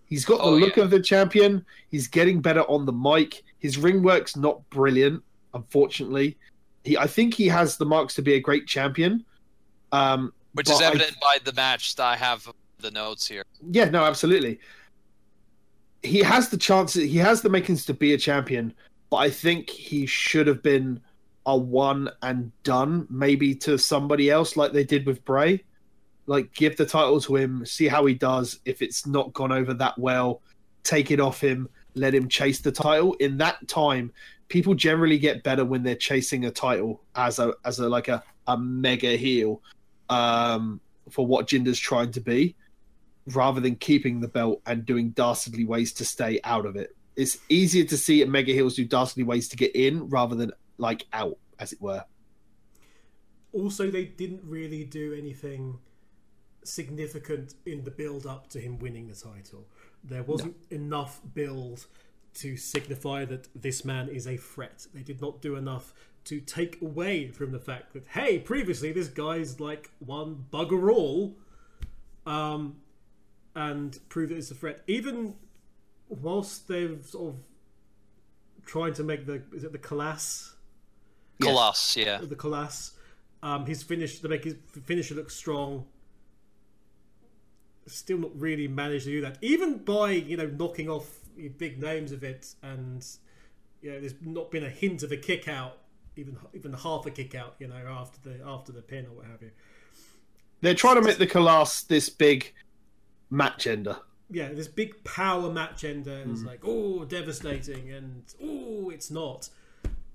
[0.05, 0.83] He's got the Oh, look yeah.
[0.85, 1.63] of the champion.
[1.89, 3.43] He's getting better on the mic.
[3.59, 5.21] His ring work's not brilliant,
[5.53, 6.37] unfortunately.
[6.83, 9.23] He, I think he has the marks to be a great champion.
[9.91, 13.43] Um, Which is I- evident by the match that I have the notes here.
[13.71, 14.59] yeah, no, absolutely.
[16.01, 17.03] He has the chances.
[17.03, 18.73] He has the makings to be a champion,
[19.11, 21.01] but I think he should have been
[21.45, 25.63] a one and done, maybe to somebody else, like they did with Bray.
[26.27, 28.59] Like, give the title to him, see how he does.
[28.63, 30.41] If it's not gone over that well,
[30.83, 33.13] take it off him, let him chase the title.
[33.15, 34.13] In that time,
[34.47, 38.23] people generally get better when they're chasing a title as a as a like a,
[38.47, 39.61] a mega heel
[40.09, 40.79] um,
[41.09, 42.55] for what Jinder's trying to be
[43.27, 46.95] rather than keeping the belt and doing dastardly ways to stay out of it.
[47.15, 50.51] It's easier to see at mega heels do dastardly ways to get in rather than
[50.77, 52.05] like out, as it were.
[53.53, 55.79] Also, they didn't really do anything
[56.63, 59.67] significant in the build up to him winning the title.
[60.03, 61.85] There wasn't enough build
[62.35, 64.87] to signify that this man is a threat.
[64.93, 65.93] They did not do enough
[66.23, 71.35] to take away from the fact that hey, previously this guy's like one bugger all,
[72.25, 72.77] um,
[73.55, 74.81] and prove that it's a threat.
[74.87, 75.35] Even
[76.11, 77.39] whilst they've sort of
[78.65, 80.53] trying to make the is it the class
[81.39, 81.47] Yeah.
[81.47, 82.17] Colossus, yeah.
[82.21, 82.91] the Colossus.
[83.43, 84.55] Um, his finish to make his
[84.85, 85.85] finisher look strong.
[87.87, 91.07] Still not really managed to do that, even by you know knocking off
[91.57, 93.05] big names of it, and
[93.81, 95.77] you know there's not been a hint of a kick out,
[96.15, 99.25] even even half a kick out, you know after the after the pin or what
[99.25, 99.51] have you.
[100.61, 102.53] They're trying to make the Colossus this big
[103.31, 103.97] match ender.
[104.31, 109.49] Yeah, this big power match ender is like oh devastating, and oh it's not.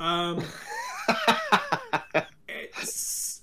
[0.01, 0.43] Um,
[2.49, 3.43] it's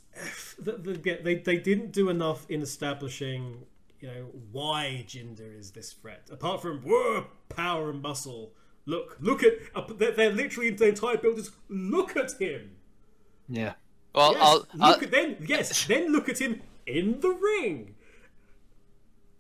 [0.60, 3.66] the, the, they they didn't do enough in establishing
[4.00, 8.52] you know why Jinder is this threat apart from whoa power and muscle.
[8.86, 12.72] Look, look at uh, they're, they're literally the entire build is look at him.
[13.48, 13.74] Yeah.
[14.14, 17.96] Well, Yes, I'll, I'll, look at then yes, then look at him in the ring.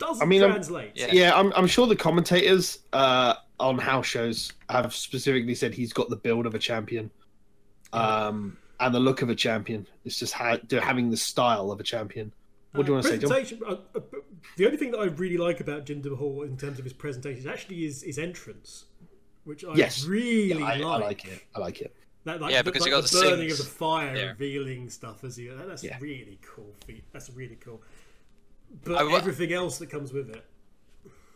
[0.07, 0.61] Doesn't I mean, I'm-
[0.95, 1.09] Yeah.
[1.11, 6.09] Yeah, I'm, I'm sure the commentators uh, on house shows have specifically said he's got
[6.09, 7.09] the build of a champion
[7.91, 9.87] um, and the look of a champion.
[10.05, 12.31] It's just ha- having the style of a champion.
[12.73, 13.17] What do you want to say,
[13.53, 13.61] John?
[13.67, 13.99] Uh, uh,
[14.57, 17.39] the only thing that I really like about Jinder Mahal in terms of his presentation
[17.39, 18.85] is actually is his entrance,
[19.43, 20.05] which I Yes.
[20.05, 20.81] really I, like.
[21.01, 21.43] I like it.
[21.55, 21.95] I like it.
[22.25, 24.29] That, like, Yeah, the, because like you got the the burning of the fire, there.
[24.29, 25.55] revealing stuff as you.
[25.55, 25.97] That, that's Yeah.
[26.01, 26.73] really cool.
[27.11, 27.81] That's really cool.
[28.83, 30.43] But I wa- everything else that comes with it.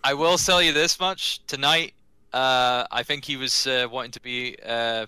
[0.03, 1.93] I will tell you this much tonight.
[2.33, 5.05] Uh, I think he was uh, wanting to be, uh,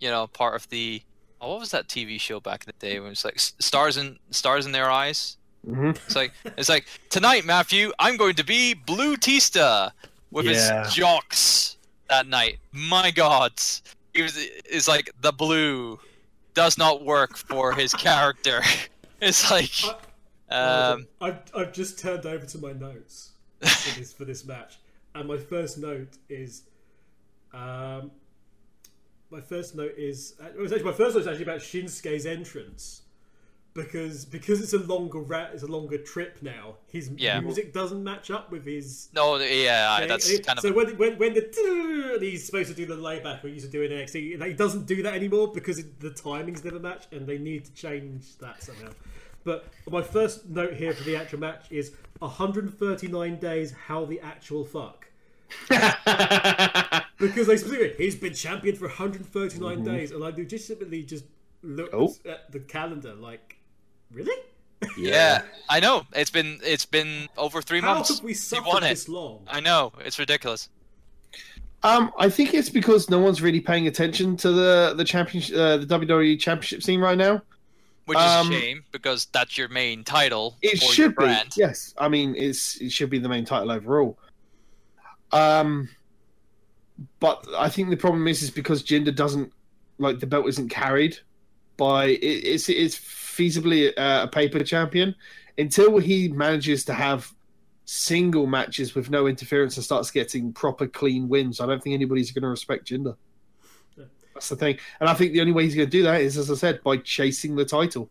[0.00, 1.02] you know, part of the.
[1.40, 3.96] Oh, what was that TV show back in the day when it was like stars
[3.96, 5.36] in stars in their eyes?
[5.64, 7.92] hmm It's like it's like tonight, Matthew.
[7.98, 9.92] I'm going to be Blue Tista
[10.30, 10.84] with Yeah.
[10.84, 11.76] his jocks
[12.08, 12.58] that night.
[12.72, 13.52] My God,
[14.14, 15.98] he was is like the blue
[16.54, 18.60] does not work for his character.
[19.20, 19.70] It's like,
[20.54, 24.78] um, I've, I've just turned over to my notes for this for this match,
[25.14, 26.62] and my first note is,
[27.52, 28.10] um,
[29.30, 32.26] my first note is uh, it was actually my first note is actually about Shinsuke's
[32.26, 33.00] entrance.
[33.74, 36.76] Because because it's a longer ra- it's a longer trip now.
[36.86, 37.40] His Yeah.
[37.40, 41.18] music doesn't match up with his no, yeah, Okay, that's kind of so when when
[41.18, 44.40] when the he's supposed to do the layback or he used to do in NXT,
[44.46, 47.72] he doesn't do that anymore because it, the timings never match, and they need to
[47.72, 48.90] change that somehow.
[49.44, 53.72] But my first note here for the actual match is 139 days.
[53.72, 55.06] How the actual fuck?
[57.16, 61.24] Because they specifically, he's been champion for 139 days, and I legitimately just
[61.62, 62.28] looked Mm-hmm.
[62.28, 62.30] Oh.
[62.30, 63.56] at the calendar like,
[64.12, 64.36] really?
[64.98, 65.42] yeah.
[65.70, 66.02] I know.
[66.12, 68.08] It's been it's been over three How months.
[68.16, 68.88] have we He suffered won it.
[68.90, 69.44] this long?
[69.48, 69.92] I know.
[70.00, 70.68] It's ridiculous.
[71.84, 75.76] Um, I think it's because no one's really paying attention to the the championship, uh,
[75.78, 77.40] the WWE Championship scene right now.
[78.06, 81.94] Which is Um, a shame because that's your main title It should be, yes.
[81.96, 84.18] I mean, it's it should be the main title overall.
[85.32, 85.88] Um,
[87.18, 89.52] but I think the problem is is because Jinder doesn't
[89.98, 91.18] like the belt isn't carried
[91.76, 95.14] by it, it's it's feasibly uh, a paper champion
[95.58, 97.32] until he manages to have
[97.86, 102.30] single matches with no interference and starts getting proper clean wins, I don't think anybody's
[102.32, 103.16] going to respect Jinder.
[104.34, 104.40] Yeah.
[104.40, 106.36] That's the thing, and I think the only way he's going to do that is,
[106.36, 108.10] as I said, by chasing the title.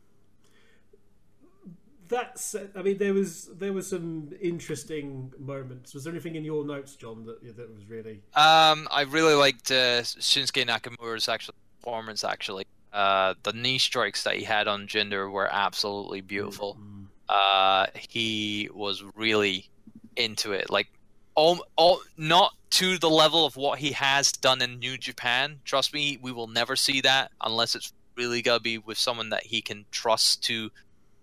[2.07, 2.55] That's.
[2.75, 5.93] I mean, there was there were some interesting moments.
[5.93, 8.21] Was there anything in your notes, John, that that was really?
[8.35, 12.23] Um, I really liked uh, Shinsuke Nakamura's actual performance.
[12.23, 16.77] Actually, uh, the knee strikes that he had on Jinder were absolutely beautiful.
[16.79, 17.05] Mm.
[17.27, 19.69] Uh, he was really
[20.15, 20.69] into it.
[20.69, 20.87] Like,
[21.35, 25.59] all, all, not to the level of what he has done in New Japan.
[25.63, 29.45] Trust me, we will never see that unless it's really gonna be with someone that
[29.45, 30.69] he can trust to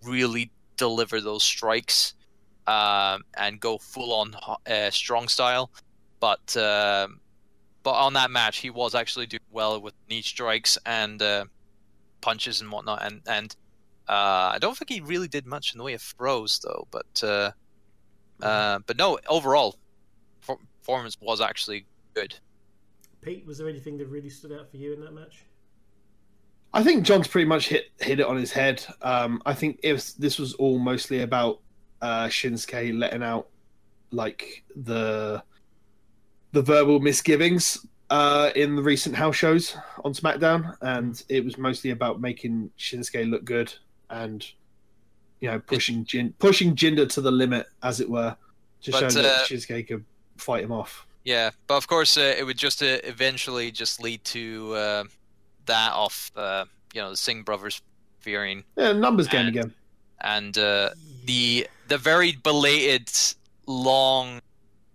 [0.03, 2.15] really deliver those strikes
[2.67, 4.35] um, and go full on
[4.67, 5.71] uh, strong style.
[6.21, 7.21] But um
[7.83, 11.47] but on that match, he was actually doing well with knee strikes and uh,
[12.21, 13.03] punches and whatnot.
[13.03, 13.57] And and
[14.09, 16.87] uh, I don't think he really did much in the way of throws though.
[16.91, 17.53] But uh,
[18.43, 19.77] uh, but no, overall
[20.81, 22.35] performance was actually good.
[23.23, 25.45] Pete, was there anything that really stood out for you in that match?
[26.73, 28.85] I think John's pretty much hit hit it on his head.
[29.03, 31.61] Um, I think if this was all mostly about
[32.01, 33.49] uh, Shinsuke letting out
[34.13, 35.43] like the
[36.53, 41.91] the verbal misgivings uh, in the recent house shows on SmackDown, and it was mostly
[41.91, 43.73] about making Shinsuke look good
[44.11, 44.45] and
[45.41, 48.37] you know pushing Jin, pushing Jinder to the limit, as it were,
[48.83, 50.05] to But, show that uh, Shinsuke could
[50.41, 51.07] fight him off.
[51.25, 55.05] Yeah, but of course uh, it would just uh, eventually just lead to uh,
[55.67, 56.31] that off.
[56.37, 56.65] uh,
[56.95, 57.83] you know the Singh brothers
[58.21, 59.75] fearing Yeah, numbers game and- again.
[60.23, 60.91] and uh,
[61.25, 63.09] the the very belated
[63.67, 64.41] long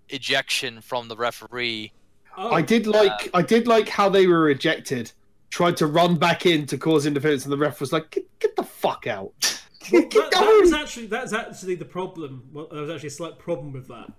[0.10, 1.92] ejection from the referee.
[2.38, 5.12] Oh, I did like I did like how they were ejected.
[5.52, 8.56] Tried to run back in to cause interference, and the ref was like, "Get, get
[8.56, 9.32] the fuck out!
[9.88, 12.50] Get, get that, that was actually that's actually the problem.
[12.52, 14.12] Well, there was actually a slight problem with that,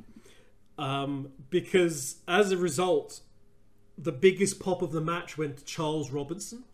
[0.78, 3.20] um, because as a result,
[3.98, 6.64] the biggest pop of the match went to Charles Robinson.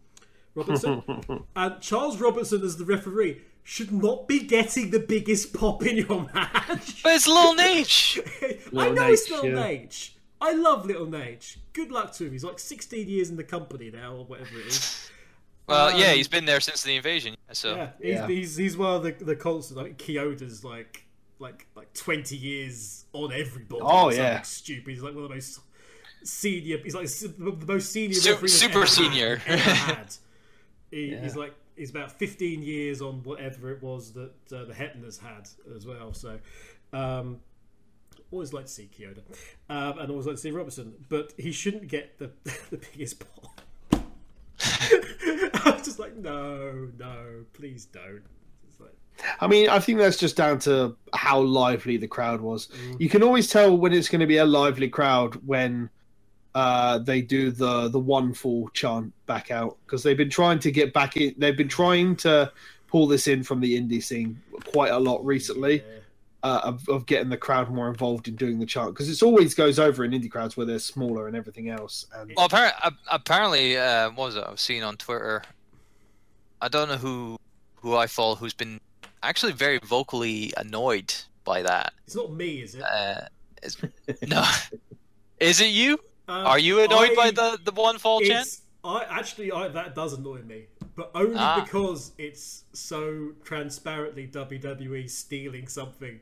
[0.54, 1.02] Robinson
[1.56, 6.28] and Charles Robinson as the referee should not be getting the biggest pop in your
[6.34, 7.02] match.
[7.02, 8.18] But it's Lil Nate.
[8.42, 9.64] I Little know it's Nate, Little yeah.
[9.66, 10.10] Nate.
[10.40, 11.56] I love Little Nage.
[11.72, 12.32] Good luck to him.
[12.32, 15.08] He's like 16 years in the company now, or whatever it is.
[15.68, 17.36] well, yeah, Um, he's been there since the invasion.
[17.52, 18.26] So Yeah, he's, Yeah.
[18.26, 19.80] he's he's one of the the constants.
[19.80, 21.01] I think Chioda's like
[21.42, 23.82] like like twenty years on everybody.
[23.82, 24.42] Oh, or something yeah.
[24.42, 24.90] stupid.
[24.90, 25.60] He's like one of the most
[26.24, 26.78] senior.
[26.78, 28.14] He's like the most senior.
[28.14, 29.36] Su- super ever senior.
[29.36, 30.14] Had, ever had.
[30.90, 31.22] He, Yeah.
[31.22, 35.48] He's like he's about fifteen years on whatever it was that uh, the Hebners had
[35.76, 36.14] as well.
[36.14, 36.38] So.
[36.92, 37.40] Um,
[38.30, 39.20] Always like to see Chioda,
[39.68, 42.30] um, and always like to see Robertson, but he shouldn't get the
[42.70, 43.60] the biggest pop.
[44.62, 48.22] I was just like, no, no, please don't.
[49.40, 52.68] I mean, I think that's just down to how lively the crowd was.
[52.68, 53.00] Mm.
[53.00, 55.90] You can always tell when it's going to be a lively crowd when
[56.54, 60.70] uh, they do the the one fall chant back out because they've been trying to
[60.70, 61.34] get back in.
[61.38, 62.52] They've been trying to
[62.88, 64.40] pull this in from the indie scene
[64.72, 65.76] quite a lot recently.
[65.76, 65.98] yeah.
[66.42, 69.54] uh, of, of getting the crowd more involved in doing the chant because it always
[69.54, 72.06] goes over in indie crowds where they're smaller and everything else.
[72.14, 74.44] And Well, apparently, apparently uh, what was it?
[74.46, 75.42] I've seen on Twitter.
[76.60, 77.38] I don't know who
[77.76, 78.80] who I follow who's been
[79.22, 81.12] actually very vocally annoyed
[81.44, 81.92] by that.
[82.06, 82.82] It's not me, is it?
[82.82, 83.20] Uh,
[84.26, 84.44] no,
[85.40, 85.98] is it you?
[86.28, 88.58] Um, Are you annoyed by the the one fall chant?
[88.84, 90.64] I actually, I, that does annoy me,
[90.96, 91.62] but only Ah.
[91.64, 96.18] because it's so transparently WWE stealing something.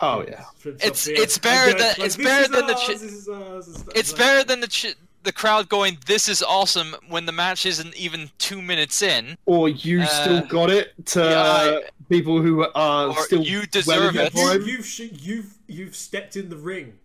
[0.00, 3.66] oh yeah, It's- it's better than- it's better than the ours, chi- this is ours,"
[3.68, 7.32] and stuff It's better than the ch- the crowd going, "This is awesome" when the
[7.32, 9.36] match isn't even two minutes in.
[9.46, 14.16] or you Uh, still got it to yeah, I- people who are still You deserve
[14.16, 14.34] it.
[14.34, 16.98] You, have you've, sh- you've you've stepped in the ring.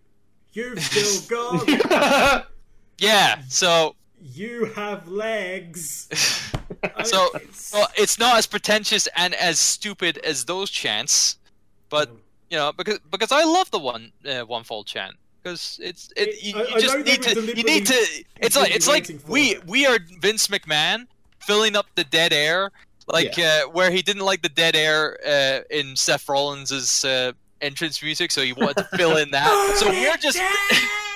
[0.52, 1.20] You've still
[1.68, 2.46] got.
[2.98, 6.08] Yeah, so you have legs.
[6.94, 11.38] I- so it's- well, it's not as pretentious and as stupid as those chants,
[11.88, 12.10] but
[12.50, 16.28] you know because because I love the one uh, one fold chant because it's it,
[16.28, 18.74] It- you, I- you I just know need were to you need to it's like
[18.74, 19.66] it's like we it.
[19.66, 21.06] we are Vince McMahon
[21.40, 22.70] filling up the dead air
[23.06, 28.02] like uh, where he didn't like the dead air uh, in Seth Rollins's uh, entrance
[28.02, 30.40] music so he wanted to fill in that so we're just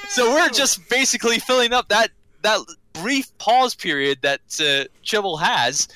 [0.08, 2.08] so we're just basically filling up that
[2.42, 2.60] that
[2.94, 5.88] brief pause period that uh, Chibble has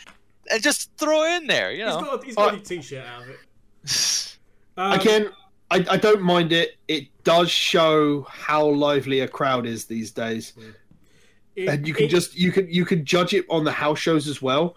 [0.50, 3.22] and just throw it in there you He's know got, he's got a t-shirt out
[3.22, 3.36] of it.
[4.76, 5.30] Um, Again,
[5.70, 6.76] I, I don't mind it.
[6.88, 10.54] It does show how lively a crowd is these days,
[11.56, 13.98] it- and you can it- just you can you can judge it on the house
[13.98, 14.76] shows as well.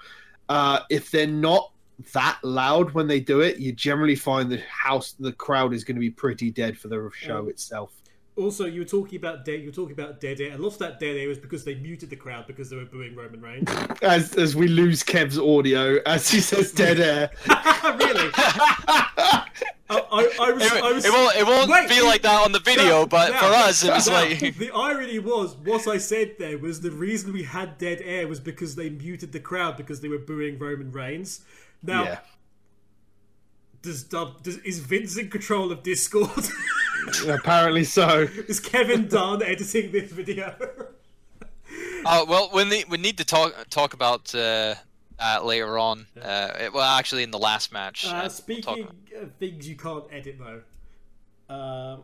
[0.49, 1.71] Uh, if they're not
[2.13, 5.95] that loud when they do it, you generally find the house, the crowd is going
[5.95, 7.93] to be pretty dead for the show itself.
[8.37, 9.59] Also, you were talking about dead.
[9.59, 11.75] You were talking about dead air, and lots of that dead air was because they
[11.75, 13.69] muted the crowd because they were booing Roman Reigns.
[14.01, 17.29] As as we lose Kev's audio as he says dead air.
[17.47, 18.31] really?
[18.35, 19.47] I,
[19.89, 20.63] I, I was.
[20.63, 21.35] It, I was it won't.
[21.35, 23.83] It won't Wait, be it- like that on the video, No, but no, for us,
[23.83, 24.13] it was no.
[24.13, 24.39] like.
[24.57, 28.39] the irony was what I said there was the reason we had dead air was
[28.39, 31.41] because they muted the crowd because they were booing Roman Reigns.
[31.83, 32.19] Now, Yeah.
[33.81, 36.45] Does, Dub- does is Vince in control of Discord?
[37.27, 38.27] Apparently so.
[38.47, 40.55] is Kevin Dunn editing this video?
[42.03, 44.73] Uh, well, we need we need to talk talk about uh,
[45.19, 46.07] that later on.
[46.19, 48.07] Uh, it- well, actually, in the last match.
[48.07, 50.61] uh, Uh, we'll speaking talk- of things you can't edit though,
[51.55, 52.03] um,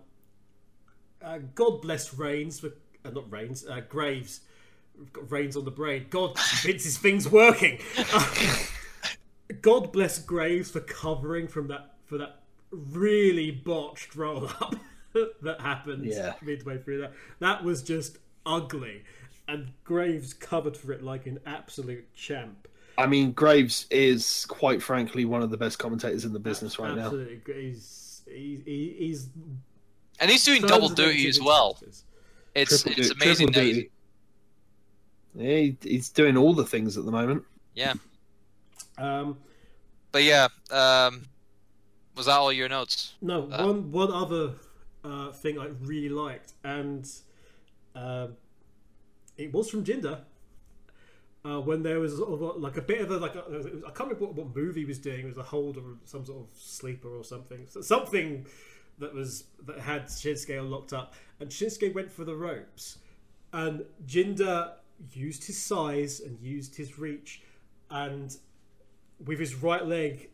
[1.19, 2.67] uh, God bless Reigns for
[3.03, 4.41] uh, not Reigns, uh, Graves.
[4.99, 6.05] We've got Reigns on the brain.
[6.11, 7.79] God, Vince's thing's working.
[9.61, 12.41] God bless Graves for covering from that for that
[12.71, 14.75] really botched roll up
[15.41, 16.33] that happened Yeah.
[16.41, 17.13] midway through that.
[17.39, 19.03] That was just ugly,
[19.47, 22.67] and Graves covered for it like an absolute champ.
[22.97, 26.95] I mean, Graves is quite frankly one of the best commentators in the business right
[26.95, 27.05] now.
[27.05, 29.29] Absolutely, he's he's, he- he's
[30.19, 31.71] and he's doing double duty as well.
[31.71, 32.03] experiences.
[32.55, 33.51] It's Triple it's du- amazing.
[33.51, 33.91] That he's, duty.
[35.35, 37.43] Yeah, he, he's doing all the things at the moment.
[37.75, 37.93] yeah,
[38.97, 39.37] Um,
[40.11, 40.47] but yeah.
[40.71, 41.25] Um,
[42.15, 43.13] was that all your notes?
[43.21, 44.53] no, Uh, one one other
[45.03, 47.07] uh, thing I really liked, and
[47.95, 48.35] um,
[49.37, 50.21] it was from Jinder.
[51.45, 53.65] Uh, when there was sort of like a bit of a like a, it was,
[53.67, 55.25] I can't remember what, what movie was doing.
[55.25, 57.67] It was a hold or some sort of sleeper or something.
[57.69, 58.47] So something
[58.97, 62.97] that was that had Shinsuke locked up, and Shinsuke went for the ropes,
[63.53, 64.71] and Jinder
[65.13, 67.43] used his size and used his reach,
[67.91, 68.35] and
[69.23, 70.29] with his right leg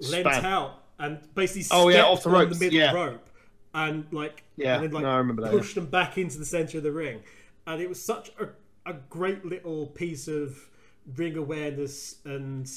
[0.00, 0.44] leant Span.
[0.44, 2.92] out and basically Oh, yeah, stepped off the on ropes, the middle yeah.
[2.92, 3.28] rope
[3.74, 5.58] and like Yeah, and then like no, I remember that, yeah.
[5.58, 7.20] pushed them back into the center of the ring
[7.66, 8.48] and it was such a,
[8.88, 10.70] a great little piece of
[11.16, 12.70] ring awareness and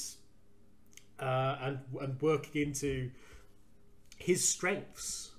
[1.18, 3.10] uh, and and working into
[4.16, 5.30] his strengths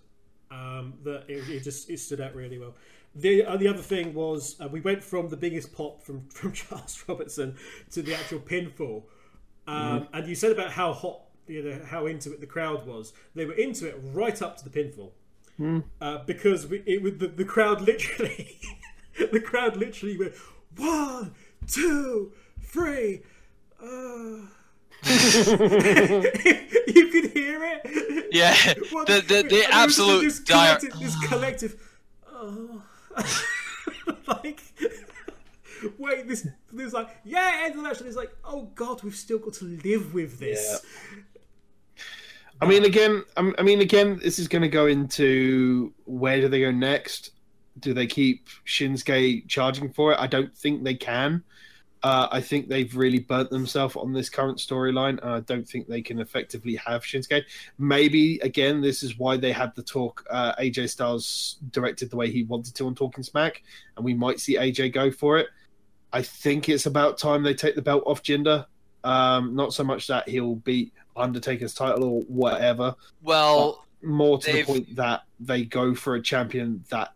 [0.49, 2.75] um, that it, it just it stood out really well.
[3.15, 6.53] The uh, the other thing was uh, we went from the biggest pop from from
[6.53, 7.55] Charles Robinson
[7.91, 9.03] to the actual pinfall,
[9.72, 13.14] um, and you said about how hot you know how into it the crowd was.
[13.35, 15.11] They were into it right up to the pinfall
[16.02, 18.60] uh, because we, it was the, the crowd literally
[19.31, 20.34] the crowd literally went
[20.77, 21.34] one
[21.68, 22.31] two
[22.61, 23.22] three.
[23.81, 24.45] Uh...
[25.03, 25.14] you
[27.11, 28.27] could hear it.
[28.31, 28.53] Yeah,
[28.91, 30.77] What- the the, the it was absolute this dire.
[30.77, 31.98] collective, this collective.
[32.27, 32.84] Oh,
[34.27, 34.61] like,
[35.97, 39.65] wait, this, this like, yeah, and actually, it's like, oh god, we've still got to
[39.65, 40.83] live with this.
[42.61, 46.61] I mean, again, I mean, again, this is going to go into where do they
[46.61, 47.31] go next?
[47.79, 50.19] Do they keep Shinsuke charging for it?
[50.19, 51.43] I don't think they can.
[52.03, 55.87] Uh, I think they've really burnt themselves on this current storyline, and I don't think
[55.87, 57.43] they can effectively have Shinsuke.
[57.77, 60.25] Maybe again, this is why they had the talk.
[60.29, 63.63] Uh, AJ Styles directed the way he wanted to on Talking Smack,
[63.95, 65.47] and we might see AJ go for it.
[66.13, 68.65] I think it's about time they take the belt off Jinder.
[69.03, 74.51] Um, not so much that he'll beat Undertaker's title or whatever, Well, more to the
[74.53, 77.13] They've- point that they go for a champion that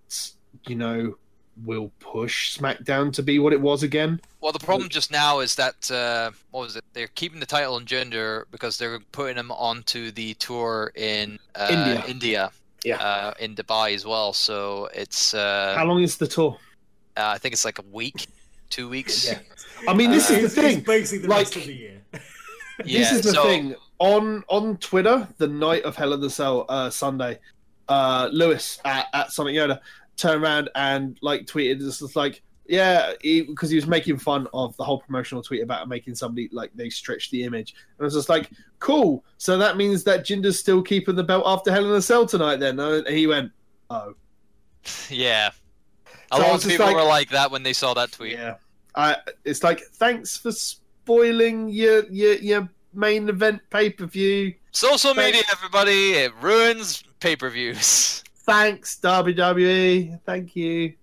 [0.68, 1.16] you know
[1.64, 4.20] will push SmackDown to be what it was again.
[4.42, 6.84] well, the problem just now is that uh, what was it?
[6.94, 11.68] They're keeping the title on Jinder because they're putting him onto the tour in uh,
[11.72, 12.04] India.
[12.08, 12.52] India,
[12.84, 12.98] Yeah.
[12.98, 14.34] uh, in Dubai as well.
[14.34, 16.58] So it's uh, How long is the tour?
[17.16, 18.28] uh, I think it's like a week,
[18.70, 19.28] two weeks.
[19.28, 19.40] Yeah.
[19.88, 20.78] I mean, this Uh, is the thing.
[20.80, 22.02] it's basically the like- rest of the year.
[22.14, 22.20] Yeah,
[23.00, 23.76] this is the so- thing.
[24.00, 27.40] On on Twitter, the night of Hell in the Cell uh, Sunday,
[27.88, 29.80] uh, Lewis at, at Sonic Yoda
[30.18, 34.76] turned around and like tweeted this was like, yeah, because he, was making fun of
[34.76, 38.14] the whole promotional tweet about making somebody like they stretched the image, and I was
[38.16, 39.24] just like, cool.
[39.38, 42.58] So that means that Jinder's still keeping the belt after Hell in the Cell tonight.
[42.58, 43.50] Then and he went,
[43.90, 44.14] oh.
[45.10, 45.52] Yeah.
[46.36, 48.34] A So lot of people like- were like that when they saw that tweet.
[48.34, 48.56] Yeah,
[48.96, 49.18] I.
[49.44, 54.54] It's like thanks for spoiling your your your main event pay per view.
[54.72, 58.24] Social Thank- media, everybody, it ruins pay per views.
[58.46, 60.20] Thanks WWE.
[60.26, 60.94] Thank you.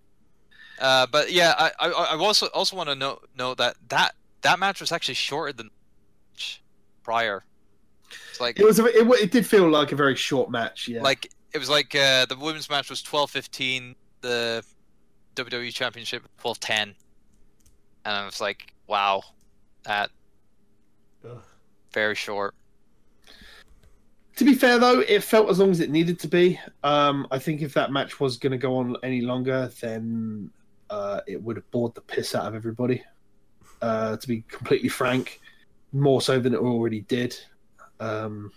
[0.80, 4.58] Uh, but yeah, I, I, I also also want to note note that that that
[4.58, 5.70] match was actually shorter than
[7.02, 7.44] prior.
[8.30, 8.78] It's like It was.
[8.78, 10.88] A, it, it did feel like a very short match.
[10.88, 11.02] Yeah.
[11.02, 14.64] like it was like uh, the women's match was twelve fifteen, the
[15.34, 16.94] WWE Championship twelve ten,
[18.04, 19.22] and I was like, wow,
[19.84, 20.10] that
[21.24, 21.42] Ugh.
[21.92, 22.54] very short.
[24.36, 26.58] To be fair, though, it felt as long as it needed to be.
[26.82, 30.50] Um, I think if that match was going to go on any longer, then
[30.88, 33.04] uh, it would have bored the piss out of everybody.
[33.82, 35.40] Uh, to be completely frank,
[35.92, 37.36] more so than it already did.
[38.00, 38.52] Um,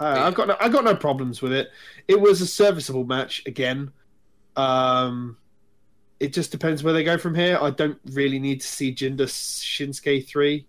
[0.00, 1.70] I, I've got no, I got no problems with it.
[2.08, 3.92] It was a serviceable match again.
[4.56, 5.36] Um,
[6.20, 7.58] it just depends where they go from here.
[7.60, 10.66] I don't really need to see Jinder Shinsuke three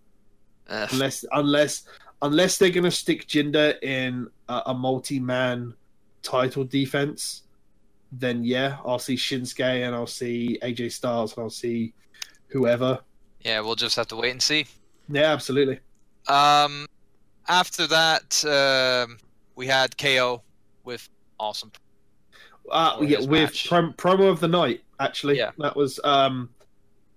[0.69, 0.89] Ugh.
[0.91, 1.83] unless unless
[2.21, 5.73] unless they're going to stick Jinder in a, a multi-man
[6.23, 7.43] title defense,
[8.11, 11.93] then yeah, I'll see Shinsuke and I'll see AJ Styles and I'll see
[12.47, 12.99] whoever.
[13.41, 14.65] yeah, we'll just have to wait and see.
[15.09, 15.79] Yeah, absolutely.
[16.27, 16.85] Um,
[17.47, 19.17] after that, um,
[19.55, 20.41] we had KO
[20.83, 21.07] with
[21.39, 21.71] awesome.
[22.69, 25.51] Uh, yeah, with prom- promo of the night, actually, Yeah.
[25.59, 25.99] that was.
[26.03, 26.49] Um,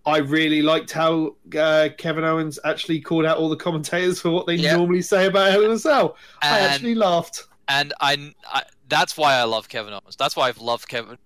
[0.07, 4.47] I really liked how uh, Kevin Owens actually called out all the commentators for what
[4.47, 4.77] they Yeah.
[4.77, 6.17] normally say about Hell in a Cell.
[6.43, 7.45] I actually laughed.
[7.69, 10.17] and I, I that's why I love Kevin Owens.
[10.17, 11.19] That's why I've loved Kevin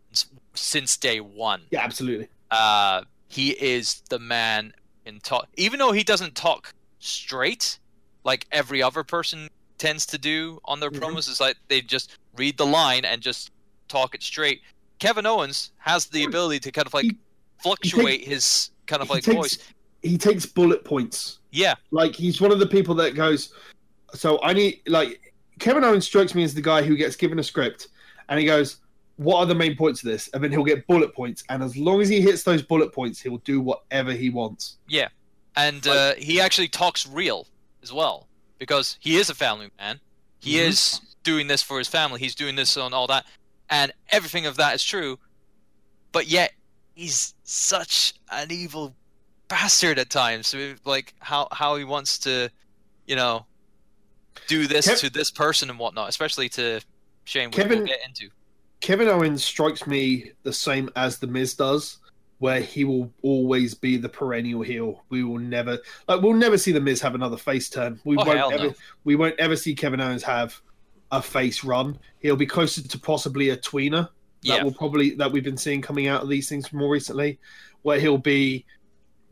[0.54, 1.62] since day one.
[1.70, 2.28] Yeah, absolutely.
[2.50, 4.74] Uh, he is the man
[5.06, 5.48] in talk.
[5.56, 7.78] Even though he doesn't talk straight,
[8.24, 9.48] like every other person
[9.78, 10.98] tends to do on their Mhm.
[11.00, 13.50] promos, is like they just read the line and just
[13.88, 14.62] talk it straight.
[14.98, 17.18] Kevin Owens has the ability to kind of like He-
[17.62, 19.58] fluctuate his kind of he like takes- voice.
[20.02, 21.38] He takes bullet points.
[21.50, 23.52] Yeah, Like he's one of the people that goes.
[24.12, 27.42] So I need like Kevin Owens strikes me as the guy who gets given a
[27.44, 27.88] script
[28.28, 28.78] and he goes,
[29.16, 31.76] "What are the main points of this?" And then he'll get bullet points, and as
[31.76, 34.78] long as he hits those bullet points, he'll do whatever he wants.
[34.88, 35.08] Yeah.
[35.56, 37.46] And uh, he actually talks real
[37.82, 38.26] as well
[38.58, 40.00] because he is a family man.
[40.40, 40.66] He Mhm.
[40.68, 42.18] is doing this for his family.
[42.20, 43.24] He's doing this on all that,
[43.70, 45.18] and everything of that is true.
[46.12, 46.52] But yet,
[46.94, 48.94] he's such an evil
[49.48, 50.46] bastard at times.
[50.48, 52.50] So, Like how how he wants to,
[53.06, 53.46] you know,
[54.46, 56.80] do this Kev- to this person and whatnot, especially to
[57.24, 57.50] Shane.
[57.50, 58.30] Kevin- we'll get into.
[58.80, 61.98] Kevin Owens strikes me the same as the Miz does,
[62.38, 65.02] where he will always be the perennial heel.
[65.08, 67.98] We will never like we'll never see the Miz have another face turn.
[68.04, 68.74] We Oh, won't ever no.
[69.04, 70.60] we won't ever see Kevin Owens have
[71.14, 71.98] a face run.
[72.20, 74.08] He'll be closer to possibly a tweener.
[74.42, 74.62] That Yeah.
[74.64, 77.38] will probably that we've been seeing coming out of these things more recently,
[77.82, 78.64] where he'll be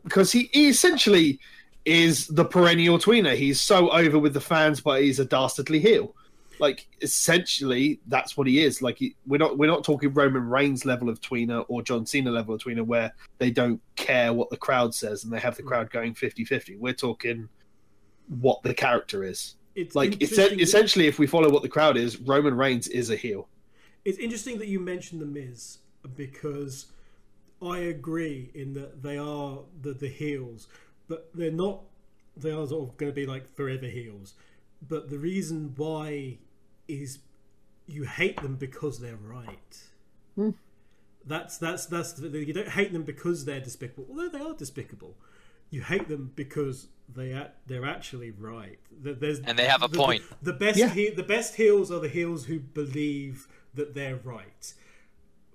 [0.03, 1.39] because he, he essentially
[1.85, 3.35] is the perennial tweener.
[3.35, 6.15] He's so over with the fans, but he's a dastardly heel.
[6.59, 8.81] Like essentially, that's what he is.
[8.81, 12.31] Like he, we're not we're not talking Roman Reigns level of tweener or John Cena
[12.31, 15.63] level of tweener, where they don't care what the crowd says and they have the
[15.63, 16.79] crowd going 50-50.
[16.79, 17.49] We're talking
[18.27, 19.55] what the character is.
[19.75, 23.09] It's Like it's that- essentially, if we follow what the crowd is, Roman Reigns is
[23.09, 23.47] a heel.
[24.05, 25.79] It's interesting that you mentioned the Miz
[26.15, 26.87] because
[27.61, 30.67] I agree in that they are the the heels,
[31.07, 31.81] but they're not.
[32.35, 34.33] They are sort of going to be like forever heels.
[34.87, 36.39] But the reason why
[36.87, 37.19] is
[37.87, 39.83] you hate them because they're right.
[40.35, 40.49] Hmm.
[41.25, 44.05] That's that's that's the, you don't hate them because they're despicable.
[44.09, 45.15] Although they are despicable,
[45.73, 48.79] you hate them because they act, they're actually right.
[48.91, 50.23] There- There's, And they have a the- point.
[50.41, 50.89] The, the best Yeah.
[50.89, 54.73] he, the best heels are the heels who believe that they're right.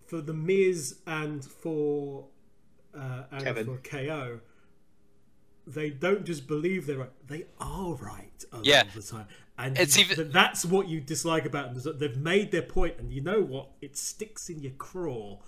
[0.06, 2.26] For the Miz and for
[2.94, 3.66] uh, and Kevin.
[3.66, 4.40] for KO,
[5.66, 9.26] they don't just believe they're right; they are right a lot of the time.
[9.58, 12.94] And It's even- that's what you dislike about them is that they've made their point,
[12.98, 13.70] and you know what?
[13.82, 15.38] It sticks in your craw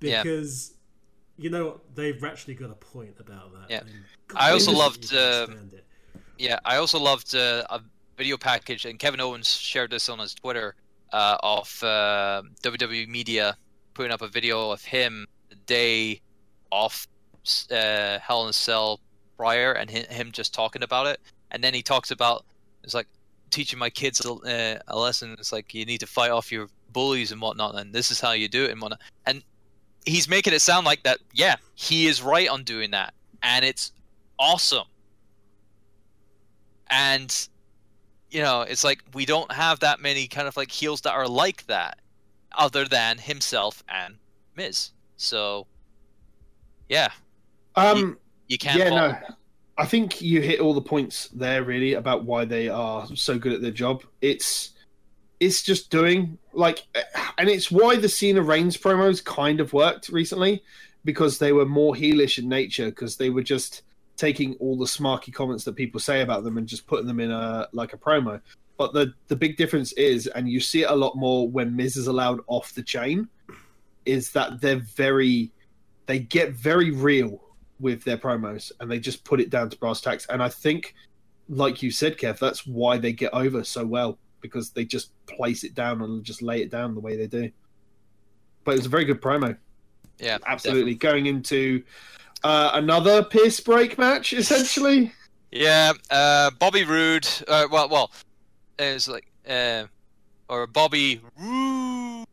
[0.00, 0.22] Yeah.
[0.22, 0.72] because
[1.38, 3.70] you know they've actually got a point about that.
[3.70, 3.80] Yeah.
[3.80, 3.90] and
[4.34, 5.46] I also loved, uh.
[6.38, 7.80] Yeah, I also loved uh, a
[8.16, 10.74] video package, and Kevin Owens shared this on his Twitter
[11.12, 13.56] uh, of uh, WWE Media
[13.94, 16.20] putting up a video of him the day
[16.70, 17.06] off
[17.70, 19.00] uh, Hell in a Cell
[19.36, 22.44] prior, and hi- him just talking about it, and then he talks about
[22.82, 23.08] it's like
[23.50, 25.36] teaching my kids a, uh, a lesson.
[25.38, 28.32] It's like you need to fight off your bullies and whatnot, and this is how
[28.32, 29.00] you do it and whatnot.
[29.26, 29.42] And
[30.06, 31.18] he's making it sound like that.
[31.34, 33.12] Yeah, he is right on doing that,
[33.42, 33.92] and it's
[34.38, 34.86] awesome
[36.88, 37.48] and
[38.30, 41.28] you know it's like we don't have that many kind of like heels that are
[41.28, 41.98] like that
[42.52, 44.16] other than himself and
[44.56, 44.90] Miz.
[45.16, 45.66] So
[46.88, 47.08] yeah,
[47.74, 48.18] Um,
[48.48, 49.18] you can't yeah, no,
[49.76, 53.52] I think you hit all the points there really about why they are so good
[53.52, 54.04] at their job.
[54.20, 54.72] It's
[55.40, 56.86] it's just doing like,
[57.38, 60.62] and it's why the Cena Reigns promos kind of worked recently
[61.04, 63.82] because they were more heelish in nature because they were just
[64.16, 67.30] taking all the smarky comments that people say about them and just putting them in
[67.30, 68.40] a like a promo.
[68.78, 71.96] But the the big difference is, and you see it a lot more when Miz
[71.96, 73.28] is allowed off the chain,
[74.04, 75.50] is that they're very,
[76.06, 77.42] they get very real
[77.78, 80.26] with their promos and they just put it down to brass tacks.
[80.30, 80.94] And I think
[81.48, 85.64] like you said, Kev, that's why they get over so well because they just place
[85.64, 87.50] it down and just lay it down the way they do.
[88.64, 89.56] But it was a very good promo.
[90.18, 90.94] Yeah, Absolutely.
[90.94, 91.82] Going into
[92.42, 95.12] uh, another Pierce break match, essentially.
[95.52, 97.26] Yeah, uh, Bobby Roode.
[97.46, 98.10] Uh, well, well,
[98.78, 99.84] it was like, uh,
[100.48, 102.26] or Bobby Roode.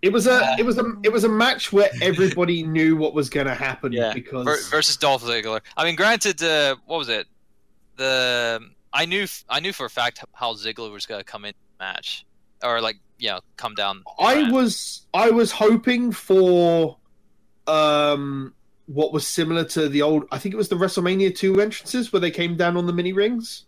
[0.00, 3.28] It was a it was a it was a match where everybody knew what was
[3.28, 5.60] going to happen Yeah, because versus Dolph Ziggler.
[5.76, 7.26] I mean, granted, uh, what was it?
[7.96, 8.60] The
[8.94, 12.24] I knew I knew for a fact how Ziggler was gonna come in the match,
[12.62, 14.04] or like you know come down.
[14.18, 16.96] I was I was hoping for
[17.66, 18.54] um
[18.86, 22.20] what was similar to the old I think it was the WrestleMania 2 entrances where
[22.20, 23.64] they came down on the mini rings.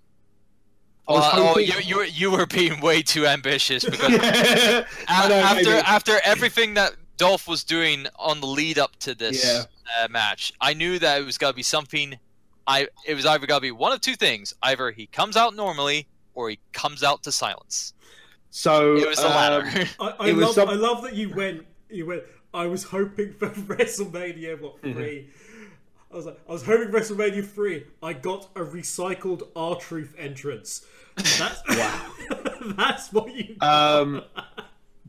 [1.09, 4.85] Was oh, you, you were you were being way too ambitious because yeah.
[5.09, 5.83] A- know, after maybe.
[5.87, 9.65] after everything that Dolph was doing on the lead up to this Yeah.
[10.05, 12.19] uh, match, I knew that it was gonna be something.
[12.67, 16.07] I it was either gonna be one of two things: either he comes out normally,
[16.35, 17.95] or he comes out to silence.
[18.51, 19.89] So It was the um, latter.
[20.01, 22.23] I, I It was love some- I love that you went you went
[22.55, 24.93] I was hoping for WrestleMania what Mm-hmm.
[24.99, 25.31] 3
[26.13, 30.87] I was like I was hoping WrestleMania 3 I got a recycled R Truth entrance
[31.17, 32.13] that's wow.
[32.77, 34.23] that's what you Um,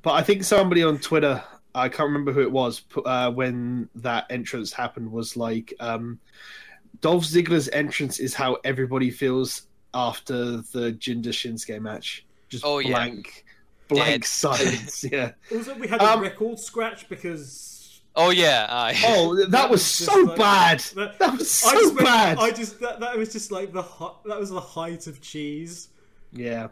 [0.01, 1.43] but I think somebody on Twitter,
[1.75, 6.19] I can't remember who it was, uh, when that entrance happened, was like, um,
[7.01, 9.63] Dolph Ziggler's entrance is how everybody feels
[9.93, 12.25] after the Jinder Shinsuke match.
[12.49, 12.89] Just Oh, yeah.
[12.91, 13.45] blank,
[13.87, 14.25] blank Dead.
[14.25, 15.03] silence.
[15.03, 15.31] Yeah.
[15.51, 20.05] also we had Um, a record scratch because oh yeah, I, Oh, that was just
[20.11, 20.79] so like- bad.
[20.95, 22.37] that- That was I so just bad.
[22.39, 25.89] I just that, that was just like the hot, that was the height of cheese
[26.33, 26.69] Yeah.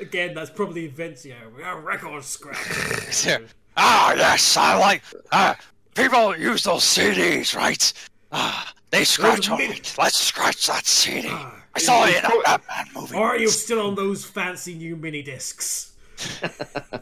[0.00, 3.38] again that's probably Vince you know, we got a record scratch Yeah.
[3.76, 5.02] ah yes, I like
[5.32, 5.56] ah
[5.94, 7.92] people use those CDs, right?
[8.32, 9.94] Ah, they scratch on it.
[9.98, 11.28] Let's scratch that CD.
[11.30, 13.16] Ah, I saw it in a Batman movie.
[13.16, 15.92] Or are you still on those fancy new mini discs?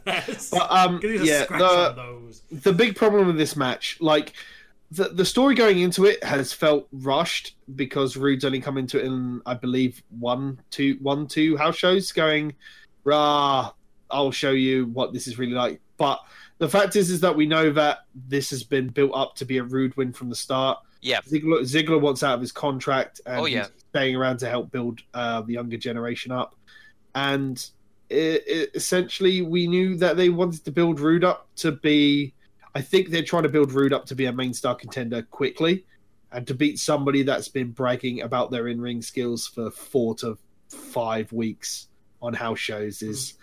[0.05, 4.32] But, um, Get you to yeah, the- the big problem with this match, like
[4.90, 9.05] the the story going into it has felt rushed because Roode's only come into it
[9.05, 12.55] in I believe one, two, one, two house shows going,
[13.05, 13.72] rah,
[14.10, 15.80] I'll show you what this is really like.
[15.98, 16.20] But
[16.59, 19.59] the fact is is that we know that this has been built up to be
[19.59, 20.78] a Rude win from the start.
[21.01, 21.20] Yeah.
[21.20, 23.61] Ziggler, Ziggler wants out of his contract and Oh, yeah.
[23.61, 26.57] he's staying around to help build uh, the younger generation up.
[27.15, 27.65] And
[28.11, 32.35] it, it, essentially, we knew that they wanted to build Roode up to be.
[32.75, 35.85] I think they're trying to build Roode up to be a main star contender quickly
[36.33, 40.37] and to beat somebody that's been bragging about their in ring skills for four to
[40.69, 41.89] five weeks
[42.20, 43.35] on house shows is.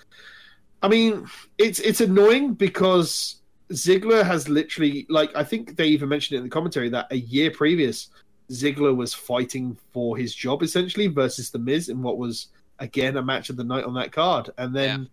[0.84, 1.27] I mean,
[1.57, 3.38] it's it's annoying because
[3.71, 7.17] Ziggler has literally like I think they even mentioned it in the commentary that a
[7.17, 8.09] year previous
[8.51, 12.47] Ziggler was fighting for his job essentially versus the Miz in what was
[12.79, 15.09] again a match of the night on that card, and then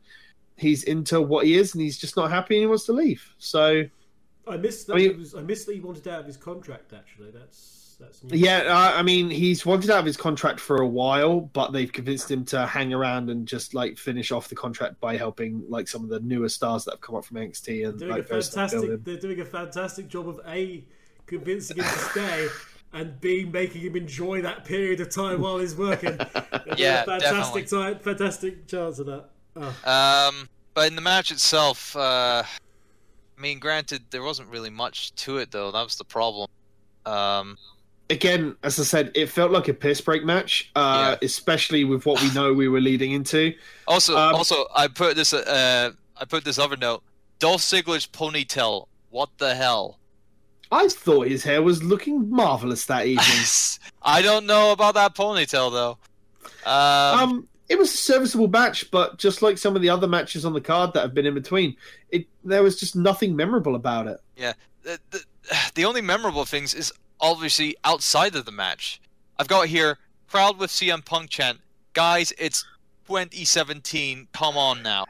[0.57, 3.25] he's into what he is and he's just not happy and he wants to leave.
[3.39, 3.85] So
[4.47, 4.95] I missed that.
[4.95, 6.93] I mean- was, I missed that he wanted out of his contract.
[6.93, 8.37] Actually, that's that's new.
[8.37, 11.93] yeah, I, I mean he's wanted out of his contract for a while, but they've
[11.93, 15.89] convinced him to hang around and just like finish off the contract by helping like
[15.89, 18.29] some of the newer stars that have come up from NXT and doing like a
[18.29, 19.05] those that build fantastic.
[19.05, 20.85] They're doing a fantastic job of a
[21.27, 22.49] convincing him to stay.
[22.95, 26.19] And B, making him enjoy that period of time while he's working.
[26.77, 29.29] Yeah, a fantastic time, fantastic chance of that.
[29.57, 30.31] Oh.
[30.31, 35.39] Um, but in the match itself, uh, I mean, granted, there wasn't really much to
[35.39, 35.71] it though.
[35.71, 36.49] That was the problem.
[37.05, 37.59] Um,
[38.13, 42.23] again, as I said, it felt like a piss break match, uh, especially with what
[42.23, 43.55] we know we were leading into.
[43.89, 45.33] also, Um, also, I put this.
[45.33, 47.03] Uh, I put this other note.
[47.39, 48.87] Dolph Ziggler's ponytail.
[49.11, 49.99] What the hell?
[50.71, 53.45] I thought his hair was looking marvelous that evening.
[54.03, 55.99] I don't know about that ponytail though.
[56.65, 60.45] Um, um, it was a serviceable match, but just like some of the other matches
[60.45, 61.77] on the card that have been in between,
[62.11, 64.21] it there was just nothing memorable about it.
[64.83, 65.25] the, the,
[65.75, 66.93] the only memorable things is
[67.33, 69.01] obviously outside of the match.
[69.39, 71.61] I've got here crowd with CM Punk chant.
[71.95, 72.65] Guys, it's
[73.07, 74.29] 2017.
[74.33, 75.05] Come on now.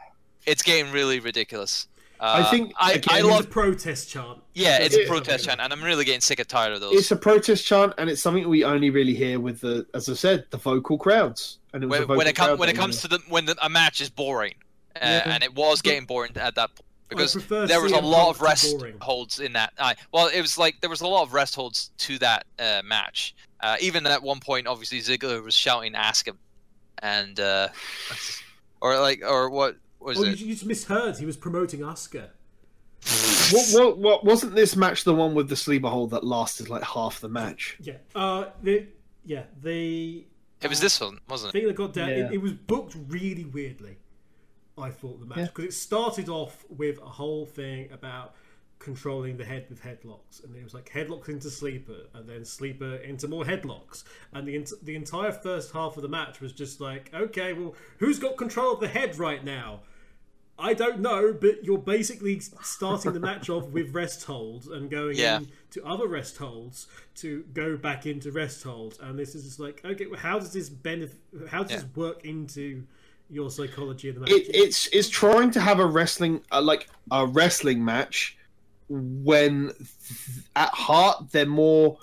[0.46, 1.88] It's getting really ridiculous.
[2.20, 3.44] Uh, I think, I, again, I It love.
[3.46, 4.38] a protest chant.
[4.54, 5.04] Yeah, it's Yeah.
[5.04, 6.94] a protest chant, and I'm really getting sick and tired of those.
[6.94, 10.14] It's a protest chant, and it's something we only really hear with the, as I
[10.14, 11.58] said, the vocal crowds.
[11.72, 13.68] And it was when, when it comes when it comes to the when the, a
[13.68, 14.54] match is boring,
[14.96, 15.22] uh, Yeah.
[15.34, 16.86] and it was getting boring at that point
[17.16, 17.34] because
[17.68, 18.96] there was a lot Punk of to rest boring.
[19.00, 19.72] holds in that.
[19.78, 22.82] Uh, well, it was like there was a lot of rest holds to that uh,
[22.84, 23.34] match.
[23.60, 26.38] Uh, even at one point, obviously Ziggler was shouting, "Ask him,"
[27.00, 27.68] and uh,
[28.80, 30.40] or like or what was Oh, you, it?
[30.40, 31.16] you just misheard.
[31.18, 32.28] He was promoting Asuka.
[33.52, 36.82] What, what, what wasn't this match the one with the sleeper hold that lasted like
[36.82, 37.76] half the match?
[37.80, 37.94] Yeah.
[38.14, 38.46] Uh.
[38.62, 38.86] The,
[39.26, 39.42] yeah.
[39.62, 40.24] The
[40.62, 41.58] It was this one, wasn't it?
[41.58, 42.08] thing that got down.
[42.08, 42.26] Yeah.
[42.28, 43.98] It, it was booked really weirdly.
[44.82, 45.44] I thought the match Yeah.
[45.46, 48.34] because it started off with a whole thing about
[48.78, 52.96] controlling the head with headlocks, and it was like headlocks into sleeper, and then sleeper
[52.96, 54.02] into more headlocks,
[54.32, 57.74] and the ent- the entire first half of the match was just like, okay, well,
[57.98, 59.82] who's got control of the head right now?
[60.58, 65.16] I don't know, but you're basically starting the match off with rest holds and going
[65.16, 65.38] Yeah.
[65.38, 66.86] into other rest holds
[67.16, 70.52] to go back into rest holds, and this is just like, okay, well, how does
[70.52, 71.18] this benefit?
[71.48, 71.76] How does Yeah.
[71.78, 72.84] this work into
[73.32, 74.30] your psychology of the match?
[74.30, 78.36] it, it's it's trying to have a wrestling uh, like a wrestling match
[78.88, 81.96] when th- at heart they're more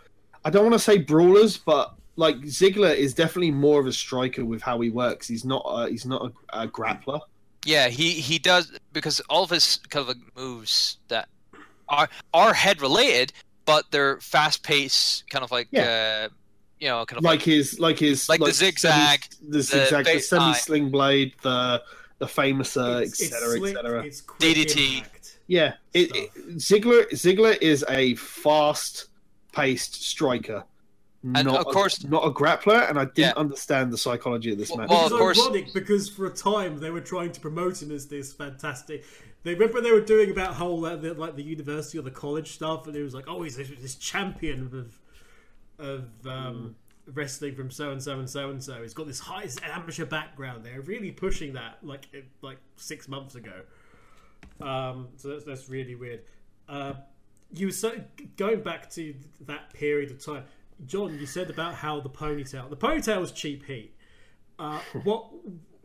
[0.44, 4.44] I don't want to say brawlers but like Ziggler is definitely more of a striker
[4.44, 5.28] with how he works.
[5.28, 7.22] He's not a, he's not a, a grappler.
[7.66, 11.30] Yeah, he he does because all of his kind of moves that
[11.88, 13.32] are are head related,
[13.66, 16.28] but they're fast paced, kind of like uh,
[16.80, 20.14] you know, kind of like his like his Like the zigzag, semi, the zigzag the
[20.16, 21.82] ba- semi sling blade the
[22.20, 25.04] the famous uh, It's- it's etc slick, etc it's quick DDT.
[25.48, 29.08] yeah it, it, Ziggler Ziggler is a fast
[29.54, 30.64] paced striker
[31.24, 33.34] And not of a- course- not a grappler and I didn't Yeah.
[33.36, 36.30] understand the psychology of this Well- match well, Which of course- ironic because for a
[36.34, 39.04] time they were trying to promote him as this fantastic.
[39.44, 42.12] They remember when they were doing about whole uh, the, like the university or the
[42.12, 45.00] college stuff, and it was like, oh, he's this, this champion of
[45.80, 46.76] of um,
[47.14, 48.82] wrestling from so and so and so and so.
[48.82, 50.64] He's got this high amateur background.
[50.66, 52.08] They're really pushing that like
[52.42, 53.62] like six months ago.
[54.62, 56.22] Um, so that's, that's really weird.
[56.68, 56.94] Uh,
[57.54, 57.94] you were so
[58.38, 59.16] going back to
[59.48, 60.44] that period of time,
[60.86, 61.18] John.
[61.18, 63.96] You said about how the ponytail, the ponytail was cheap heat.
[64.60, 65.26] Uh, what?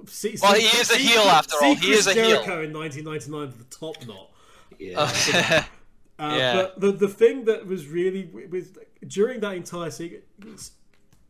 [0.07, 1.75] See, Well, see- he is a see heel Chris- after see all.
[1.77, 2.25] He Chris is a heel.
[2.29, 4.31] Jericho in 1999 with the top knot.
[4.79, 5.63] yeah Uh,
[6.19, 6.53] Uh, Yeah.
[6.55, 10.73] But the the thing that was really with during that entire sequence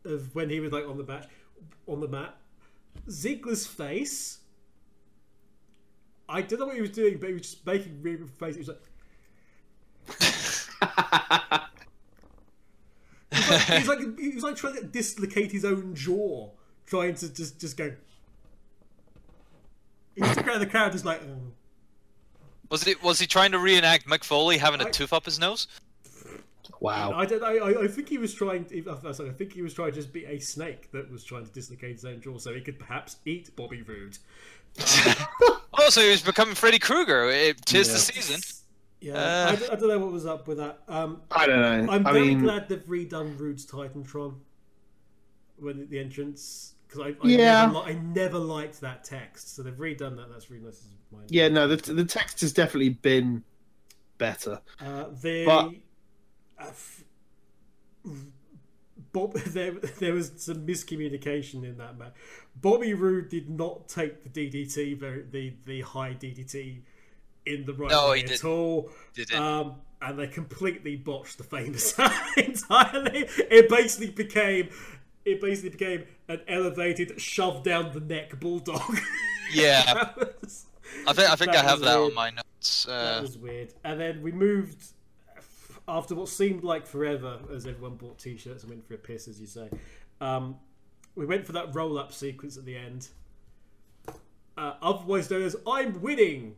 [0.03, 1.29] of when he was like on the mat,
[1.87, 2.35] on the mat,
[3.09, 4.39] Ziggler's face.
[6.27, 8.55] I don't know what he was doing, but he was just making weird face.
[8.55, 8.81] He was like,
[13.31, 16.51] he was like he was like trying to dislocate his own jaw,
[16.85, 17.93] trying to just just go.
[20.15, 21.21] He was around the crowd, just like.
[21.23, 21.44] "Oh."
[22.69, 25.39] Was it was he trying to reenact Mick Foley having a I- tooth up his
[25.39, 25.67] nose?
[26.81, 27.43] wow I don't.
[27.43, 28.65] I, I- I think he was trying.
[28.65, 31.23] To, I was I think he was trying to just be a snake that was
[31.23, 34.17] trying to dislocate his own jaw, so he could perhaps eat Bobby Roode.
[35.73, 37.29] also, he was becoming Freddy Krueger.
[37.29, 38.41] It, tis the season.
[38.99, 39.51] Yeah, Uh.
[39.51, 40.79] I, don't, don't know what was up with that.
[40.87, 44.35] Um, I don't know I'm I very mean glad they've redone Roode's Titantron
[45.57, 47.65] when the entrance because I, I, Yeah.
[47.65, 50.29] never, I never liked that text, so they've redone that.
[50.31, 50.79] That's really nice.
[50.81, 51.25] of mine.
[51.29, 53.43] yeah no the, the text has definitely been
[54.17, 55.71] better Uh, they, But-
[56.59, 57.03] uh, f-
[59.11, 62.13] Bob, there, there was some miscommunication in that match.
[62.61, 66.81] Bobby Roode did not take the DDT, very, the the high DDT,
[67.45, 68.45] in the right No, way he at didn't.
[68.45, 68.89] all.
[69.13, 69.39] Didn't.
[69.39, 71.97] Um, and they completely botched the famous
[72.37, 73.25] entirely.
[73.49, 74.69] It basically became,
[75.25, 78.81] it basically became an elevated, shove down the neck bulldog.
[79.53, 80.11] Yeah,
[80.41, 80.65] was-
[81.07, 82.09] I think I think I have that weird.
[82.09, 82.85] on my notes.
[82.85, 83.73] that Uh, was weird.
[83.83, 84.83] And then we moved
[85.87, 89.39] after what seemed like forever, as everyone bought T-shirts and went for a piss, as
[89.39, 89.69] you say.
[90.19, 90.55] Um,
[91.15, 93.07] we went for that roll-up sequence at the end.
[94.57, 96.55] Uh, otherwise known as "I'm winning."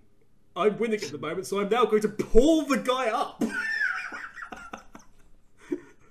[0.56, 3.44] I'm winning at the moment, so I'm now going to pull the guy up.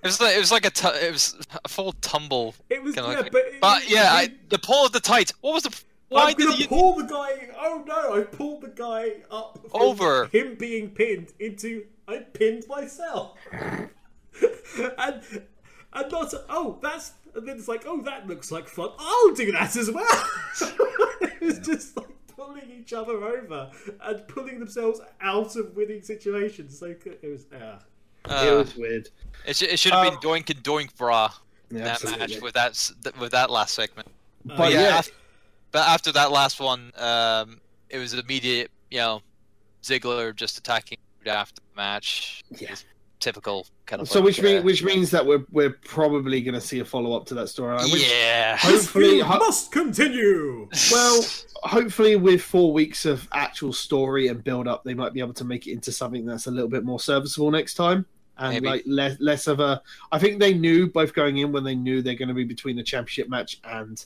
[0.03, 2.55] it was like it was like a tu- it was a full tumble.
[2.69, 5.33] It was, yeah, like- but, But yeah, I, the pull of the tights.
[5.41, 5.81] What was the?
[6.09, 6.67] Why I'm gonna you?
[6.67, 7.49] pull the guy.
[7.59, 8.19] Oh no!
[8.19, 10.27] I pulled the guy up Over.
[10.27, 11.85] him being pinned into.
[12.07, 13.89] I pinned myself, and
[15.93, 16.33] and not.
[16.49, 17.11] Oh, that's.
[17.35, 18.89] And then it's like, oh, that looks like fun.
[18.97, 20.23] I'll do that as well.
[21.21, 23.69] it was just like pulling each other over
[24.01, 26.79] and pulling themselves out of winning situations.
[26.79, 27.45] So it was.
[27.53, 27.79] Ah.
[28.29, 29.09] Uh, it was weird
[29.45, 31.31] it, should, it should have Um, been Doink and Doink Bra
[31.71, 32.19] Yeah, that absolutely.
[32.35, 34.07] match with that s- with that last segment.
[34.43, 35.11] but yeah, yeah, af-
[35.71, 37.59] but after that last one, um,
[37.89, 38.71] it was immediate.
[38.91, 39.21] You know,
[39.83, 42.43] Ziggler just attacking after the match.
[42.51, 42.75] Yeah.
[43.19, 44.07] Typical kind of.
[44.07, 46.85] so like, which mean, uh, which means that we're we're probably going to see a
[46.85, 48.55] follow up to that storyline yeah.
[48.59, 50.69] hopefully ho- must continue.
[50.91, 51.25] well
[51.63, 55.43] hopefully with four weeks of actual story and build up they might be able to
[55.45, 58.05] make it into something that's a little bit more serviceable next time
[58.37, 58.67] and Maybe.
[58.67, 59.81] like less less of a
[60.11, 62.75] i think they knew both going in when they knew they're going to be between
[62.75, 64.05] the championship match and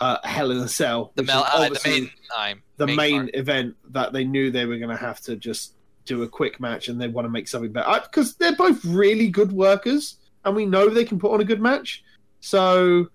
[0.00, 2.62] uh hell in a cell the, mel- uh, the main time.
[2.76, 3.30] the main, card.
[3.34, 5.74] event that they knew they were going to have to just
[6.04, 9.28] do a quick match and they want to make something better because they're both really
[9.28, 12.02] good workers and we know they can put on a good match
[12.40, 13.06] so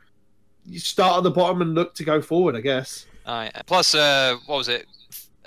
[0.68, 3.06] you start at the bottom and look to go forward, I guess.
[3.26, 4.86] Uh, plus, uh, what was it?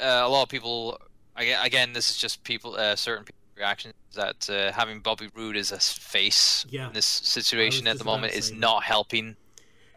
[0.00, 0.98] Uh, a lot of people.
[1.36, 2.74] Again, this is just people.
[2.74, 6.88] Uh, certain people's reactions that uh, having Bobby Roode as a face Yeah.
[6.88, 8.58] in this situation at the moment is that.
[8.58, 9.26] not helping.
[9.26, 9.34] you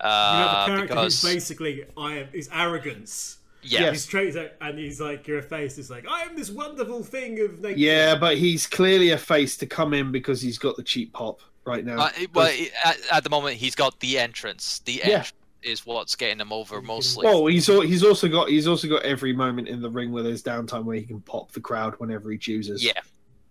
[0.04, 3.38] know, Uh, the character because who's basically I am is arrogance.
[3.62, 3.92] yeah, Yes.
[3.94, 7.02] He's straight out and he's like, "You're a face." It's like, "I am this wonderful
[7.04, 10.76] thing of nature." Yeah, but he's clearly a face to come in because he's got
[10.76, 11.98] the cheap pop right now.
[12.02, 12.54] Uh, well,
[12.84, 14.80] at, at the moment he's got the entrance.
[14.84, 15.06] The Yeah.
[15.06, 17.26] entrance is what's getting him over mostly.
[17.26, 20.44] Well, he's he's also got he's also got every moment in the ring where there's
[20.44, 22.84] downtime where he can pop the crowd whenever he chooses.
[22.84, 23.00] yeah,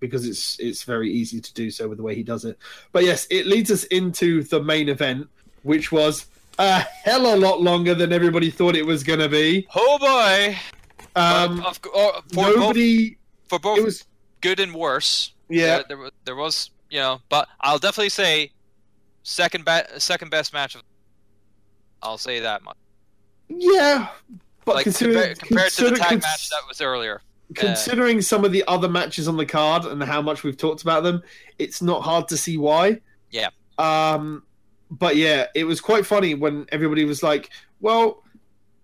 [0.02, 2.58] because it's it's very easy to do so with the way he does it.
[2.92, 5.28] But yes, it leads us into the main event,
[5.62, 6.26] which was
[6.58, 9.66] a hell of a lot longer than everybody thought it was going to be.
[9.74, 10.58] oh boy.
[11.14, 13.16] Um, oh, for both, nobody.
[13.48, 14.04] for both It was
[14.40, 15.32] good and worse.
[15.48, 15.82] yeah.
[15.88, 18.50] there, there, there was you know, but I'll definitely say
[19.22, 20.82] second be- second best match of.
[22.02, 22.76] I'll say that much.
[23.48, 24.08] Yeah,
[24.64, 27.20] but like considering, compar- compared to the tag cons- match that was earlier.
[27.54, 31.02] Considering some of the other matches on the card and how much we've talked about
[31.02, 31.22] them,
[31.58, 33.00] it's not hard to see why.
[33.30, 33.50] Yeah.
[33.78, 34.44] Um,
[34.90, 37.50] but yeah, it was quite funny when everybody was like,
[37.80, 38.22] "Well,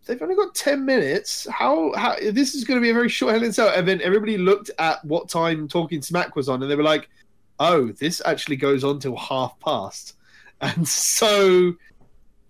[0.06, 1.46] they've only got ten minutes.
[1.50, 1.92] How?
[1.94, 2.16] How?
[2.16, 4.70] This is going to be a very short Hell in Cell." And then everybody looked
[4.78, 7.10] at what time Talking Smack was on, and they were like,
[7.60, 10.14] "Oh, this actually goes on till half past."
[10.60, 11.74] And so,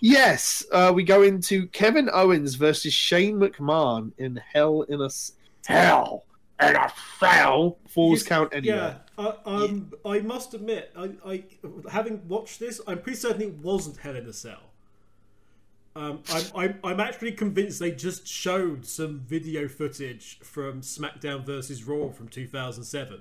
[0.00, 5.10] yes, uh, we go into Kevin Owens versus Shane McMahon in Hell in a
[5.68, 6.24] Hell
[6.62, 6.90] in a
[7.20, 9.00] Cell Falls Yes, Count Anywhere.
[9.18, 11.44] Yeah, I, um, I must admit, I, I,
[11.90, 14.62] having watched this, I'm pretty certain it wasn't Hell in a Cell.
[15.94, 21.84] Um, I'm, I'm, I'm actually convinced they just showed some video footage from SmackDown versus
[21.84, 23.20] Raw from 2007.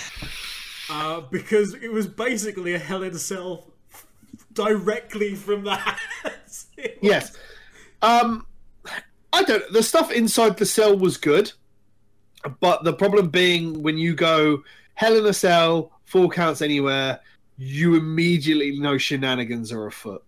[0.90, 3.72] uh, because it was basically a Hell in a Cell
[4.52, 5.98] directly from that.
[6.24, 6.66] It was-
[7.02, 7.36] Yes.
[8.00, 8.46] Um,
[9.32, 9.72] I don't.
[9.72, 11.52] The stuff inside the cell was good,
[12.60, 14.62] but the problem being when you go
[14.94, 17.20] Hell in a Cell, four Counts Anywhere,
[17.56, 20.24] you immediately know shenanigans are afoot.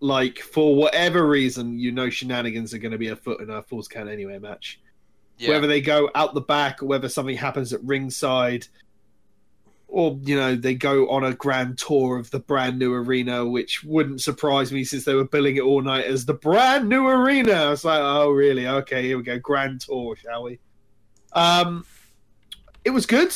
[0.00, 3.88] Like for whatever reason, you know shenanigans are going to be afoot in a Falls
[3.88, 4.80] Count Anywhere match.
[5.38, 5.50] Yeah.
[5.50, 8.66] Whether they go out the back or whether something happens at ringside,
[9.88, 13.82] or you know they go on a grand tour of the brand new arena, which
[13.84, 17.52] wouldn't surprise me since they were billing it all night as the brand new arena.
[17.52, 18.66] I was like, oh really?
[18.66, 20.60] Okay, here we go, grand tour, shall we?
[21.34, 21.84] Um,
[22.84, 23.34] it was good.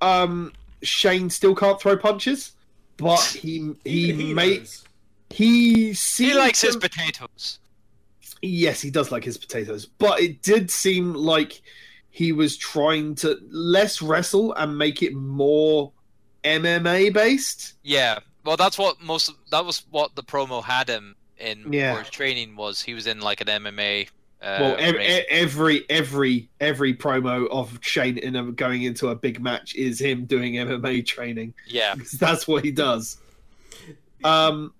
[0.00, 0.52] Um,
[0.82, 2.52] Shane still can't throw punches,
[2.96, 4.84] but he he, Even made knows.
[5.30, 7.58] he he likes to- his potatoes.
[8.42, 11.62] Yes, he does like his potatoes, but it did seem like
[12.10, 15.92] he was trying to less wrestle and make it more
[16.44, 17.74] MMA based.
[17.82, 18.18] Yeah.
[18.44, 19.30] Well, that's what most.
[19.30, 21.94] Of, that was what the promo had him in Yeah.
[21.94, 22.82] for his training was.
[22.82, 24.08] He was in like an MMA.
[24.44, 25.06] Uh, well, ev- ring.
[25.10, 29.98] e- every every every promo of Shane in a, going into a big match is
[29.98, 31.94] him doing MMA training yeah.
[32.18, 33.18] that's what he does.
[34.24, 34.72] Um,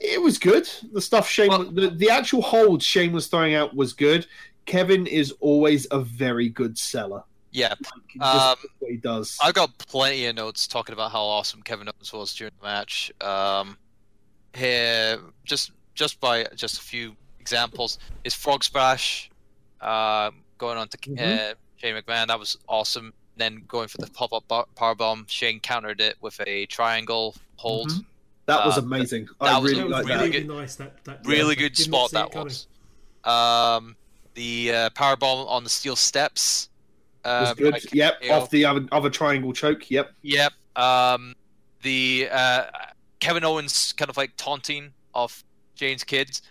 [0.00, 0.68] it was good.
[0.92, 4.26] The stuff Shane, Well- the, the actual hold Shane was throwing out was good.
[4.66, 7.24] Kevin is always a very good seller.
[7.50, 7.74] Yeah.
[7.80, 9.36] Just Um, what he does.
[9.42, 13.10] I've got plenty of notes talking about how awesome Kevin Owens was during the match.
[13.20, 13.76] Um,
[14.54, 17.16] here, just just by just a few
[17.52, 19.30] examples, is frog splash,
[19.80, 21.50] uh, going on to Mhm.
[21.50, 23.12] uh, Shane McMahon, that was awesome.
[23.36, 27.36] Then going for the pop up bar- power bomb, Shane countered it with a triangle
[27.56, 27.90] hold.
[27.90, 28.04] Mhm.
[28.46, 29.28] That was Uh, amazing.
[29.40, 30.38] that I was really That like really that.
[30.38, 30.74] good- nice.
[30.76, 32.44] That, that Really good spot that coming.
[32.44, 32.66] was.
[33.24, 33.96] Um,
[34.34, 36.68] the uh, power bomb on the steel steps.
[37.24, 37.72] was Um, good.
[37.72, 39.90] like, yep, you know, off the other, other triangle choke.
[39.90, 40.12] Yep.
[40.22, 40.52] Yep.
[40.76, 41.34] Um,
[41.82, 42.64] the uh,
[43.20, 45.44] Kevin Owens kind of like taunting of
[45.74, 46.42] Shane's kids.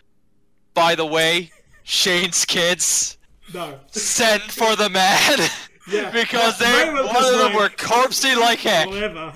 [0.77, 1.51] By the way,
[1.83, 3.17] Shane's kids
[3.53, 3.79] No.
[3.91, 5.39] send for the man
[5.91, 6.11] Yeah.
[6.11, 8.87] because That they moment one of them like, were corpsey like heck.
[8.87, 9.33] Whatever.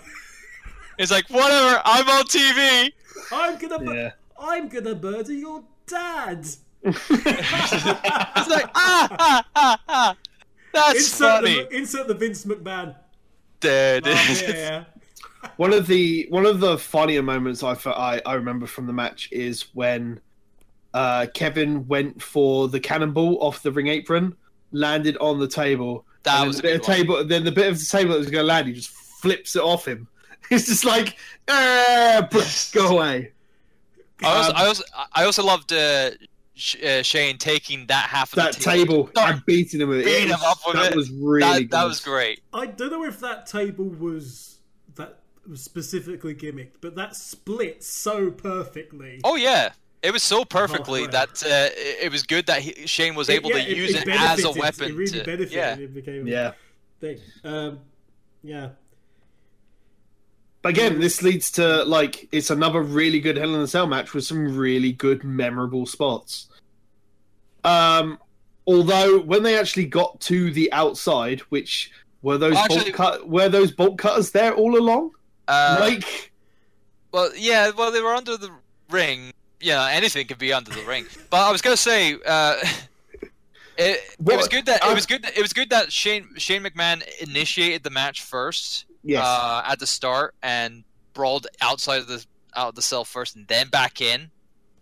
[1.00, 1.82] It's like whatever.
[1.84, 2.92] I'm on TV.
[3.32, 3.80] I'm gonna.
[3.80, 4.12] bu- Yeah.
[4.40, 6.46] I'm gonna murder your dad.
[6.84, 7.10] It's
[8.50, 10.16] like ah ah ah ah.
[10.74, 11.56] That's insert funny.
[11.64, 12.96] the insert the Vince McMahon.
[13.62, 14.04] Dead.
[14.06, 14.84] Oh, yeah.
[15.58, 19.30] One of the one of the funnier moments I, I I remember from the match
[19.32, 20.20] is when
[20.94, 24.36] uh, Kevin went for the cannonball off the ring apron,
[24.72, 26.06] landed on the table.
[26.24, 26.98] that was a then the good bit of one.
[26.98, 27.26] table.
[27.28, 29.62] Then the bit of the table that was going to land, he just flips it
[29.62, 30.08] off him.
[30.50, 31.16] It's just like,
[31.48, 32.28] ah,
[32.74, 33.32] go away.
[34.22, 36.12] I also, Um, I also, I also loved uh,
[36.56, 40.00] Sh- uh, Shane taking that half of that the table Start and beating him with
[40.00, 40.06] it.
[40.06, 40.96] beating It him was- up with that it.
[40.98, 41.72] was really that, good.
[41.72, 42.42] that was great.
[42.54, 44.60] I don't know if that table was
[44.96, 49.22] that was specifically gimmicked, but that split so perfectly.
[49.24, 49.72] Oh yeah,
[50.04, 51.12] it was so perfectly right.
[51.12, 54.08] that uh, it it was good that he, Shane was able Yeah, to use it,
[54.08, 54.92] as a weapon.
[54.92, 55.52] It really to, benefited.
[55.52, 56.52] yeah, It became a Yeah.
[57.00, 57.20] thing.
[57.44, 57.80] Um,
[58.44, 58.70] yeah.
[60.62, 64.14] But again, this leads to like it's another really good Hell in a Cell match
[64.14, 66.48] with some really good memorable spots.
[67.64, 68.20] Um,
[68.68, 71.92] although when they actually got to the outside, which
[72.22, 75.12] were those Actually- bolt cut, were those bolt cutters there all along?
[75.48, 76.32] uh, like,
[77.12, 78.52] Well, yeah, well, they were under the
[78.90, 79.34] ring.
[79.62, 81.06] Yeah, anything could be under the ring.
[81.30, 82.56] But I was gonna say, uh,
[83.78, 85.24] it, it was good that it was good.
[85.24, 89.80] That, it was good that Shane Shane McMahon initiated the match first yes, uh, at
[89.80, 90.84] the start and
[91.14, 92.26] brawled outside of the
[92.56, 94.30] out of the cell first and then back in.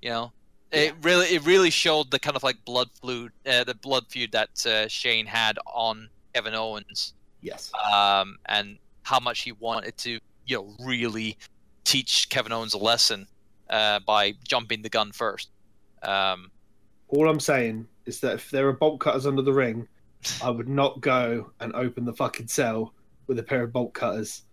[0.02, 0.32] You know,
[0.72, 4.32] it really it really showed the kind of like blood feud, uh, the blood feud
[4.32, 10.20] that uh, Shane had on Kevin Owens yes, um, and how much he wanted to,
[10.46, 11.38] you know, really
[11.84, 13.28] teach Kevin Owens a lesson
[13.70, 15.50] uh, by jumping the gun first.
[16.04, 16.52] Um,
[17.08, 19.88] all I'm saying is that if there are bolt cutters under the ring,
[20.44, 22.94] I would not go and open the fucking cell
[23.28, 24.44] with a pair of bolt cutters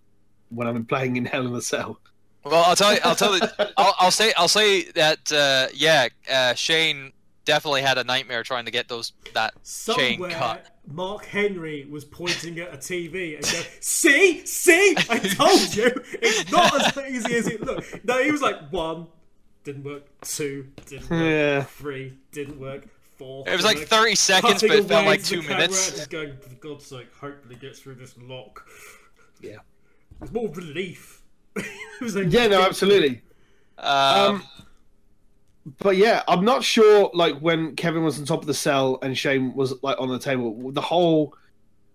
[0.50, 1.98] when I'm playing in Hell in a Cell.
[2.44, 3.42] well, I'll tell you, I'll tell you,
[3.76, 7.12] I'll, I'll say, I'll say that, uh, yeah, uh, Shane
[7.44, 9.54] definitely had a nightmare trying to get those that
[9.96, 10.66] chain cut.
[10.86, 15.90] Mark Henry was pointing at a TV and going, "See, see, I told you,
[16.22, 19.08] it's not as easy as it looked." No, he was like, one
[19.64, 21.62] didn't work, two didn't work, Yeah.
[21.64, 22.86] three didn't work,
[23.18, 23.44] four.
[23.48, 23.88] It was like work.
[23.88, 25.90] 30 seconds, Cutting but it felt like two minutes.
[25.90, 28.64] Just going, for God's sake, hopefully get through this lock.
[29.40, 29.56] Yeah.
[29.56, 31.22] It was more relief.
[31.56, 31.64] it
[32.00, 33.22] was like, Yeah, no, absolutely.
[33.78, 34.42] Um, Um,
[35.78, 37.10] but yeah, I'm not sure.
[37.14, 40.18] Like when Kevin was on top of the cell and Shane was like on the
[40.18, 41.34] table, the whole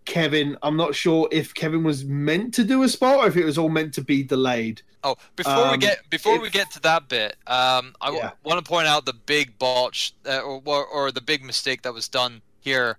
[0.06, 0.58] Kevin.
[0.64, 3.58] I'm not sure if Kevin was meant to do a spot or if it was
[3.58, 4.82] all meant to be delayed.
[5.04, 8.32] Oh, before we Um, get before we get to that bit, um, I Yeah.
[8.44, 11.94] want to point out the big botch uh, or, or or the big mistake that
[11.94, 12.98] was done here.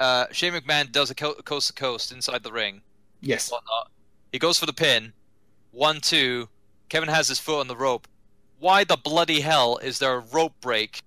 [0.00, 2.82] Uh, Shane McMahon does a co- coast to coast inside the ring,
[3.20, 3.52] Yes.
[4.32, 5.12] He goes for the pin,
[5.72, 6.48] one two.
[6.88, 8.06] Kevin has his foot on the rope.
[8.58, 11.02] Why the bloody hell is there a rope break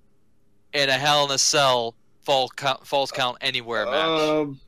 [0.74, 4.22] in a Hell in a Cell fall count, falls count anywhere match?
[4.22, 4.60] Um,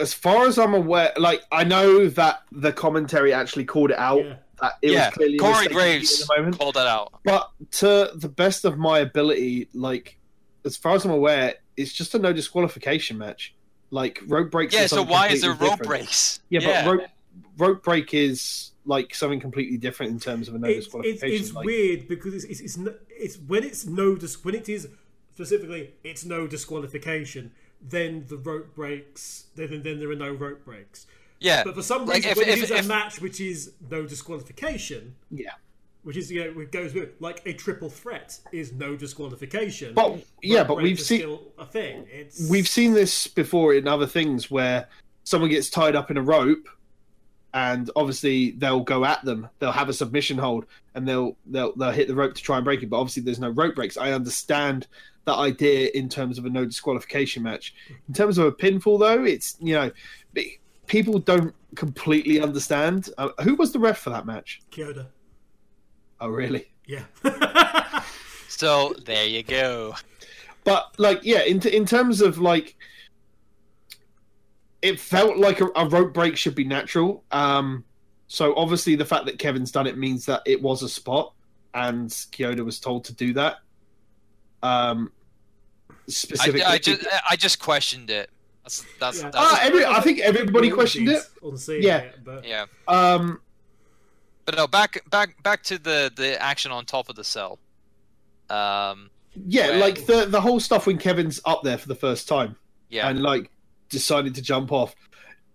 [0.00, 4.24] as far as I'm aware, like I know that the commentary actually called it out.
[4.24, 4.36] Yeah.
[4.60, 6.58] That it yeah, was clearly a Corey Graves the moment.
[6.58, 7.20] called that out.
[7.24, 10.18] But to the best of my ability, like
[10.64, 13.54] as far as I'm aware, it's just a no disqualification match.
[13.90, 14.72] Like rope breaks.
[14.72, 16.00] Yeah, so why is there completely rope different.
[16.00, 16.40] breaks?
[16.48, 17.10] Yeah, but rope
[17.58, 21.36] rope break is like something completely different in terms of a no it's, it's, disqualification.
[21.42, 24.88] it's like, weird because it's, it's, it's, it's when it's no dis- when it is
[25.32, 31.06] specifically it's no disqualification then the rope breaks then then there are no rope breaks
[31.40, 31.62] yeah.
[31.64, 33.72] but for some Like, reason if- when if- it is if- a match which is
[33.90, 35.50] no disqualification yeah,
[36.02, 40.18] which is you know it goes with like a triple threat is no disqualification but
[40.42, 44.88] yeah, but we've seen a thing it's we've seen this before in other things where
[45.24, 46.68] someone gets tied up in a rope
[47.54, 49.48] and obviously they'll go at them.
[49.58, 52.64] They'll have a submission hold and they'll they'll they'll hit the rope to try and
[52.64, 53.96] break it but obviously there's no rope breaks.
[53.96, 54.86] I understand
[55.24, 57.74] that idea in terms of a no disqualification match.
[58.08, 59.90] In terms of a pinfall though it's you know
[60.86, 63.10] people don't completely understand.
[63.18, 64.60] Uh, who was the ref for that match?
[64.70, 65.06] Chioda.
[66.20, 66.66] Oh really?
[66.86, 67.04] Yeah.
[68.48, 69.96] So there you go.
[70.62, 72.76] but like yeah in, in terms of like
[74.82, 77.84] it felt like a, a rope break should be natural um
[78.26, 81.32] so obviously the fact that kevin's done it means that it was a spot
[81.74, 83.56] and Chioda was told to do that
[84.62, 85.10] um
[85.90, 88.28] I, specifically I just I just questioned it.
[88.64, 89.30] That's that's, Yeah.
[89.30, 91.22] that's Ah, every- I think everybody questioned it.
[91.42, 91.98] on seeing Yeah.
[91.98, 92.66] it, but yeah.
[92.88, 93.40] um
[94.44, 97.58] But no, back back back to the the action on top of the cell.
[98.50, 99.10] Um,
[99.46, 102.56] yeah Well- like the the whole stuff when kevin's up there for the first time
[102.90, 103.50] yeah, and like
[103.92, 104.94] decided to jump off.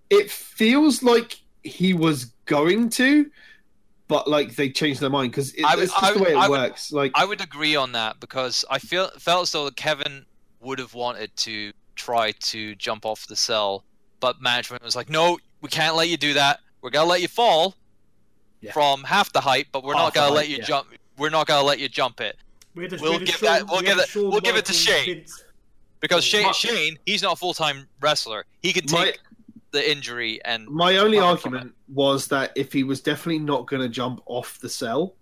[0.10, 3.30] It feels like he was going to,
[4.08, 6.38] but like they changed their mind because I would- it's just I the way it
[6.38, 6.92] I would- works.
[6.94, 10.26] Like I would agree on that because I feel felt as though Kevin
[10.62, 13.84] would have wanted to try to jump off the cell,
[14.22, 16.62] but management was like, "No, we can't let you do that.
[16.82, 17.76] We're gonna let you fall
[18.62, 18.72] Yeah.
[18.72, 20.64] from half the height, but we're Half not gonna height, let you yeah.
[20.66, 20.88] jump.
[21.18, 22.38] We're not gonna let you jump it
[22.76, 24.74] we had a, We'll we had give that- we'll give it- we'll give it to
[24.74, 25.06] Shane.
[25.18, 25.44] Vince-
[26.00, 28.46] because Shane, My- Shane he's not a full time wrestler.
[28.62, 29.20] He can my take
[29.72, 33.90] the injury and my only argument was that if he was definitely not going to
[33.90, 35.16] jump off the cell,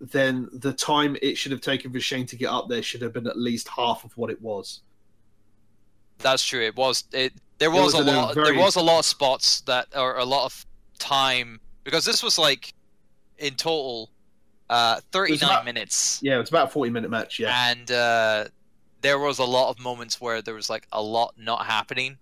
[0.00, 3.12] then the time it should have taken for Shane to get up there should have
[3.12, 4.80] been at least half of what it was.
[6.18, 6.60] That's true.
[6.62, 7.32] It was it.
[7.58, 8.34] There was, was a lot.
[8.34, 10.66] very- There was a lot of spots that, or a lot of
[10.98, 12.72] time, because this was like
[13.38, 14.10] in total
[14.70, 17.38] uh, 39 about- minutes, Yeah, it was about a forty minute match.
[17.38, 18.44] Yeah, and uh,
[19.00, 22.18] there was a lot of moments where there was like a lot not happening,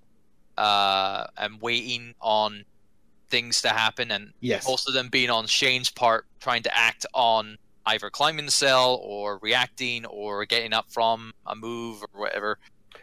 [0.59, 2.65] uh, and waiting on
[3.29, 4.67] things to happen, and yes.
[4.67, 9.01] most of them being on Shane's part, trying to act on either climbing the cell
[9.03, 12.59] or reacting or getting up from a move or whatever.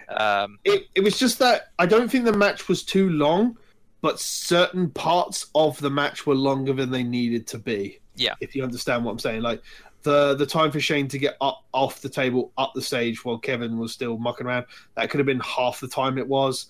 [0.10, 3.58] Um, it, it was just that I don't think the match was too long,
[4.02, 8.00] but certain parts of the match were longer than they needed to be.
[8.16, 8.36] Yeah.
[8.41, 9.41] If you understand what I'm saying.
[9.41, 9.64] Like
[10.03, 13.38] the the time for Shane to get up off the table, up the stage while
[13.38, 14.65] Kevin was still mucking around,
[14.95, 16.67] that could have been half the time it was.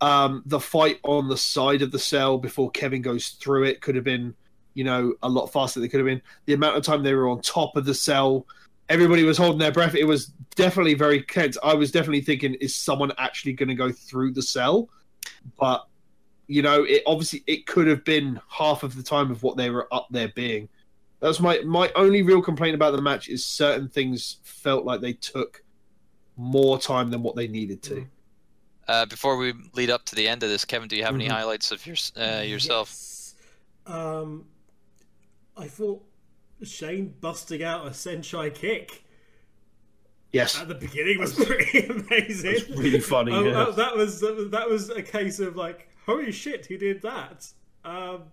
[0.00, 3.94] Um, the fight on the side of the cell before Kevin goes through it could
[3.94, 4.34] have been,
[4.74, 6.22] you know, a lot faster than it could have been.
[6.46, 8.46] The amount of time they were on top of the cell,
[8.88, 9.94] everybody was holding their breath.
[9.94, 10.26] It was
[10.56, 11.56] definitely very tense.
[11.62, 14.88] I was definitely thinking, is someone actually going to go through the cell?
[15.58, 15.86] But
[16.48, 19.70] you know, it obviously it could have been half of the time of what they
[19.70, 20.68] were up there being.
[21.22, 25.12] That's my my only real complaint about the match is certain things felt like they
[25.12, 25.62] took
[26.36, 28.06] more time than what they needed to.
[28.88, 31.28] uh, before we lead up to the end of this, Kevin, do you have any
[31.28, 31.30] Mhm.
[31.30, 32.88] highlights of your, uh, yourself?
[32.88, 33.34] Yes.
[33.86, 34.46] Um,
[35.56, 36.04] I thought
[36.64, 39.04] Shane busting out a Senshai kick
[40.32, 42.52] Yes, at the beginning was pretty amazing.
[42.56, 43.66] It's really funny, Oh, yeah.
[43.68, 47.46] oh, that was that was a case of like, holy shit, he did that.
[47.84, 48.24] Um,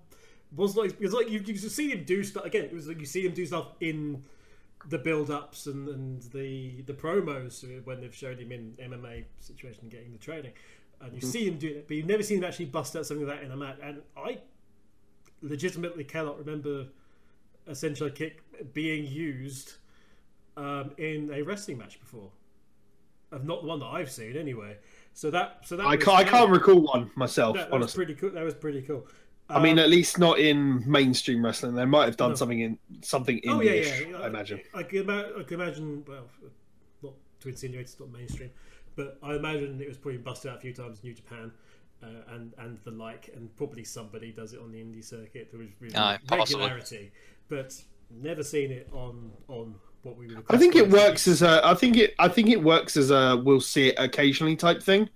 [0.55, 2.65] was like because like you you see him do stuff again.
[2.65, 4.23] It was like you see him do stuff in
[4.88, 10.11] the build-ups and, and the the promos when they've showed him in MMA situation getting
[10.11, 10.53] the training,
[11.01, 13.27] and you see him do it, but you've never seen him actually bust out something
[13.27, 13.77] like that in a match.
[13.84, 14.39] And I
[15.41, 16.88] legitimately cannot remember
[17.67, 18.41] a Senshai kick
[18.73, 19.73] being used
[20.57, 22.30] um, in a wrestling match before.
[23.31, 24.77] Of not the one that I've seen anyway.
[25.13, 27.55] So that so that I was- can't I can't recall one myself.
[27.57, 28.31] that, that was honestly, pretty cool.
[28.31, 29.05] That was pretty cool.
[29.49, 31.73] I mean, Um, at least not in mainstream wrestling.
[31.76, 32.35] They might have done No.
[32.35, 34.05] something in something oh yeah, English.
[34.09, 34.17] yeah.
[34.17, 34.61] I imagine.
[34.73, 36.03] I, can ima- I can imagine.
[36.07, 36.30] Well,
[37.01, 38.51] not to insinuate it's not mainstream,
[38.95, 41.51] but I imagine it was probably busted out a few times in New Japan.
[42.01, 45.49] Uh, and and the like, and probably somebody does it on the indie circuit.
[45.51, 47.11] There was really Aye, regularity,
[47.49, 47.76] but
[48.09, 50.45] never seen it on on what we would.
[50.49, 51.59] I think it works as a.
[51.65, 52.15] I think it.
[52.17, 53.35] I think it works as a.
[53.43, 55.09] We'll see it occasionally type thing.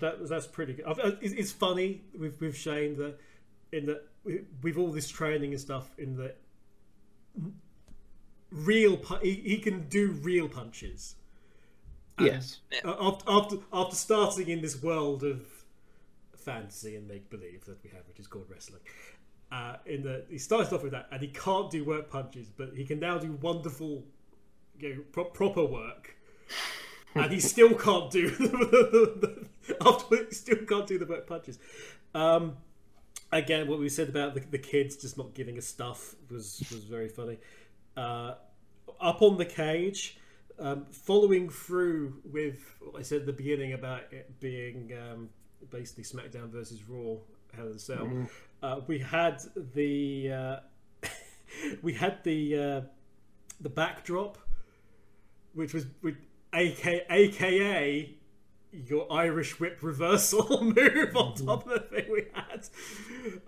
[0.00, 0.86] That that's pretty good.
[0.86, 3.18] Uh, It's, funny with with Shane that
[3.72, 4.06] in that
[4.62, 6.36] with all this training and stuff in that
[8.50, 11.16] real pu- he, he can do real punches.
[12.18, 12.60] Yes.
[12.84, 15.46] Uh, After, after after starting in this world of
[16.36, 18.80] fantasy and make believe that we have, which is called wrestling.
[19.50, 22.74] Uh, in the he started off with that, and he can't do work punches, but
[22.74, 24.04] he can now do wonderful,
[24.78, 26.16] you know, pro- proper work.
[27.14, 31.26] And he still can't do the, the, the, after he still can't do the work
[31.26, 31.58] punches.
[32.14, 32.56] Um,
[33.32, 36.84] again, what we said about the, the kids just not giving us stuff was was
[36.84, 37.38] very funny.
[37.96, 38.34] Uh,
[39.00, 40.18] up on the cage,
[40.58, 45.28] um, following through with what I said at the beginning about it being um,
[45.70, 47.16] basically SmackDown versus Raw,
[47.54, 48.28] Hell in a Cell.
[48.62, 49.40] Uh, we had
[49.74, 50.56] the uh,
[51.82, 52.80] we had the uh,
[53.60, 54.38] the backdrop,
[55.54, 56.16] which was with
[56.52, 58.14] AK, AKA
[58.72, 62.68] your Irish whip reversal move on top of the thing we had,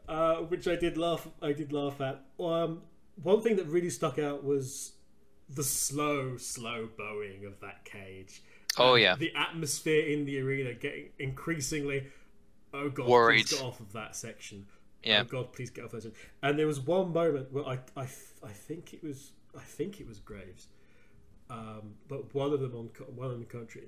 [0.09, 1.28] uh, which I did laugh.
[1.43, 2.22] I did laugh at.
[2.39, 2.82] Um,
[3.22, 4.93] one thing that really stuck out was
[5.48, 8.43] the slow, slow bowing of that cage.
[8.78, 9.16] Oh, yeah.
[9.16, 12.06] the atmosphere in the arena getting increasingly.
[12.72, 13.47] Oh god, Worried.
[13.47, 14.66] please get off of that section.
[15.02, 15.22] Yeah.
[15.22, 16.20] Oh god, please get off that section.
[16.43, 20.06] And there was one moment where I, I, I think it was, I think it
[20.06, 20.68] was Graves,
[21.51, 23.82] um, but one of them on one of the country,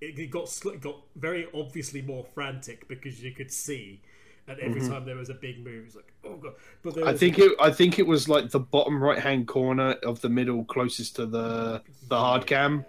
[0.00, 4.00] it, it got it got very obviously more frantic because you could see,
[4.48, 6.54] and every time there was a big move, it's like oh god.
[6.82, 7.08] But there Mm-hmm.
[7.08, 7.52] I was, think it.
[7.60, 11.26] I think it was like the bottom right hand corner of the middle, closest to
[11.26, 12.84] the the hard cam,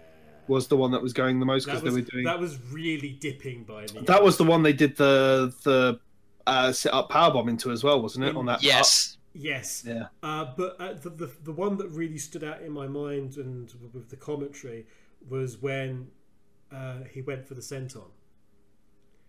[0.48, 2.24] was the one that was going the most because that they was were doing.
[2.24, 6.00] that was really dipping by the That was the one they did the the
[6.46, 8.36] uh, set up power bomb into as well, wasn't it?
[8.36, 8.62] On that.
[8.62, 9.16] Yes.
[9.32, 9.84] Yes.
[9.86, 10.06] Yeah.
[10.22, 13.72] Uh, but uh, the, the the one that really stood out in my mind and
[13.92, 14.86] with the commentary
[15.28, 16.08] was when
[16.72, 18.08] uh, he went for the senton.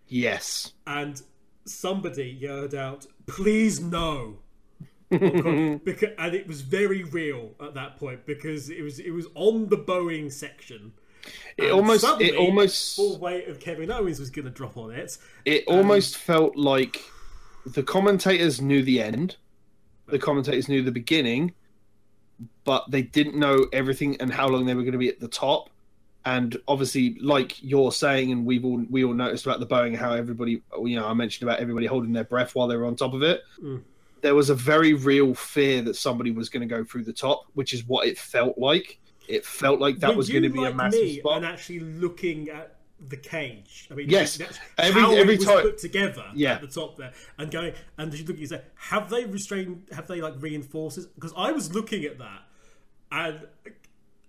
[0.08, 0.72] Yes.
[0.86, 1.22] and
[1.64, 4.38] somebody yelled out, "Please no!"
[5.10, 9.68] because, and it was very real at that point because it was it was on
[9.68, 10.92] the bowing section.
[11.56, 12.00] It And almost.
[12.00, 12.96] suddenly, It almost.
[12.96, 15.16] full weight of Kevin Owens was going to drop on it.
[15.44, 17.00] It almost felt like
[17.64, 19.36] the commentators knew the end,
[20.12, 21.54] the commentators knew the beginning,
[22.64, 25.28] but they didn't know everything and how long they were going to be at the
[25.28, 25.70] top.
[26.24, 30.12] And obviously, like you're saying, and we've all we all noticed about the bowing, how
[30.12, 33.12] everybody, you know, I mentioned about everybody holding their breath while they were on top
[33.12, 33.42] of it.
[33.60, 33.82] Mm.
[34.20, 37.46] there was a very real fear that somebody was going to go through the top,
[37.54, 39.00] which is what it felt like.
[39.26, 41.38] It felt like that Were was going to be a massive me spot.
[41.38, 42.71] and actually looking at
[43.08, 43.88] the cage.
[43.90, 44.36] I mean, Yes.
[44.36, 46.54] that's Every- how every it was time- put together Yeah.
[46.54, 49.84] at the top there, and going and you look, you say, have they restrained?
[49.92, 51.06] Have they like reinforces?
[51.06, 52.42] Because I was looking at that,
[53.10, 53.40] and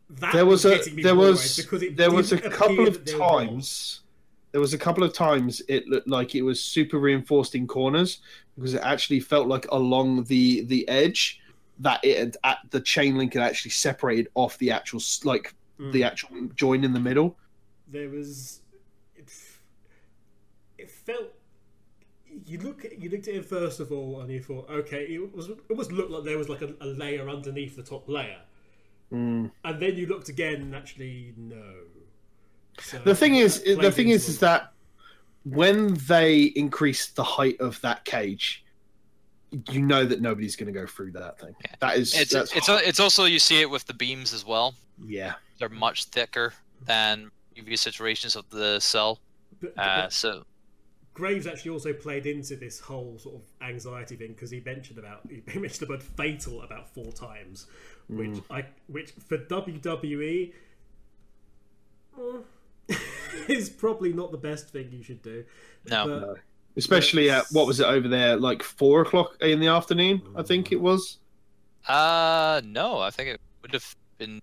[0.10, 3.06] that there was a getting me there was because it there was a couple of
[3.06, 3.30] there was.
[3.48, 4.00] times
[4.52, 8.20] there was a couple of times it looked like it was super reinforced in corners
[8.56, 11.40] because it actually felt like along the the edge
[11.80, 15.92] that it had at the chain link had actually separated off the actual like Mm.
[15.92, 17.36] the actual join in the middle
[17.88, 18.62] there was
[20.84, 21.30] it felt
[22.46, 25.50] you look you looked at it first of all and you thought okay it was
[25.50, 28.42] it almost looked like there was like a, a layer underneath the top layer
[29.12, 29.52] Mm.
[29.64, 31.64] and then you looked again and actually no
[32.80, 34.74] so, the thing is the thing is is that
[35.44, 38.66] when they increased the height of that cage
[39.70, 42.70] you know that nobody's going to go through that thing that is It's that's it's
[42.70, 44.74] it's also you see it with the beams as well.
[45.06, 46.54] yeah They're much thicker
[46.88, 49.20] than previous iterations of the cell.
[49.62, 50.44] But- Uh, but so
[51.14, 55.22] Graves actually also played into this whole sort of anxiety thing because he mentioned about
[55.30, 57.68] he mentioned the word fatal about four times,
[58.10, 58.44] which Mm.
[58.50, 60.54] I which for WWE
[62.90, 62.96] eh,
[63.48, 65.46] is probably not the best thing you should do.
[65.90, 66.36] no, But No.
[66.76, 70.24] Especially at what was it over there, like four o'clock in the afternoon?
[70.36, 71.20] I think it was.
[71.88, 74.42] uh, no, I think it would have been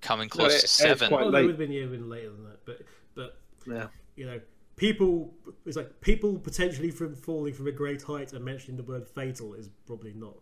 [0.00, 1.08] coming close it- to it's seven.
[1.10, 2.64] quite oh, it would have been even later than that.
[2.64, 2.80] But
[3.14, 3.36] but
[3.66, 3.88] Yeah.
[4.16, 4.40] you know,
[4.76, 5.32] people
[5.66, 9.54] it's like people potentially from falling from a great height and mentioning the word fatal
[9.54, 10.36] is probably not.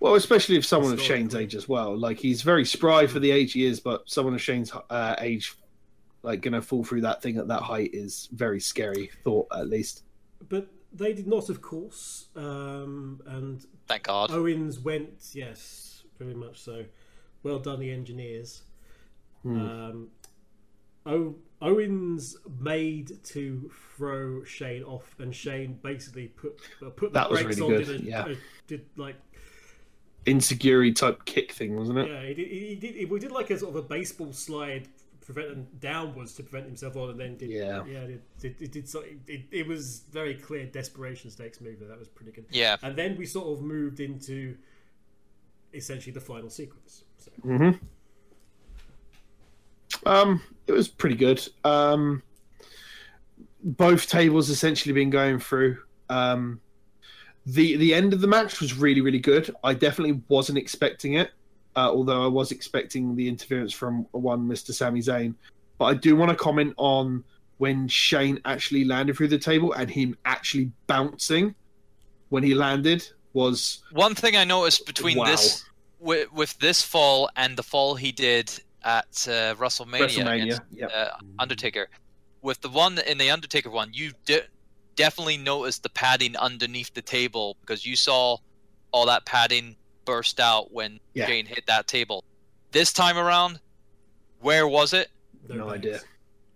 [0.00, 1.96] Well, especially if someone of Shane's age as well.
[1.96, 5.54] Like he's very spry for the age he is, but someone of Shane's uh, age,
[6.22, 9.10] like gonna fall through that thing at that height is very scary.
[9.22, 10.02] Thought at least.
[10.48, 12.26] But they did not, of course.
[12.36, 14.30] Um, and Thank God.
[14.30, 16.84] Owens went, yes, very much so.
[17.42, 18.62] Well done, the engineers.
[19.42, 19.60] Hmm.
[19.60, 20.08] Um,
[21.06, 27.30] o- Owens made to throw Shane off, and Shane basically put uh, put the That
[27.30, 27.84] was brakes really on.
[27.84, 28.20] good, Did, a, yeah.
[28.24, 28.34] uh,
[28.66, 29.16] did like
[30.24, 32.08] Insecurity type kick thing, wasn't it?
[32.08, 34.86] yeah, he did, he did he did like a sort of a baseball slide,
[35.20, 37.84] prevent him downwards to prevent himself on, and then did Yeah.
[37.86, 41.80] yeah, it did, it did so it, it was very clear desperation stakes move.
[41.80, 42.44] That was pretty good.
[42.50, 44.56] Yeah, And then we sort of moved into
[45.74, 47.02] essentially the final sequence.
[47.18, 47.70] So, hmm
[50.04, 51.46] Um, it was pretty good.
[51.64, 52.22] Um,
[53.62, 55.78] both tables essentially been going through.
[56.08, 56.60] Um,
[57.46, 59.54] the the end of the match was really really good.
[59.64, 61.30] I definitely wasn't expecting it,
[61.76, 65.34] uh, although I was expecting the interference from one Mister Sami Zayn.
[65.78, 67.24] But I do want to comment on
[67.58, 71.54] when Shane actually landed through the table and him actually bouncing
[72.28, 75.26] when he landed was one thing I noticed between Wow.
[75.26, 75.64] this
[76.00, 78.52] with, with this fall and the fall he did
[78.84, 80.42] at uh, WrestleMania, WrestleMania.
[80.42, 80.86] against Yeah.
[80.86, 81.88] uh, Undertaker.
[82.42, 84.42] With the one in the Undertaker one, you de-
[84.96, 88.36] definitely noticed the padding underneath the table because you saw
[88.92, 91.26] all that padding burst out when Yeah.
[91.26, 92.24] Shane hit that table.
[92.72, 93.60] This time around,
[94.40, 95.10] where was it?
[95.48, 96.00] No idea.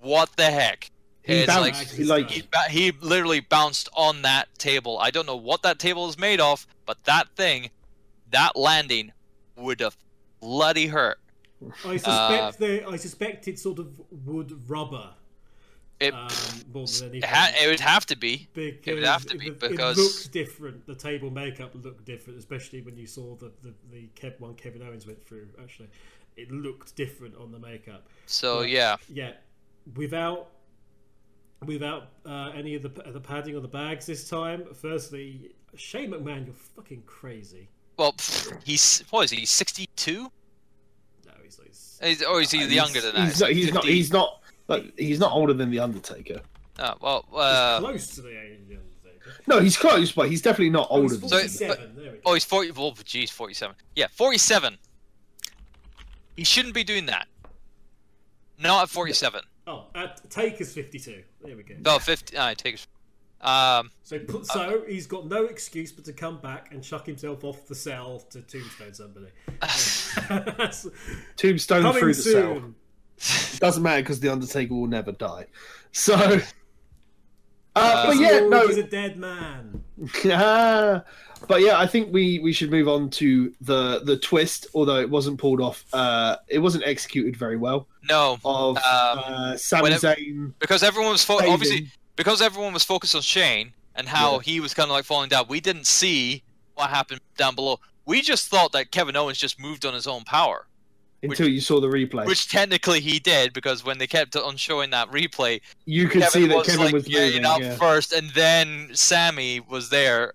[0.01, 0.91] What the heck?
[1.23, 1.81] He It's bounced.
[1.81, 4.99] like he like he, ba- he literally bounced on that table.
[5.01, 7.71] I don't know what that table is made of, but that thing,
[8.31, 9.13] that landing,
[9.57, 9.97] would have
[10.41, 11.19] bloody hurt.
[11.85, 15.15] I suspect Uh, they, I suspect it's sort of wood rubber.
[15.99, 16.29] It, Um,
[16.75, 18.49] more than it, ha- it would have to be.
[18.53, 20.87] because have to be, it, because- it looked different.
[20.87, 24.83] The table makeup looked different, especially when you saw the the, the Kev, one Kevin
[24.83, 25.49] Owens went through.
[25.63, 25.89] Actually,
[26.37, 28.07] it looked different on the makeup.
[28.27, 28.97] So Yeah.
[29.09, 29.33] yeah, Yeah,
[29.95, 30.49] without
[31.65, 34.67] without uh, any of the the padding or the bags this time.
[34.75, 37.69] Firstly, Shane McMahon, you're fucking crazy.
[37.97, 38.15] well,
[38.65, 39.47] he's what is he?
[39.47, 40.23] Sixty-two?
[40.25, 40.31] No,
[42.01, 43.27] he's, he's He's, or is he He's- younger than that?
[43.29, 43.51] He's not.
[43.51, 43.85] He's not.
[43.85, 44.43] He's not.
[44.69, 46.41] Like, he's not older than the Undertaker.
[46.79, 49.43] Oh, well, uh, close to the age of the Undertaker.
[49.47, 51.15] No, he's close, but he's definitely not Oh, older.
[51.15, 51.95] he's than So- 47.
[51.97, 52.23] there we go.
[52.27, 52.71] oh, he's forty.
[52.73, 53.77] Well, geez, forty-seven.
[53.95, 54.77] Yeah, forty-seven.
[56.37, 57.29] He shouldn't be doing that.
[58.59, 59.43] Not at forty-seven.
[59.69, 61.23] Oh, at Taker's 52.
[61.45, 61.75] There we go.
[61.85, 62.39] No, fifty.
[62.39, 62.79] I take.
[63.41, 67.45] Um, So, put, so he's got no excuse but to come back and chuck himself
[67.45, 69.27] off the cell to tombstone somebody.
[70.29, 70.87] That's
[71.37, 72.63] Tombstone coming through the cell.
[73.19, 73.59] soon.
[73.59, 75.47] Doesn't matter because the Undertaker will never die.
[75.93, 76.41] So, uh,
[77.79, 79.85] Uh, but yeah, no, he's a dead man.
[81.49, 84.67] but yeah, I think we we should move on to the the twist.
[84.75, 87.87] Although it wasn't pulled off, uh, it wasn't executed very well.
[88.09, 93.15] no, Of Um, uh, Sami Zayn, because everyone was fo- obviously because everyone was focused
[93.15, 94.41] on Shane and how Yeah.
[94.43, 95.45] he was kind of like falling down.
[95.49, 96.43] We didn't see
[96.77, 97.79] what happened down below.
[98.07, 100.67] We just thought that Kevin Owens just moved on his own power,
[101.23, 104.91] Until you saw the replay, which technically he did because when they kept on showing
[104.91, 107.45] that replay, you could Kevin see that was Kevin like was getting moving.
[107.45, 107.75] up yeah.
[107.77, 110.35] first, and then Sami was there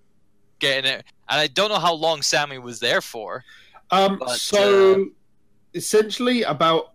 [0.59, 1.05] getting it.
[1.29, 3.43] And I don't know how long Sami was there for.
[3.89, 5.05] Um, But, so uh,
[5.73, 6.93] essentially, about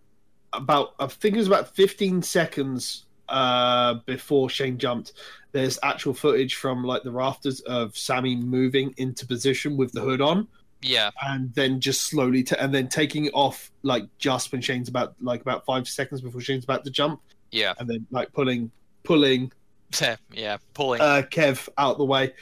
[0.53, 5.13] about I think it was about 15 seconds uh, before Shane jumped.
[5.53, 10.21] There's actual footage from like the rafters of Sami moving into position with the hood
[10.21, 10.49] on,
[10.83, 14.89] Yeah, and then just slowly t- and then taking it off like just when Shane's
[14.89, 17.21] about like about five seconds before Shane's about to jump,
[17.51, 18.71] yeah, and then like pulling
[19.03, 19.51] pulling
[20.33, 21.01] yeah, pulling.
[21.01, 22.33] uh, Kev out the way.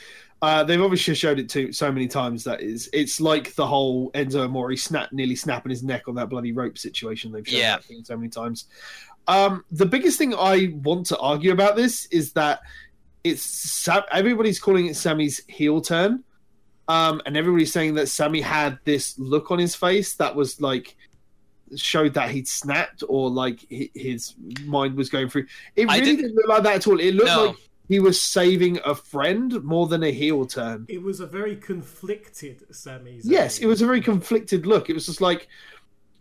[0.43, 4.11] Uh, they've obviously showed it to so many times that is it's like the whole
[4.13, 7.33] Enzo Amore snap nearly snapping his neck on that bloody rope situation.
[7.33, 7.79] They've shown Yeah.
[8.03, 8.67] so many times.
[9.27, 12.61] Um, the biggest thing I want to argue about this is that
[13.23, 16.23] it's everybody's calling it Sami's heel turn,
[16.89, 20.97] um, and everybody's saying that Sami had this look on his face that was like
[21.77, 24.35] showed that he'd snapped or like his
[24.65, 25.47] mind was going through.
[25.77, 27.01] It really didn't- didn't look like that at all.
[27.01, 27.45] It looked No.
[27.47, 27.57] like
[27.89, 30.87] he was saving a friend more than a heel turn.
[30.89, 33.23] It was a very conflicted Sami Zayn.
[33.25, 34.89] Yes, it was a very conflicted look.
[34.89, 35.49] It was just like,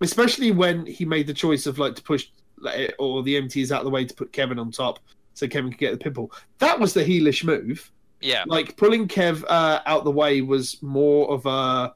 [0.02, 2.27] especially when he made the choice of like to push
[2.57, 4.99] like, or the EMTs out of the way to put Kevin on top
[5.34, 6.30] so Kevin could get the pinfall.
[6.60, 7.91] That was the heelish move.
[8.23, 11.93] Yeah, Like pulling Kev uh, out the way was more of a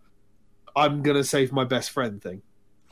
[0.75, 2.41] I'm gonna save my best friend thing.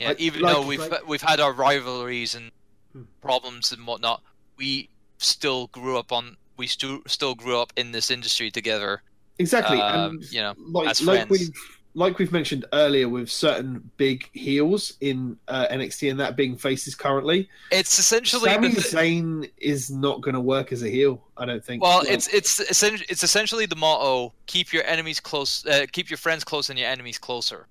[0.00, 0.08] yeah.
[0.08, 2.50] like- Even like- though we've like- we've had our rivalries and
[2.92, 3.02] Hmm.
[3.20, 4.22] problems and whatnot,
[4.56, 4.88] we
[5.18, 6.36] still grew up on.
[6.56, 9.02] We still still grew up in this industry together.
[9.38, 9.78] Exactly.
[9.80, 11.30] Um, and you know, like as like friends.
[11.30, 16.54] we've like we've mentioned earlier with certain big heels in uh, NXT and that being
[16.54, 17.48] faces currently.
[17.72, 21.24] It's essentially Sami the, Zayn is not going to work as a heel.
[21.38, 21.82] I don't think.
[21.82, 26.18] well, Like, it's it's it's essentially the motto: keep your enemies close, uh, keep your
[26.18, 27.66] friends close, and your enemies closer.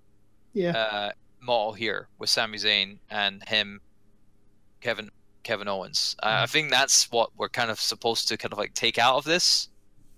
[0.53, 0.71] yeah.
[0.71, 3.79] uh, motto here with Sami Zayn and him,
[4.81, 5.11] Kevin
[5.43, 6.15] Kevin Owens.
[6.21, 6.43] Uh, Mm-hmm.
[6.43, 9.23] I think that's what we're kind of supposed to kind of like take out of
[9.23, 9.69] this.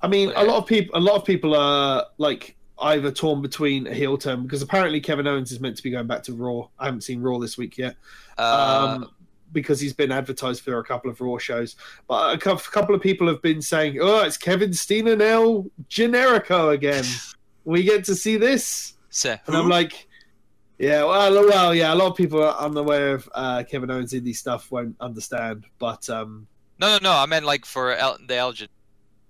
[0.02, 3.88] I mean, a lot of people, a lot of people are like either torn between
[3.88, 6.68] a heel turn because apparently Kevin Owens is meant to be going back to Raw.
[6.80, 7.96] I haven't seen Raw this week yet.
[8.38, 9.10] Uh, um,
[9.54, 11.76] because he's been advertised for a couple of Raw shows.
[12.08, 16.74] But a couple of people have been saying, "Oh, it's Kevin Steen and El Generico
[16.74, 17.06] again."
[17.66, 20.08] we get to see this, so, and I'm like,
[20.78, 24.36] "Yeah, well, well, yeah." A lot of people are unaware of uh, Kevin Owens indie
[24.36, 26.48] stuff won't understand, but um,
[26.80, 27.12] no, no, no.
[27.14, 28.70] I meant like for El- the Elgin.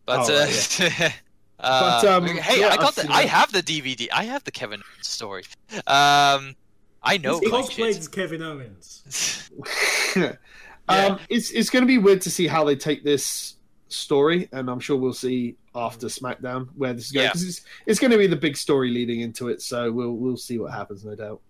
[0.06, 1.22] But, Oh, uh, right,
[1.60, 4.08] uh, But, um, hey, yeah, I I've got the, I have the DVD.
[4.14, 5.44] I have the Kevin Owens story.
[5.88, 6.56] Um,
[7.04, 7.40] I know.
[7.40, 9.50] He's my cosplayed as Kevin Owens.
[10.88, 13.56] um, it's it's going to be weird to see how they take this
[13.90, 17.32] story, and I'm sure we'll see after SmackDown where this is going Yeah.
[17.34, 19.62] it's it's going to be the big story leading into it.
[19.62, 21.42] So we'll we'll see what happens, no doubt.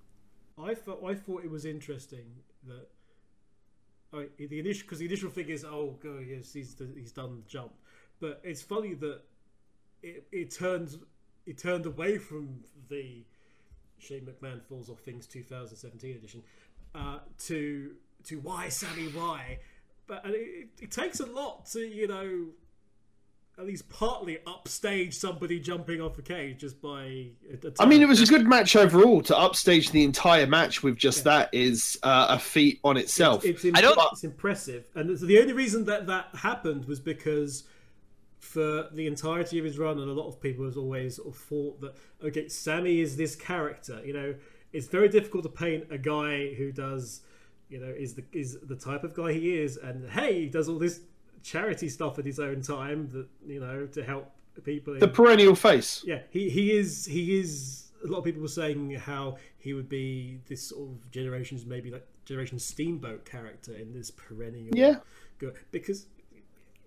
[0.61, 2.25] I thought I thought it was interesting
[2.67, 2.87] that
[4.13, 7.37] oh, the initial because the initial thing is oh go yes he's the, he's done
[7.37, 7.73] the jump,
[8.19, 9.21] but it's funny that
[10.03, 10.97] it it turns
[11.45, 12.59] it turned away from
[12.89, 13.23] the
[13.99, 16.43] Shane McMahon falls off things 2017 edition
[16.95, 17.91] uh, to
[18.25, 19.59] to why Sami why,
[20.07, 22.47] but and it, it takes a lot to you know
[23.59, 27.29] at least partly upstage somebody jumping off a cage just by.
[27.51, 29.19] a- a I mean, it was a good match overall.
[29.23, 33.43] To upstage the entire match with just that is uh, a feat on itself.
[33.43, 36.99] It's, it's, I don't- it's impressive, and so the only reason that that happened was
[36.99, 37.63] because
[38.47, 41.35] for the entirety of his run, and a lot of people has always sort of
[41.35, 44.01] thought that okay, Sami is this character.
[44.05, 44.35] You know,
[44.71, 47.21] it's very difficult to paint a guy who does,
[47.69, 50.69] you know, is the is the type of guy he is, and hey, he does
[50.69, 51.01] all this
[51.43, 54.31] charity stuff at his own time that you know to help
[54.63, 54.93] people.
[54.93, 56.03] in- the perennial face.
[56.05, 57.83] yeah, he he is he is.
[58.03, 61.89] A lot of people were saying how he would be this sort of generation's maybe
[61.89, 64.75] like generation steamboat character in this perennial.
[64.77, 64.97] Yeah.
[65.39, 66.05] Go, because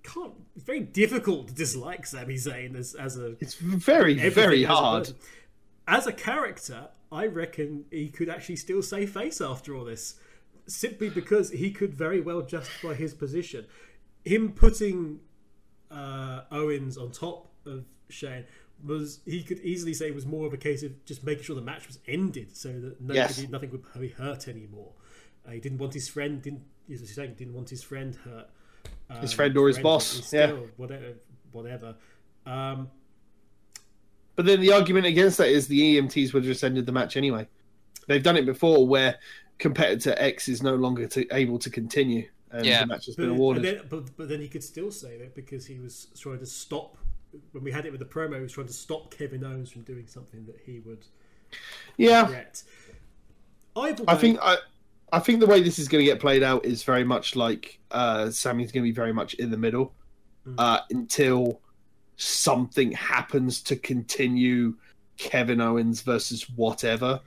[0.03, 0.33] can't.
[0.57, 4.75] It's very difficult to dislike Sami Zayn as as a It's very very as a
[4.75, 5.13] hard.
[5.89, 10.15] As a character, I reckon he could actually still say face after all this,
[10.67, 13.67] simply because he could very well justify his position.
[14.25, 15.21] Him putting
[15.91, 18.45] uh, Owens on top of Shane
[18.85, 21.57] was he could easily say it was more of a case of just making sure
[21.57, 23.49] the match was ended so that nobody, Yes.
[23.49, 24.93] nothing would be hurt anymore.
[25.47, 26.63] Uh, he didn't want his friend didn't
[26.93, 28.49] as you're saying didn't want his friend hurt.
[29.11, 30.53] Um, His friend or his boss, he's yeah.
[30.77, 31.15] whatever,
[31.53, 31.97] whatever.
[32.47, 32.89] Um,
[34.37, 37.17] But then the argument against that is the EMTs would have just ended the match
[37.17, 37.49] anyway.
[38.07, 39.19] They've done it before where
[39.59, 42.81] competitor X is no longer to, able to continue and Yeah.
[42.83, 43.63] the match has But, been awarded.
[43.65, 46.97] then, but, but then he could still say that because he was trying to stop
[47.53, 49.83] when we had it with the promo, he was trying to stop Kevin Owens from
[49.83, 51.07] doing something that he would
[51.97, 52.63] Yeah, regret.
[53.77, 54.57] Either I think I,
[55.13, 57.81] I think the way this is going to get played out is very much like
[57.91, 59.95] uh, Sami's going to be very much in the middle
[60.59, 61.61] uh, until
[62.17, 64.77] something happens to continue
[65.17, 67.21] Kevin Owens versus whatever.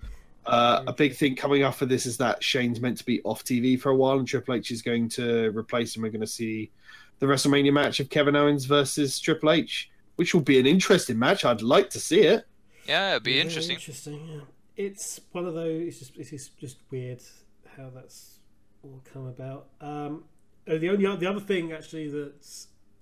[0.45, 3.43] Uh, a big thing coming off of this is that Shane's meant to be off
[3.43, 6.03] TV for a while, and Triple H is going to replace him.
[6.03, 6.71] We're going to see
[7.19, 11.45] the WrestleMania match of Kevin Owens versus Triple H, which will be an interesting match.
[11.45, 12.45] I'd like to see it.
[12.87, 13.75] Yeah, it'd be Yeah, interesting.
[13.75, 14.27] Interesting.
[14.27, 14.41] Yeah.
[14.75, 15.87] It's one of those.
[15.87, 16.17] It's just.
[16.17, 17.21] It's just, just weird
[17.77, 18.39] how that's
[18.83, 19.67] all come about.
[19.81, 20.23] Um,
[20.67, 22.33] uh, the only the other thing actually that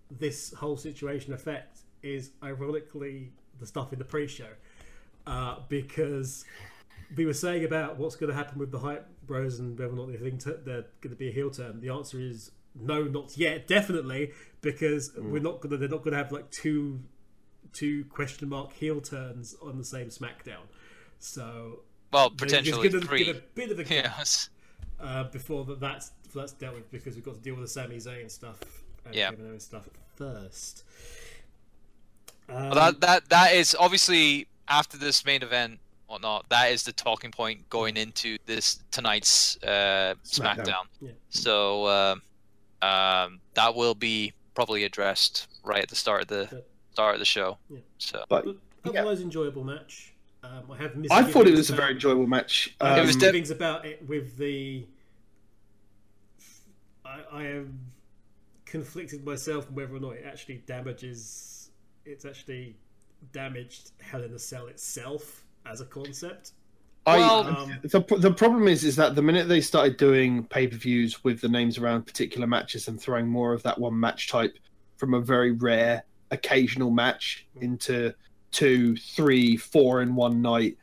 [0.10, 4.48] this whole situation affects is ironically the stuff in the pre-show,
[5.27, 6.45] uh, because
[7.15, 9.95] we were saying about what's going to happen with the hype bros and whether or
[9.95, 11.80] not they think they're going to be a heel turn.
[11.81, 13.68] The answer is no, not yet.
[13.68, 14.31] Definitely,
[14.61, 15.77] because we're not going to.
[15.77, 17.02] They're not going to have like two
[17.73, 20.64] two question mark heel turns on the same SmackDown.
[21.19, 21.81] So
[22.11, 23.26] Well, potentially gonna three.
[23.26, 24.49] Give a bit of a Yes.
[25.01, 27.97] Uh, before that that's that's dealt with because we've got to deal with the Sami
[27.97, 28.59] Zayn stuff
[29.05, 29.29] and Yeah.
[29.31, 30.83] Kevin Owens stuff first.
[32.49, 36.47] Um, Well, that that that is obviously after this main event, whatnot.
[36.49, 40.57] That is the talking point going into this tonight's uh, SmackDown.
[40.65, 40.83] SmackDown.
[41.01, 41.11] Yeah.
[41.29, 42.21] So um,
[42.81, 46.59] um, that will be probably addressed right at the start of the Yeah.
[46.91, 47.57] start of the show.
[47.69, 47.79] Yeah.
[47.97, 48.45] So But
[48.83, 49.01] but yeah.
[49.01, 50.10] otherwise, enjoyable match.
[50.43, 50.93] Um, I have.
[51.11, 52.76] I thought it misgivings was a very enjoyable match.
[52.81, 53.19] I have It was Um,
[53.49, 54.85] de- about it with the.
[57.05, 57.80] I, I am
[58.65, 61.69] conflicted myself whether or not it actually damages.
[62.05, 62.76] It's actually
[63.34, 66.53] damaged Hell in a Cell itself as a concept.
[67.05, 70.68] I, Well- Um, the, the problem is is that the minute they started doing pay
[70.68, 74.27] per views with the names around particular matches and throwing more of that one match
[74.30, 74.57] type
[74.98, 78.14] from a very rare occasional match into
[78.51, 80.77] two, three, four in one night,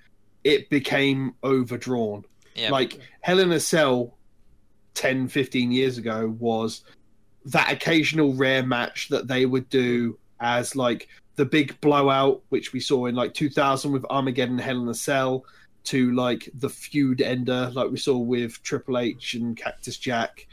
[0.44, 2.24] it became overdrawn.
[2.54, 4.14] yeah, Like Hell in a Cell
[4.94, 6.82] 10, 15 years ago was
[7.44, 12.80] that occasional rare match that they would do as like the big blowout, which we
[12.80, 15.44] saw in like 2000 with Armageddon Hell in a Cell,
[15.84, 20.46] to like the feud ender, like we saw with Triple H and Cactus Jack.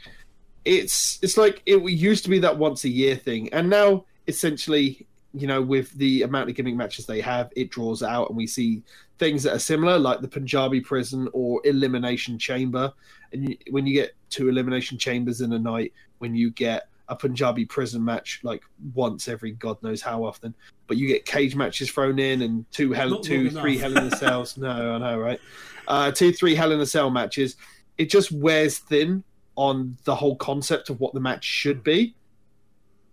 [0.64, 5.06] It's it's like it used to be that once a year thing, and now essentially,
[5.40, 8.46] you know, with the amount of gimmick matches they have, it draws out, and we
[8.46, 8.82] see
[9.18, 12.92] things that are similar, like the Punjabi Prison or Elimination Chamber.
[13.32, 17.14] And you, when you get two Elimination Chambers in a night, when you get a
[17.14, 20.54] Punjabi Prison match like once every God knows how often,
[20.88, 23.78] but you get cage matches thrown in and two hell, Not two, three.
[23.78, 24.56] Hell in a Cells.
[24.56, 25.40] no, I know, right?
[25.86, 27.56] Uh, two, three Hell in a Cell matches.
[27.96, 29.22] It just wears thin
[29.54, 32.14] on the whole concept of what the match should be.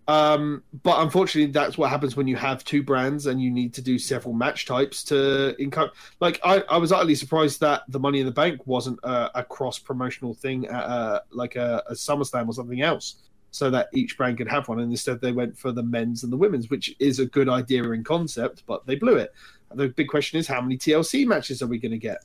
[0.08, 3.82] Um, but unfortunately, that's what happens when you have two brands and you need to
[3.82, 5.92] do several match types to encourage.
[6.20, 9.44] Like, I, I was utterly surprised that the Money in the Bank wasn't a, a
[9.44, 13.16] cross promotional thing at uh like a, a SummerSlam or something else,
[13.52, 14.80] so that each brand could have one.
[14.80, 17.84] And instead, they went for the men's and the women's, which is a good idea
[17.92, 19.34] in concept, but they blew it.
[19.74, 22.20] The big question is, how many TLC matches are we going to get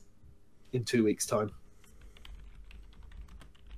[0.73, 1.51] in two weeks' time?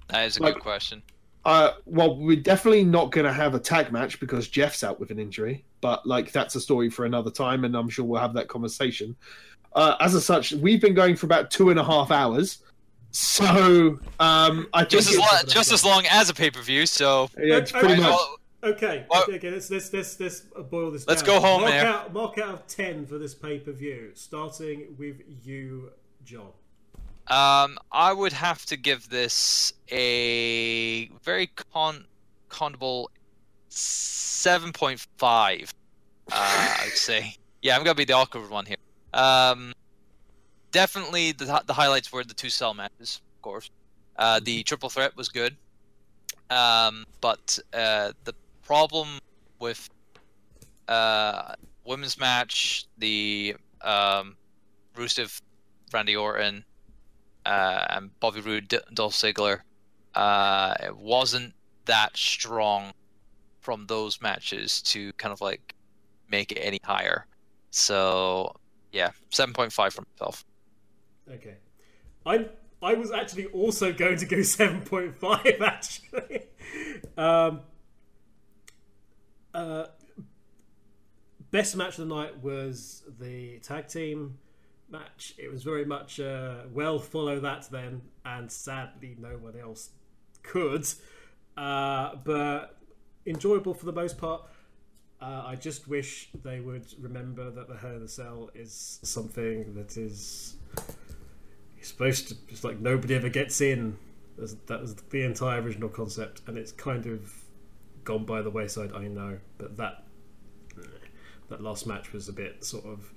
[0.08, 1.02] that is a like- good question.
[1.44, 5.10] Uh, well, we're definitely not going to have a tag match because Jeff's out with
[5.12, 5.66] an injury.
[5.82, 9.16] But like, that's a story for another time, and I'm sure we'll have that conversation.
[9.74, 12.60] Uh, as a such, we've been going for about two and a half hours,
[13.12, 16.86] so um, I Just as long, just as long as a pay per view.
[16.86, 17.80] So yeah, it's Okay.
[17.80, 18.18] pretty Right, much.
[18.20, 19.50] well, Okay, Well- okay, okay.
[19.50, 21.08] Let's let's let's let's boil this.
[21.08, 21.40] Let's down.
[21.40, 21.88] go home mark there.
[21.88, 25.90] Out, mark out of ten for this pay per view, starting with you,
[26.24, 26.50] John.
[27.32, 32.06] Um, I would have to give this a very con
[32.50, 33.06] condable
[33.70, 35.74] seven point five.
[36.30, 37.36] Uh, I would say.
[37.64, 38.78] Yeah, I'm gonna be the awkward one here.
[39.14, 39.72] Um,
[40.72, 43.70] definitely the the highlights were the two cell matches, of course.
[44.16, 45.56] Uh, the triple threat was good.
[46.50, 49.20] Um, but uh, the problem
[49.60, 49.88] with
[50.88, 51.54] uh
[51.86, 54.36] women's match, the um,
[54.96, 55.40] Rusev,
[55.94, 56.66] Randy Orton,
[57.46, 59.62] uh, and Bobby Roode, D- Dolph Ziggler,
[60.16, 61.54] uh, it wasn't
[61.86, 62.92] that strong
[63.60, 65.76] from those matches to kind of like
[66.30, 67.26] make it any higher.
[67.72, 68.56] So
[68.92, 70.46] yeah, seven point five from myself.
[71.30, 71.58] Okay,
[72.26, 72.50] I
[72.82, 75.62] I was actually also going to go seven point five.
[75.62, 76.44] Actually,
[77.18, 77.62] um,
[79.54, 79.86] uh,
[81.52, 84.38] best match of the night was the tag team
[84.92, 85.34] match.
[85.38, 89.90] It was very much uh, well follow that then, and sadly no one else
[90.44, 90.88] could.
[91.58, 92.78] Uh, but
[93.26, 94.44] enjoyable for the most part.
[95.22, 99.76] Uh, I just wish they would remember that the Hell in a Cell is something
[99.76, 100.56] that is
[101.82, 102.36] supposed to.
[102.50, 103.98] It's like nobody ever gets in.
[104.38, 107.32] That was the entire original concept, and it's kind of
[108.04, 108.94] gone by the wayside.
[108.94, 110.06] I know, but that
[111.50, 113.14] that last match was a bit sort of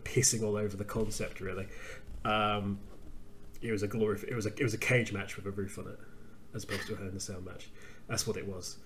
[0.00, 1.40] pissing all over the concept.
[1.40, 1.66] Really,
[2.24, 2.78] um,
[3.62, 4.20] it was a glory.
[4.28, 5.98] It was a it was a cage match with a roof on it,
[6.54, 7.70] as opposed to a Hell in a Cell match.
[8.08, 8.78] That's what it was.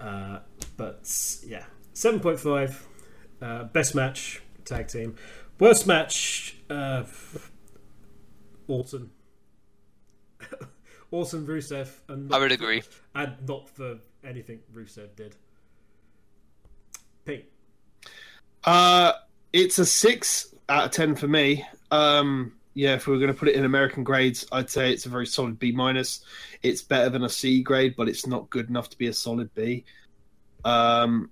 [0.00, 0.40] Uh,
[0.76, 1.10] but
[1.46, 2.86] yeah, seven point five.
[3.40, 5.16] Uh, best match tag team.
[5.58, 6.56] Worst match.
[6.70, 7.04] Uh,
[8.68, 9.10] Orton.
[11.10, 12.82] Orton Rusev, and I would agree.
[13.14, 15.36] and not for anything Rusev did.
[17.24, 17.52] Pete.
[18.64, 19.12] Uh,
[19.52, 21.64] it's a six out of ten for me.
[21.90, 25.06] Um, yeah, if we were going to put it in American grades, I'd say it's
[25.06, 26.24] a very solid B minus.
[26.62, 29.52] It's better than a C grade, but it's not good enough to be a solid
[29.54, 29.84] B.
[30.64, 31.30] Um,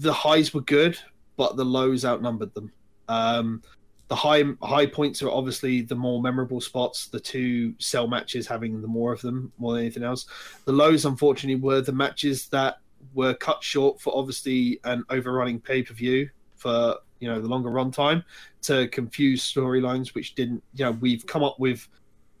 [0.00, 0.98] the highs were good,
[1.36, 2.72] but the lows outnumbered them.
[3.08, 3.62] Um,
[4.08, 7.08] the high high points are obviously the more memorable spots.
[7.08, 10.26] The two cell matches having the more of them more than anything else.
[10.64, 12.76] The lows, unfortunately, were the matches that
[13.14, 17.70] were cut short for obviously an overrunning pay per view for you know the longer
[17.70, 18.24] run time
[18.62, 20.62] to confuse storylines, which didn't.
[20.74, 21.86] You know, we've come up with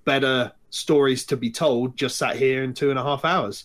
[0.04, 1.96] better stories to be told.
[1.96, 3.64] Just sat here in two and a half hours.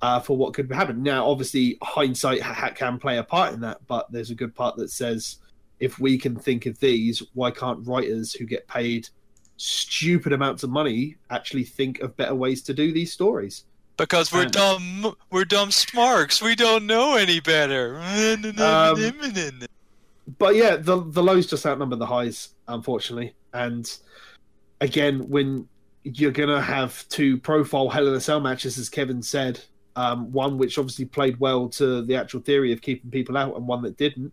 [0.00, 3.78] Uh, for what could happen now, obviously hindsight ha- can play a part in that,
[3.86, 5.36] but there's a good part that says
[5.78, 9.08] if we can think of these, why can't writers who get paid
[9.58, 13.64] stupid amounts of money actually think of better ways to do these stories?
[13.96, 16.42] Because we're And- dumb, we're dumb smarks.
[16.42, 18.00] We don't know any better.
[20.38, 23.34] But yeah, the the lows just outnumber the highs, unfortunately.
[23.52, 23.90] And
[24.80, 25.68] again, when
[26.04, 29.60] you're gonna have two profile Hell in a Cell matches, as Kevin said,
[29.96, 33.66] um, one which obviously played well to the actual theory of keeping people out, and
[33.66, 34.32] one that didn't,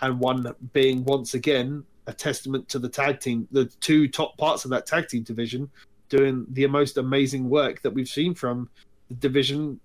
[0.00, 4.64] and one being once again a testament to the tag team, the two top parts
[4.64, 5.70] of that tag team division
[6.08, 8.68] doing the most amazing work that we've seen from
[9.08, 9.80] the division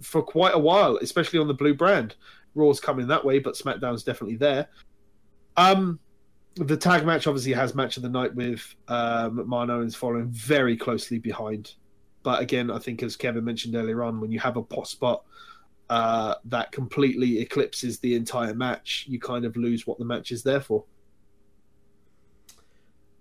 [0.00, 2.16] for quite a while, especially on the blue brand.
[2.54, 4.68] Raw's coming that way, but SmackDown's definitely there.
[5.58, 5.98] Um,
[6.54, 10.76] the tag match obviously has match of the night with uh, McMahon Owens following very
[10.76, 11.74] closely behind.
[12.22, 15.24] But again, I think as Kevin mentioned earlier on, when you have a pot spot
[15.90, 20.44] uh, that completely eclipses the entire match, you kind of lose what the match is
[20.44, 20.84] there for.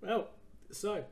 [0.01, 0.27] Well,
[0.69, 1.03] so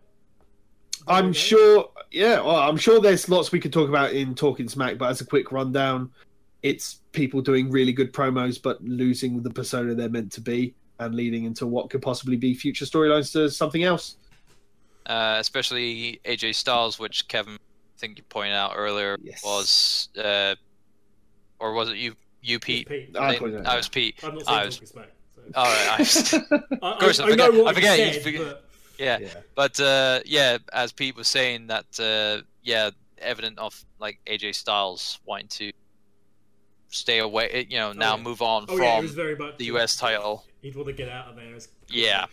[1.08, 5.00] I'm sure, yeah, well, I'm sure there's lots we could talk about in Talking Smack,
[5.00, 6.12] but as a quick rundown,
[6.62, 11.14] it's people doing really good promos but losing the persona they're meant to be and
[11.16, 14.18] leading into what could possibly be future storylines to something else.
[15.08, 19.44] uh, especially AJ Styles, which Kevin, I think you pointed out earlier, Yes.
[19.44, 20.56] was, uh,
[21.60, 22.88] or was it you, you Pete?
[22.88, 23.16] Pete.
[23.16, 23.78] I I, pointed I out.
[23.78, 24.16] was Pete.
[24.24, 24.76] I'm not I saying was.
[24.76, 25.12] talking smack.
[25.36, 25.42] So.
[25.56, 25.90] All right.
[25.92, 26.34] I was,
[26.82, 28.64] of course, I I, I know forget- what I forget, you you said, forget- but
[28.98, 29.18] yeah.
[29.20, 29.28] Yeah.
[29.56, 35.20] But uh, yeah, as Pete was saying, that uh, yeah, evident of like AJ Styles
[35.26, 35.72] wanting to
[36.96, 38.24] stay away, you know, now yeah.
[38.24, 40.46] move on oh yeah, from was very much the US title.
[40.62, 41.54] He'd want to get out of there.
[41.56, 42.26] As Yeah.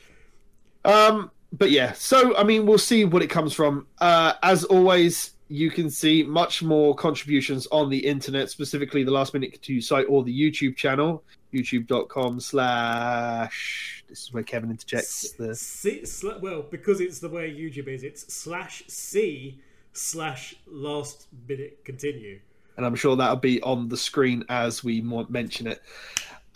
[0.85, 3.87] Um, but yeah, so I mean, we'll see what it comes from.
[4.01, 9.35] Uh, as always, you can see much more contributions on the internet, specifically the Last
[9.35, 14.05] Minute to site or the YouTube channel, youtube.com slash.
[14.09, 15.55] This is where Kevin interjects the.
[15.55, 19.61] C, sla- well, because it's the way YouTube is, it's slash C
[19.93, 22.41] slash last minute continue.
[22.77, 25.83] And I'm sure that'll be on the screen as we mention it.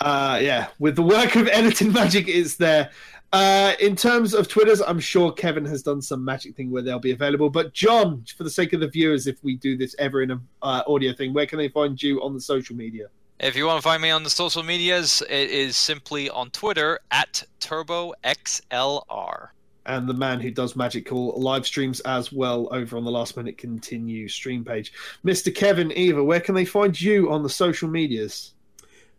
[0.00, 2.90] Uh, yeah, with the work of editing magic is there.
[3.32, 6.98] Uh, in terms of Twitters, I'm sure Kevin has done some magic thing where they'll
[6.98, 7.50] be available.
[7.50, 10.40] But John, for the sake of the viewers, if we do this ever in a
[10.62, 13.08] uh, audio thing, where can they find you on the social media?
[13.38, 17.00] If you want to find me on the social medias, it is simply on Twitter
[17.10, 19.48] at TurboXLR.
[19.86, 23.56] And the man who does magical live streams as well over on the Last Minute
[23.56, 24.92] Continue stream page,
[25.24, 25.55] Mr.
[25.55, 26.23] Kevin Eva.
[26.23, 28.52] Where can they find you on the social medias?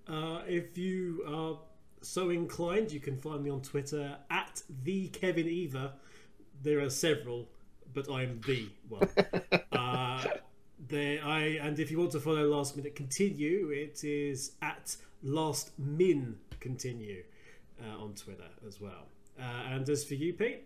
[0.07, 1.57] Uh, if you are
[2.01, 5.93] so inclined, you can find me on Twitter at the Kevin Eva.
[6.63, 7.47] There are several,
[7.93, 9.07] but I'm the one.
[9.71, 10.23] uh,
[10.87, 15.71] there, I and if you want to follow Last Minute Continue, it is at Last
[15.77, 17.23] Min Continue
[17.81, 19.07] uh, on Twitter as well.
[19.39, 20.65] Uh, and as for you, Pete,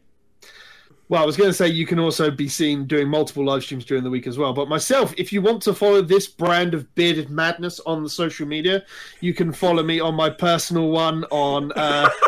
[1.09, 3.85] Well, I was going to say you can also be seen doing multiple live streams
[3.85, 4.53] during the week as well.
[4.53, 8.47] But myself, if you want to follow this brand of bearded madness on the social
[8.47, 8.83] media,
[9.19, 11.71] you can follow me on my personal one on.
[11.73, 12.09] Uh...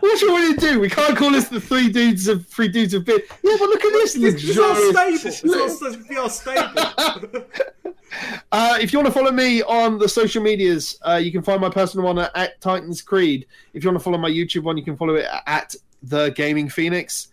[0.00, 0.80] what should we do?
[0.80, 3.22] We can't call this the three dudes of three dudes of beard.
[3.42, 5.38] Yeah, but look at this it's, it's our luxurious.
[5.38, 5.54] stable.
[5.64, 7.44] It's our, it's our stable.
[8.52, 11.60] Uh, if you want to follow me on the social medias, uh, you can find
[11.60, 13.46] my personal one at, at Titans Creed.
[13.74, 16.68] If you want to follow my YouTube one, you can follow it at the Gaming
[16.68, 17.28] Phoenix.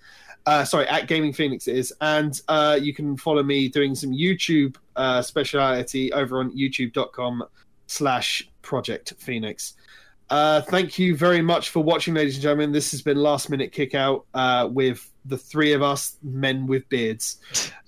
[0.46, 4.12] Uh, sorry, at Gaming Phoenix it is, and uh, you can follow me doing some
[4.12, 9.74] YouTube uh, speciality over on YouTube.com/slash Project Phoenix.
[10.30, 12.72] Uh, thank you very much for watching, ladies and gentlemen.
[12.72, 17.38] This has been Last Minute Kickout uh, with the three of us, men with beards.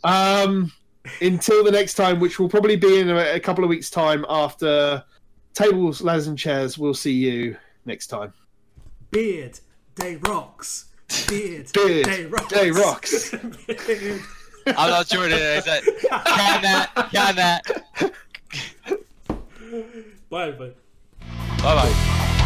[0.03, 0.71] Um,
[1.21, 4.25] until the next time, which will probably be in a, a couple of weeks' time
[4.29, 5.03] after
[5.53, 6.77] Tables, Ladders, and Chairs.
[6.77, 8.33] We'll see you next time.
[9.09, 9.59] Beard,
[9.95, 10.85] day rocks.
[11.27, 12.53] Beard, Beard, day rocks.
[12.53, 13.31] day rocks.
[13.87, 14.21] Beard.
[14.67, 15.63] I'm not sure what it is.
[15.65, 17.09] Can that?
[17.11, 17.63] Can that?
[20.29, 20.71] Bye, bye.
[21.67, 22.36] Bye bye.